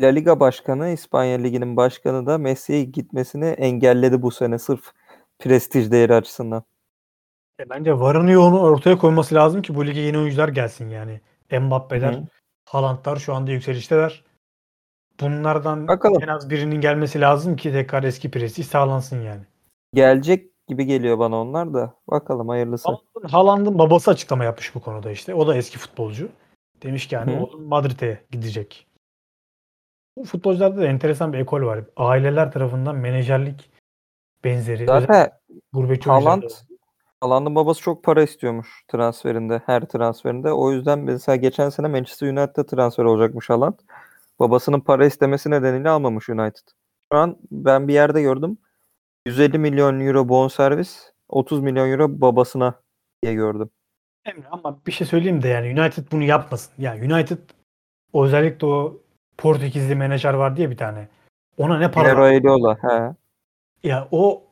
La 0.00 0.06
Liga 0.08 0.40
başkanı, 0.40 0.88
İspanya 0.88 1.38
Ligi'nin 1.38 1.76
başkanı 1.76 2.26
da 2.26 2.38
Messi'ye 2.38 2.84
gitmesini 2.84 3.44
engelledi 3.44 4.22
bu 4.22 4.30
sene 4.30 4.58
sırf 4.58 4.92
prestij 5.38 5.90
değeri 5.90 6.14
açısından. 6.14 6.62
E 7.60 7.70
bence 7.70 7.98
varını 8.00 8.30
yoğunu 8.30 8.60
ortaya 8.60 8.98
koyması 8.98 9.34
lazım 9.34 9.62
ki 9.62 9.74
bu 9.74 9.86
lige 9.86 10.00
yeni 10.00 10.18
oyuncular 10.18 10.48
gelsin 10.48 10.88
yani. 10.88 11.20
Mbappe'ler, 11.52 12.12
Hı. 12.12 12.22
Haaland'lar 12.64 13.16
şu 13.16 13.34
anda 13.34 13.50
yükselişteler. 13.50 14.24
Bunlardan 15.20 15.88
Bakalım. 15.88 16.22
en 16.22 16.28
az 16.28 16.50
birinin 16.50 16.80
gelmesi 16.80 17.20
lazım 17.20 17.56
ki 17.56 17.72
tekrar 17.72 18.02
eski 18.02 18.30
prestij 18.30 18.66
sağlansın 18.66 19.22
yani. 19.22 19.42
Gelecek 19.94 20.50
gibi 20.68 20.84
geliyor 20.86 21.18
bana 21.18 21.40
onlar 21.40 21.74
da. 21.74 21.94
Bakalım 22.08 22.48
hayırlısı. 22.48 22.88
Haaland'ın- 23.22 23.78
babası 23.78 24.10
açıklama 24.10 24.44
yapmış 24.44 24.74
bu 24.74 24.80
konuda 24.80 25.10
işte. 25.10 25.34
O 25.34 25.46
da 25.46 25.56
eski 25.56 25.78
futbolcu. 25.78 26.28
Demiş 26.82 27.06
ki 27.08 27.14
yani 27.14 27.36
Hı. 27.36 27.40
oğlum 27.40 27.64
Madrid'e 27.68 28.24
gidecek. 28.30 28.86
Bu 30.16 30.24
futbolcularda 30.24 30.76
da 30.80 30.86
enteresan 30.86 31.32
bir 31.32 31.38
ekol 31.38 31.62
var. 31.62 31.84
Aileler 31.96 32.52
tarafından 32.52 32.96
menajerlik 32.96 33.70
benzeri. 34.44 34.86
Zaten 34.86 35.30
gurbetçi 35.72 36.10
Haaland. 36.10 36.42
Haaland'ın 37.20 37.54
babası 37.54 37.80
çok 37.82 38.04
para 38.04 38.22
istiyormuş 38.22 38.84
transferinde, 38.88 39.62
her 39.66 39.80
transferinde. 39.80 40.52
O 40.52 40.72
yüzden 40.72 40.98
mesela 40.98 41.36
geçen 41.36 41.68
sene 41.68 41.88
Manchester 41.88 42.28
United'a 42.28 42.66
transfer 42.66 43.04
olacakmış 43.04 43.50
Haaland. 43.50 43.74
Babasının 44.40 44.80
para 44.80 45.06
istemesi 45.06 45.50
nedeniyle 45.50 45.88
almamış 45.90 46.28
United. 46.28 46.68
Şu 47.12 47.18
an 47.18 47.36
ben 47.50 47.88
bir 47.88 47.94
yerde 47.94 48.22
gördüm. 48.22 48.58
150 49.28 49.58
milyon 49.58 50.00
euro 50.00 50.28
bonservis, 50.28 51.12
30 51.28 51.60
milyon 51.60 51.90
euro 51.90 52.20
babasına 52.20 52.74
diye 53.22 53.34
gördüm. 53.34 53.70
Emre 54.24 54.46
ama 54.50 54.78
bir 54.86 54.92
şey 54.92 55.06
söyleyeyim 55.06 55.42
de 55.42 55.48
yani 55.48 55.80
United 55.80 56.04
bunu 56.12 56.22
yapmasın. 56.22 56.72
Yani 56.78 57.14
United 57.14 57.38
o 58.12 58.24
özellikle 58.24 58.66
o 58.66 58.96
Portekizli 59.38 59.94
menajer 59.94 60.34
var 60.34 60.56
diye 60.56 60.70
bir 60.70 60.76
tane. 60.76 61.08
Ona 61.58 61.78
ne 61.78 61.90
para 61.90 62.04
Piero 62.04 62.26
Eliola. 62.26 62.78
He. 62.82 63.14
Ya 63.88 64.08
o 64.10 64.42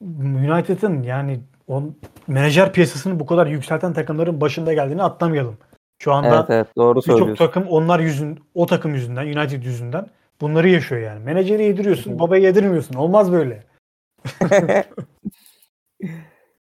United'ın 0.00 1.02
yani 1.02 1.40
o 1.68 1.82
menajer 2.26 2.72
piyasasını 2.72 3.20
bu 3.20 3.26
kadar 3.26 3.46
yükselten 3.46 3.92
takımların 3.92 4.40
başında 4.40 4.72
geldiğini 4.72 5.02
atlamayalım. 5.02 5.58
Şu 5.98 6.12
anda 6.12 6.36
Evet 6.36 6.50
evet 6.50 6.66
doğru 6.76 6.98
birçok 6.98 7.38
takım 7.38 7.66
onlar 7.68 8.00
yüzün 8.00 8.40
o 8.54 8.66
takım 8.66 8.94
yüzünden 8.94 9.26
United 9.26 9.62
yüzünden 9.62 10.06
bunları 10.40 10.68
yaşıyor 10.68 11.00
yani. 11.00 11.24
Menajeri 11.24 11.64
yediriyorsun, 11.64 12.18
babayı 12.18 12.42
yedirmiyorsun. 12.42 12.94
Olmaz 12.94 13.32
böyle. 13.32 13.62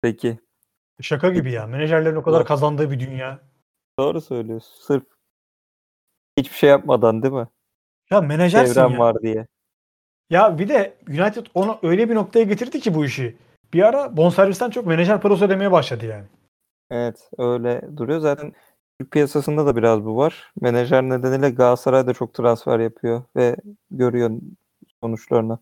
Peki. 0.02 0.38
Şaka 1.00 1.30
gibi 1.30 1.52
ya. 1.52 1.66
Menajerlerin 1.66 2.16
o 2.16 2.22
kadar 2.22 2.46
kazandığı 2.46 2.90
bir 2.90 3.00
dünya. 3.00 3.40
Doğru 3.98 4.20
söylüyorsun. 4.20 4.82
Sırf 4.82 5.04
hiçbir 6.38 6.56
şey 6.56 6.70
yapmadan 6.70 7.22
değil 7.22 7.34
mi? 7.34 7.48
Ya 8.10 8.20
menajersin 8.20 8.74
Çevrem 8.74 8.90
ya. 8.90 8.98
var 8.98 9.22
diye. 9.22 9.46
Ya 10.30 10.58
bir 10.58 10.68
de 10.68 10.94
United 11.08 11.46
onu 11.54 11.78
öyle 11.82 12.10
bir 12.10 12.14
noktaya 12.14 12.44
getirdi 12.44 12.80
ki 12.80 12.94
bu 12.94 13.04
işi. 13.04 13.36
Bir 13.74 13.82
ara 13.82 14.16
bonservisten 14.16 14.70
çok 14.70 14.86
menajer 14.86 15.20
parası 15.20 15.44
ödemeye 15.44 15.72
başladı 15.72 16.06
yani. 16.06 16.26
Evet 16.90 17.30
öyle 17.38 17.82
duruyor. 17.96 18.20
Zaten 18.20 18.52
Türk 19.00 19.10
piyasasında 19.10 19.66
da 19.66 19.76
biraz 19.76 20.04
bu 20.04 20.16
var. 20.16 20.52
Menajer 20.60 21.02
nedeniyle 21.02 21.50
Galatasaray 21.50 22.06
da 22.06 22.14
çok 22.14 22.34
transfer 22.34 22.78
yapıyor 22.78 23.22
ve 23.36 23.56
görüyor 23.90 24.30
sonuçlarını. 25.02 25.58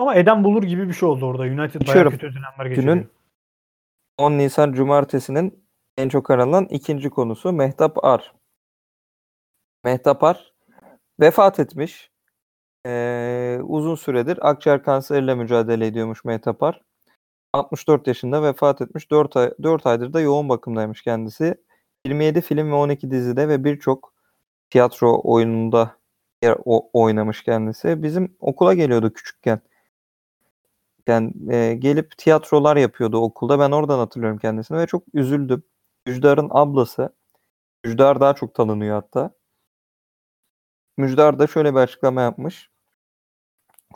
Ama 0.00 0.14
eden 0.14 0.44
bulur 0.44 0.62
gibi 0.62 0.88
bir 0.88 0.92
şey 0.92 1.08
oldu 1.08 1.26
orada. 1.26 1.42
United 1.42 1.58
bayağı 1.58 1.80
Geçiyorum. 1.80 2.12
kötü 2.12 2.34
dönemler 2.34 2.66
geçiriyor. 2.66 2.94
Günün 2.94 3.10
10 4.18 4.32
Nisan 4.32 4.72
Cumartesi'nin 4.72 5.64
en 5.98 6.08
çok 6.08 6.30
aranan 6.30 6.64
ikinci 6.64 7.10
konusu 7.10 7.52
Mehtap 7.52 8.04
Ar. 8.04 8.34
Mehtap 9.84 10.24
Ar 10.24 10.52
vefat 11.20 11.60
etmiş. 11.60 12.10
Ee, 12.86 13.58
uzun 13.62 13.94
süredir 13.94 14.48
akciğer 14.50 14.82
kanseriyle 14.82 15.34
mücadele 15.34 15.86
ediyormuş 15.86 16.24
Mehtap 16.24 16.62
Ar. 16.62 16.80
64 17.52 18.06
yaşında 18.06 18.42
vefat 18.42 18.80
etmiş. 18.80 19.10
4, 19.10 19.36
ay, 19.36 19.50
4 19.62 19.86
aydır 19.86 20.12
da 20.12 20.20
yoğun 20.20 20.48
bakımdaymış 20.48 21.02
kendisi. 21.02 21.54
27 22.06 22.40
film 22.40 22.70
ve 22.70 22.74
12 22.74 23.10
dizide 23.10 23.48
ve 23.48 23.64
birçok 23.64 24.12
tiyatro 24.70 25.20
oyununda 25.24 25.96
yer 26.42 26.56
o, 26.64 26.90
oynamış 26.92 27.42
kendisi. 27.42 28.02
Bizim 28.02 28.36
okula 28.40 28.74
geliyordu 28.74 29.12
küçükken. 29.12 29.60
Yani 31.08 31.54
e, 31.54 31.74
gelip 31.74 32.18
tiyatrolar 32.18 32.76
yapıyordu 32.76 33.18
okulda. 33.18 33.58
Ben 33.58 33.70
oradan 33.70 33.98
hatırlıyorum 33.98 34.38
kendisini 34.38 34.78
ve 34.78 34.86
çok 34.86 35.02
üzüldüm. 35.14 35.62
Müjdar'ın 36.06 36.48
ablası. 36.50 37.14
Müjdar 37.84 38.20
daha 38.20 38.34
çok 38.34 38.54
tanınıyor 38.54 38.94
hatta. 38.94 39.30
Müjdar 40.96 41.38
da 41.38 41.46
şöyle 41.46 41.74
bir 41.74 41.78
açıklama 41.78 42.22
yapmış. 42.22 42.70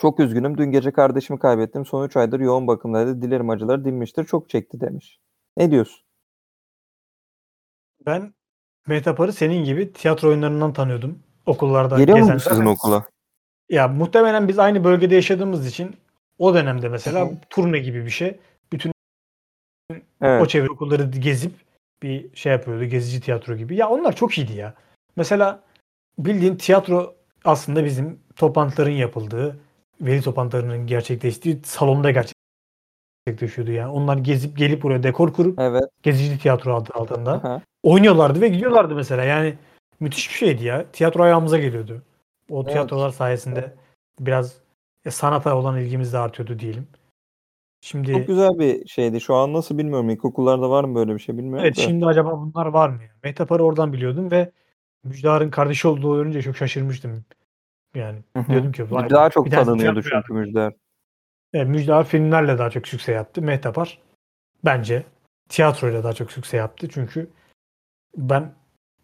Çok 0.01 0.21
üzgünüm. 0.21 0.59
Dün 0.59 0.71
gece 0.71 0.93
kardeşimi 0.93 1.39
kaybettim. 1.39 1.87
Son 1.87 2.07
3 2.07 2.17
aydır 2.17 2.41
yoğun 2.41 2.67
bakımdaydı. 2.67 3.23
Dilerim 3.23 3.51
acıları 3.51 3.85
dinmiştir. 3.85 4.25
Çok 4.25 4.49
çekti 4.49 4.81
demiş. 4.81 5.21
Ne 5.57 5.71
diyorsun? 5.71 6.05
Ben 8.07 8.35
Metapar'ı 8.87 9.33
senin 9.33 9.65
gibi 9.65 9.93
tiyatro 9.93 10.29
oyunlarından 10.29 10.73
tanıyordum. 10.73 11.19
Okullarda 11.47 11.99
Geliyor 11.99 12.19
mu 12.19 12.41
sizin 12.41 12.67
okula? 12.67 13.05
Ya 13.69 13.89
muhtemelen 13.89 14.49
biz 14.49 14.59
aynı 14.59 14.85
bölgede 14.85 15.15
yaşadığımız 15.15 15.67
için 15.67 15.97
o 16.39 16.55
dönemde 16.55 16.89
mesela 16.89 17.31
turne 17.51 17.79
gibi 17.79 18.05
bir 18.05 18.11
şey. 18.11 18.39
Bütün 18.73 18.93
o 19.91 19.95
Evet. 20.21 20.51
çevre 20.51 20.71
okulları 20.71 21.03
gezip 21.03 21.53
bir 22.03 22.35
şey 22.35 22.53
yapıyordu. 22.53 22.85
Gezici 22.85 23.21
tiyatro 23.21 23.57
gibi. 23.57 23.77
Ya 23.77 23.89
onlar 23.89 24.17
çok 24.17 24.39
iyiydi 24.39 24.53
ya. 24.53 24.75
Mesela 25.17 25.63
bildiğin 26.19 26.57
tiyatro 26.57 27.15
aslında 27.45 27.85
bizim 27.85 28.21
toplantıların 28.37 28.91
yapıldığı, 28.91 29.57
veli 30.01 30.23
toplantılarının 30.23 30.87
gerçekleştiği 30.87 31.61
salonda 31.65 32.11
gerçekleşiyordu 33.27 33.73
yani. 33.73 33.91
Onlar 33.91 34.17
gezip 34.17 34.59
gelip 34.59 34.83
buraya 34.83 35.03
dekor 35.03 35.33
kurup 35.33 35.59
Evet. 35.59 35.85
gezici 36.03 36.39
tiyatro 36.39 36.77
adı 36.77 36.91
altında 36.95 37.33
Aha. 37.33 37.63
oynuyorlardı 37.83 38.41
ve 38.41 38.49
gidiyorlardı 38.49 38.95
mesela. 38.95 39.25
Yani 39.25 39.55
müthiş 40.01 40.29
bir 40.31 40.35
şeydi 40.35 40.65
ya. 40.65 40.85
Tiyatro 40.93 41.23
ayağımıza 41.23 41.59
geliyordu. 41.59 42.03
O 42.51 42.63
Evet. 42.63 42.73
tiyatrolar 42.73 43.11
sayesinde 43.11 43.75
biraz 44.21 44.64
e, 45.05 45.11
sanata 45.11 45.57
olan 45.57 45.79
ilgimiz 45.79 46.13
de 46.13 46.19
artıyordu 46.19 46.59
diyelim. 46.59 46.89
Şimdi 47.81 48.13
Çok 48.13 48.27
güzel 48.27 48.59
bir 48.59 48.89
şeydi. 48.89 49.21
Şu 49.21 49.35
an 49.35 49.53
nasıl 49.53 49.79
bilmiyorum. 49.79 50.11
İlkokullarda 50.11 50.71
var 50.71 50.85
mı 50.85 50.95
böyle 50.95 51.15
bir 51.15 51.19
şey 51.19 51.39
bilmiyorum 51.39 51.65
evet 51.65 51.77
da. 51.77 51.81
şimdi 51.81 52.07
acaba 52.07 52.41
bunlar 52.41 52.67
var 52.67 52.89
mı? 52.89 52.99
Mehtapar'ı 53.25 53.63
oradan 53.63 53.93
biliyordum 53.93 54.31
ve 54.31 54.51
Müjdar'ın 55.05 55.51
kardeşi 55.51 55.89
olduğu 55.89 56.17
öğrenince 56.17 56.43
çok 56.43 56.57
şaşırmıştım. 56.57 57.25
Yani 57.95 58.19
Hı 58.37 58.43
hı. 58.43 58.49
diyordum 58.49 58.73
ki 58.73 58.91
vay 58.91 59.11
Daha 59.11 59.31
çok 59.31 59.51
tanınıyordu 59.51 60.03
çünkü 60.03 60.33
Müjder. 60.33 60.73
Evet, 61.53 61.69
Müjdat 61.69 62.07
filmlerle 62.07 62.59
daha 62.59 62.71
çok 62.71 62.89
sükse 62.89 63.13
yaptı. 63.13 63.43
Mehtapar 63.43 63.99
bence 64.65 65.05
tiyatroyla 65.49 66.05
daha 66.05 66.13
çok 66.13 66.33
sükse 66.33 66.57
yaptı. 66.57 66.89
Çünkü 66.89 67.31
ben 68.17 68.53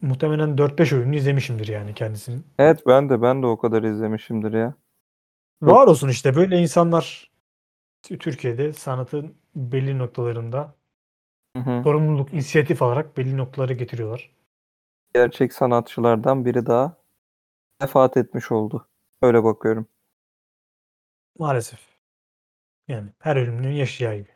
muhtemelen 0.01 0.59
4-5 0.59 0.97
oyunu 0.97 1.15
izlemişimdir 1.15 1.69
yani 1.69 1.95
kendisinin. 1.95 2.45
Evet 2.59 2.83
ben 2.87 3.09
de 3.09 3.23
ben 3.23 3.43
de 3.43 3.47
o 3.47 3.59
kadar 3.59 3.83
izlemişimdir 3.83 4.53
ya. 4.53 4.75
Var 5.63 5.87
olsun 5.87 6.09
işte 6.09 6.37
böyle 6.37 6.59
insanlar 6.59 7.31
Türkiye'de 8.03 8.73
sanatın 8.73 9.35
belli 9.55 9.99
noktalarında 9.99 10.75
Hı 11.57 11.63
hı. 11.63 11.83
sorumluluk, 11.85 12.33
inisiyatif 12.35 12.83
alarak 12.83 13.17
belli 13.17 13.37
noktalara 13.37 13.73
getiriyorlar. 13.73 14.31
Gerçek 15.15 15.53
sanatçılardan 15.53 16.45
biri 16.45 16.67
daha 16.67 16.97
vefat 17.83 18.17
etmiş 18.17 18.53
oldu. 18.53 18.89
Öyle 19.23 19.45
bakıyorum. 19.45 19.87
Maalesef. 21.39 21.81
Yani 22.89 23.11
her 23.19 23.37
ölümlünün 23.37 23.73
yaşayacağı 23.73 24.17
gibi. 24.17 24.31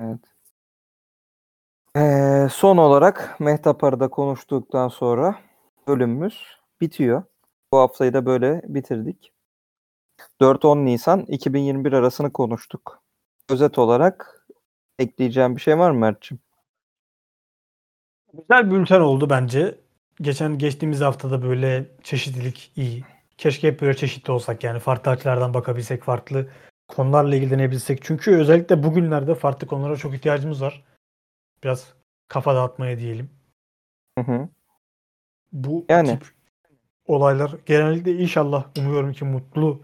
Evet. 0.00 0.20
Ee, 1.96 2.48
son 2.50 2.76
olarak 2.76 3.40
Mehtap 3.40 3.82
da 3.82 4.08
konuştuktan 4.08 4.88
sonra 4.88 5.38
bölümümüz 5.88 6.58
bitiyor. 6.80 7.22
Bu 7.72 7.78
haftayı 7.78 8.12
da 8.12 8.26
böyle 8.26 8.62
bitirdik. 8.64 9.33
4-10 10.40 10.84
Nisan 10.84 11.20
2021 11.20 11.92
arasını 11.92 12.32
konuştuk. 12.32 13.02
Özet 13.50 13.78
olarak 13.78 14.46
ekleyeceğim 14.98 15.56
bir 15.56 15.60
şey 15.60 15.78
var 15.78 15.90
mı 15.90 15.98
Mert'ciğim? 15.98 16.40
Güzel 18.32 18.70
bülten 18.70 19.00
oldu 19.00 19.30
bence. 19.30 19.78
Geçen 20.20 20.58
geçtiğimiz 20.58 21.00
haftada 21.00 21.42
böyle 21.42 21.86
çeşitlilik 22.02 22.72
iyi. 22.76 23.04
Keşke 23.38 23.68
hep 23.68 23.80
böyle 23.80 23.96
çeşitli 23.96 24.32
olsak 24.32 24.64
yani 24.64 24.78
farklı 24.78 25.10
açılardan 25.10 25.54
bakabilsek, 25.54 26.02
farklı 26.02 26.48
konularla 26.88 27.36
ilgilenebilsek. 27.36 28.02
Çünkü 28.02 28.36
özellikle 28.36 28.82
bugünlerde 28.82 29.34
farklı 29.34 29.66
konulara 29.66 29.96
çok 29.96 30.14
ihtiyacımız 30.14 30.62
var. 30.62 30.84
Biraz 31.64 31.94
kafa 32.28 32.54
dağıtmaya 32.54 32.98
diyelim. 32.98 33.30
Hı 34.18 34.24
hı. 34.24 34.48
Bu 35.52 35.86
Yani. 35.88 36.08
tip 36.08 36.28
olaylar 37.06 37.54
genellikle 37.66 38.12
inşallah 38.12 38.64
umuyorum 38.78 39.12
ki 39.12 39.24
mutlu 39.24 39.82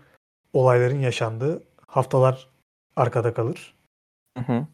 olayların 0.52 1.00
yaşandığı 1.00 1.62
haftalar 1.86 2.48
arkada 2.96 3.34
kalır. 3.34 3.74
Hı 4.38 4.44
hı. 4.52 4.66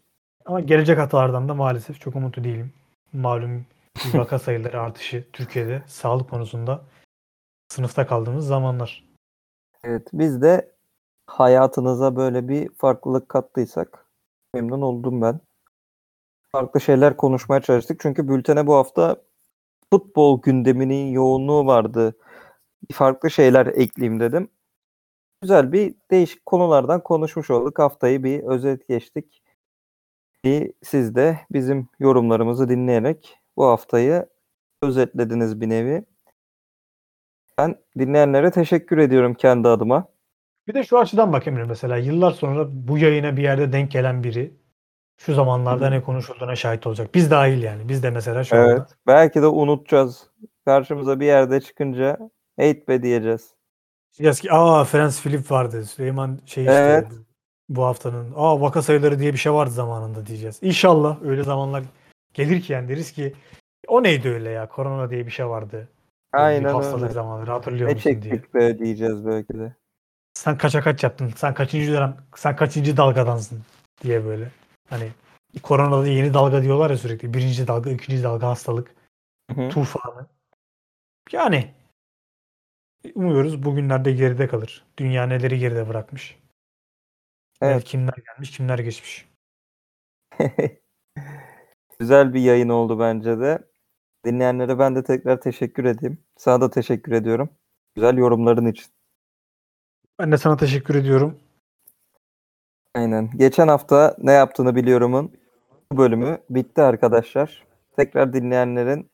Ama 0.47 0.61
gelecek 0.61 0.99
haftalardan 0.99 1.49
da 1.49 1.55
maalesef 1.55 2.01
çok 2.01 2.17
umutlu 2.17 2.45
değilim. 2.45 2.73
Malum 3.13 3.67
vaka 4.15 4.39
sayıları 4.39 4.81
artışı 4.81 5.25
Türkiye'de 5.33 5.83
sağlık 5.87 6.31
konusunda 6.31 6.85
sınıfta 7.69 8.07
kaldığımız 8.07 8.47
zamanlar. 8.47 9.05
Evet, 9.85 10.09
biz 10.13 10.43
de 10.43 10.73
hayatınıza 11.27 12.17
böyle 12.17 12.49
bir 12.49 12.69
farklılık 12.75 13.29
kattıysak 13.29 14.07
memnun 14.55 14.83
oldum 14.83 15.23
ben. 15.23 15.41
Farklı 16.53 16.81
şeyler 16.81 17.17
konuşmaya 17.17 17.61
çalıştık. 17.61 18.01
Çünkü 18.01 18.29
bültene 18.29 18.67
bu 18.67 18.75
hafta 18.75 19.17
futbol 19.93 20.43
gündeminin 20.43 21.07
yoğunluğu 21.07 21.67
vardı. 21.67 22.17
Farklı 22.93 23.31
şeyler 23.31 23.67
ekleyeyim 23.67 24.21
dedim. 24.21 24.49
Güzel 25.43 25.73
bir 25.73 25.95
değişik 26.11 26.47
konulardan 26.47 27.03
konuşmuş 27.03 27.51
olduk. 27.51 27.79
Haftayı 27.79 28.25
bir 28.25 28.43
özet 28.43 28.89
geçtik. 28.89 29.43
Bir 30.45 30.73
siz 30.83 31.15
de 31.15 31.39
bizim 31.51 31.89
yorumlarımızı 31.99 32.69
dinleyerek 32.69 33.39
bu 33.57 33.65
haftayı 33.65 34.27
özetlediniz 34.83 35.61
bir 35.61 35.69
nevi. 35.69 36.05
Ben 37.59 37.77
dinleyenlere 37.99 38.51
teşekkür 38.51 38.99
ediyorum 38.99 39.35
kendi 39.35 39.69
adıma. 39.69 40.09
Bir 40.69 40.75
de 40.75 40.85
şu 40.85 40.99
açıdan 40.99 41.33
bak 41.33 41.47
Emre 41.47 41.65
mesela 41.65 41.97
yıllar 41.97 42.31
sonra 42.31 42.67
bu 42.71 42.99
yayına 42.99 43.37
bir 43.37 43.43
yerde 43.43 43.73
denk 43.73 43.91
gelen 43.91 44.25
biri 44.25 44.57
şu 45.17 45.35
zamanlarda 45.35 45.91
ne 45.91 46.03
konuşulduğuna 46.03 46.57
şahit 46.57 46.87
olacak. 46.87 47.15
Biz 47.15 47.31
dahil 47.31 47.63
yani. 47.63 47.89
Biz 47.89 48.03
de 48.03 48.11
mesela 48.11 48.45
şu 48.45 48.57
Evet. 48.57 48.71
anda. 48.79 48.89
Belki 49.07 49.43
de 49.43 49.47
unutacağız. 49.47 50.31
Karşımıza 50.65 51.21
bir 51.21 51.27
yerde 51.27 51.61
çıkınca 51.61 52.19
hate 52.57 52.89
be 52.89 53.03
diyeceğiz. 53.03 53.56
Diyeceğiz 54.19 54.41
ki 54.41 54.53
aa 54.53 54.85
Frans 54.85 55.21
Filip 55.21 55.51
vardı. 55.51 55.85
Süleyman 55.85 56.39
şey 56.47 56.65
işte 56.65 56.77
Evet. 56.77 57.07
bu 57.69 57.85
haftanın. 57.85 58.33
Aa 58.37 58.61
vaka 58.61 58.83
sayıları 58.83 59.19
diye 59.19 59.33
bir 59.33 59.39
şey 59.39 59.53
vardı 59.53 59.71
zamanında 59.71 60.27
diyeceğiz. 60.27 60.59
İnşallah 60.63 61.23
öyle 61.23 61.43
zamanlar 61.43 61.83
gelir 62.35 62.61
ki 62.61 62.73
yani 62.73 62.89
deriz 62.89 63.13
ki 63.13 63.35
o 63.89 64.03
neydi 64.03 64.29
öyle 64.29 64.51
ya 64.51 64.69
korona 64.69 65.11
diye 65.11 65.27
bir 65.27 65.31
şey 65.31 65.49
vardı. 65.49 65.89
Aynen 66.33 66.75
hastalık 66.75 67.03
öyle. 67.03 67.13
zamanları 67.13 67.51
hatırlıyor 67.51 67.89
Ne 67.89 67.95
musun 67.95 68.23
diye. 68.23 68.33
çektik 68.35 68.55
be 68.55 68.79
diyeceğiz 68.79 69.27
belki 69.27 69.55
de. 69.59 69.75
Sen 70.35 70.59
kaça 70.59 70.81
kaç 70.83 71.03
yaptın? 71.03 71.33
Sen 71.37 71.55
kaçıncı 71.55 71.93
dönem? 71.93 72.17
Sen 72.37 72.57
kaçıncı 72.57 72.97
dalgadansın? 72.97 73.61
diye 74.03 74.25
böyle. 74.25 74.51
Hani 74.91 75.09
koronada 75.63 76.07
yeni 76.07 76.35
dalga 76.35 76.63
diyorlar 76.63 76.91
ya 76.91 76.99
sürekli. 76.99 77.35
Birinci 77.35 77.67
dalga, 77.67 77.91
ikinci 77.91 78.23
dalga 78.23 78.49
hastalık, 78.49 78.95
Hı 79.55 79.63
hı. 79.63 79.69
tufanı. 79.69 80.27
Yani 81.33 81.71
umuyoruz 83.15 83.63
bugünlerde 83.63 84.13
geride 84.13 84.49
kalır. 84.49 84.85
Dünya 84.99 85.27
neleri 85.27 85.59
geride 85.59 85.89
bırakmış. 85.89 86.39
Evet. 87.63 87.73
Evet. 87.73 87.85
kimler 87.85 88.15
gelmiş, 88.27 88.57
kimler 88.57 88.79
geçmiş. 88.79 89.29
Güzel 91.99 92.35
bir 92.35 92.41
yayın 92.41 92.69
oldu 92.69 93.01
bence 93.01 93.41
de. 93.41 93.59
Dinleyenlere 94.25 94.79
ben 94.79 94.97
de 94.97 95.05
tekrar 95.05 95.41
teşekkür 95.41 95.85
edeyim. 95.85 96.19
Sana 96.37 96.61
da 96.61 96.71
teşekkür 96.71 97.13
ediyorum. 97.13 97.51
Güzel 97.95 98.17
yorumların 98.17 98.67
için. 98.67 98.87
Ben 100.19 100.33
de 100.33 100.39
sana 100.39 100.57
teşekkür 100.57 100.95
ediyorum. 100.95 101.39
Aynen. 102.95 103.31
Geçen 103.37 103.69
hafta 103.69 104.17
ne 104.19 104.33
yaptığını 104.33 104.77
biliyorumun 104.77 105.33
bu 105.93 105.97
bölümü 105.97 106.39
bitti 106.51 106.83
arkadaşlar. 106.83 107.67
Tekrar 107.97 108.33
dinleyenlerin 108.33 109.11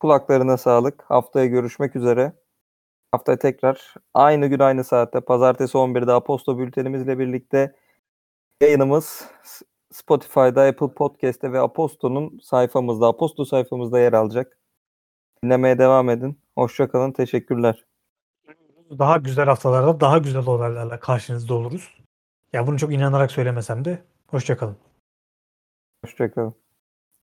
kulaklarına 0.00 0.56
sağlık. 0.56 1.02
Haftaya 1.02 1.46
görüşmek 1.46 1.96
üzere. 1.96 2.32
Haftaya 3.12 3.38
tekrar 3.38 3.94
aynı 4.14 4.46
gün 4.46 4.58
aynı 4.58 4.84
saatte 4.84 5.20
pazartesi 5.20 5.78
11'de 5.78 6.12
Aposto 6.12 6.58
bültenimizle 6.58 7.18
birlikte 7.18 7.76
yayınımız 8.60 9.30
Spotify'da, 9.92 10.62
Apple 10.62 10.94
Podcast'te 10.94 11.52
ve 11.52 11.60
Aposto'nun 11.60 12.38
sayfamızda, 12.42 13.06
Aposto 13.06 13.44
sayfamızda 13.44 14.00
yer 14.00 14.12
alacak. 14.12 14.58
Dinlemeye 15.44 15.78
devam 15.78 16.10
edin. 16.10 16.40
Hoşçakalın. 16.54 17.12
Teşekkürler. 17.12 17.84
Daha 18.98 19.16
güzel 19.16 19.46
haftalarda 19.46 20.00
daha 20.00 20.18
güzel 20.18 20.46
olaylarla 20.46 21.00
karşınızda 21.00 21.54
oluruz. 21.54 21.98
Ya 22.52 22.66
bunu 22.66 22.78
çok 22.78 22.92
inanarak 22.92 23.30
söylemesem 23.32 23.84
de 23.84 24.02
hoşçakalın. 24.26 24.76
Hoşçakalın. 26.04 26.54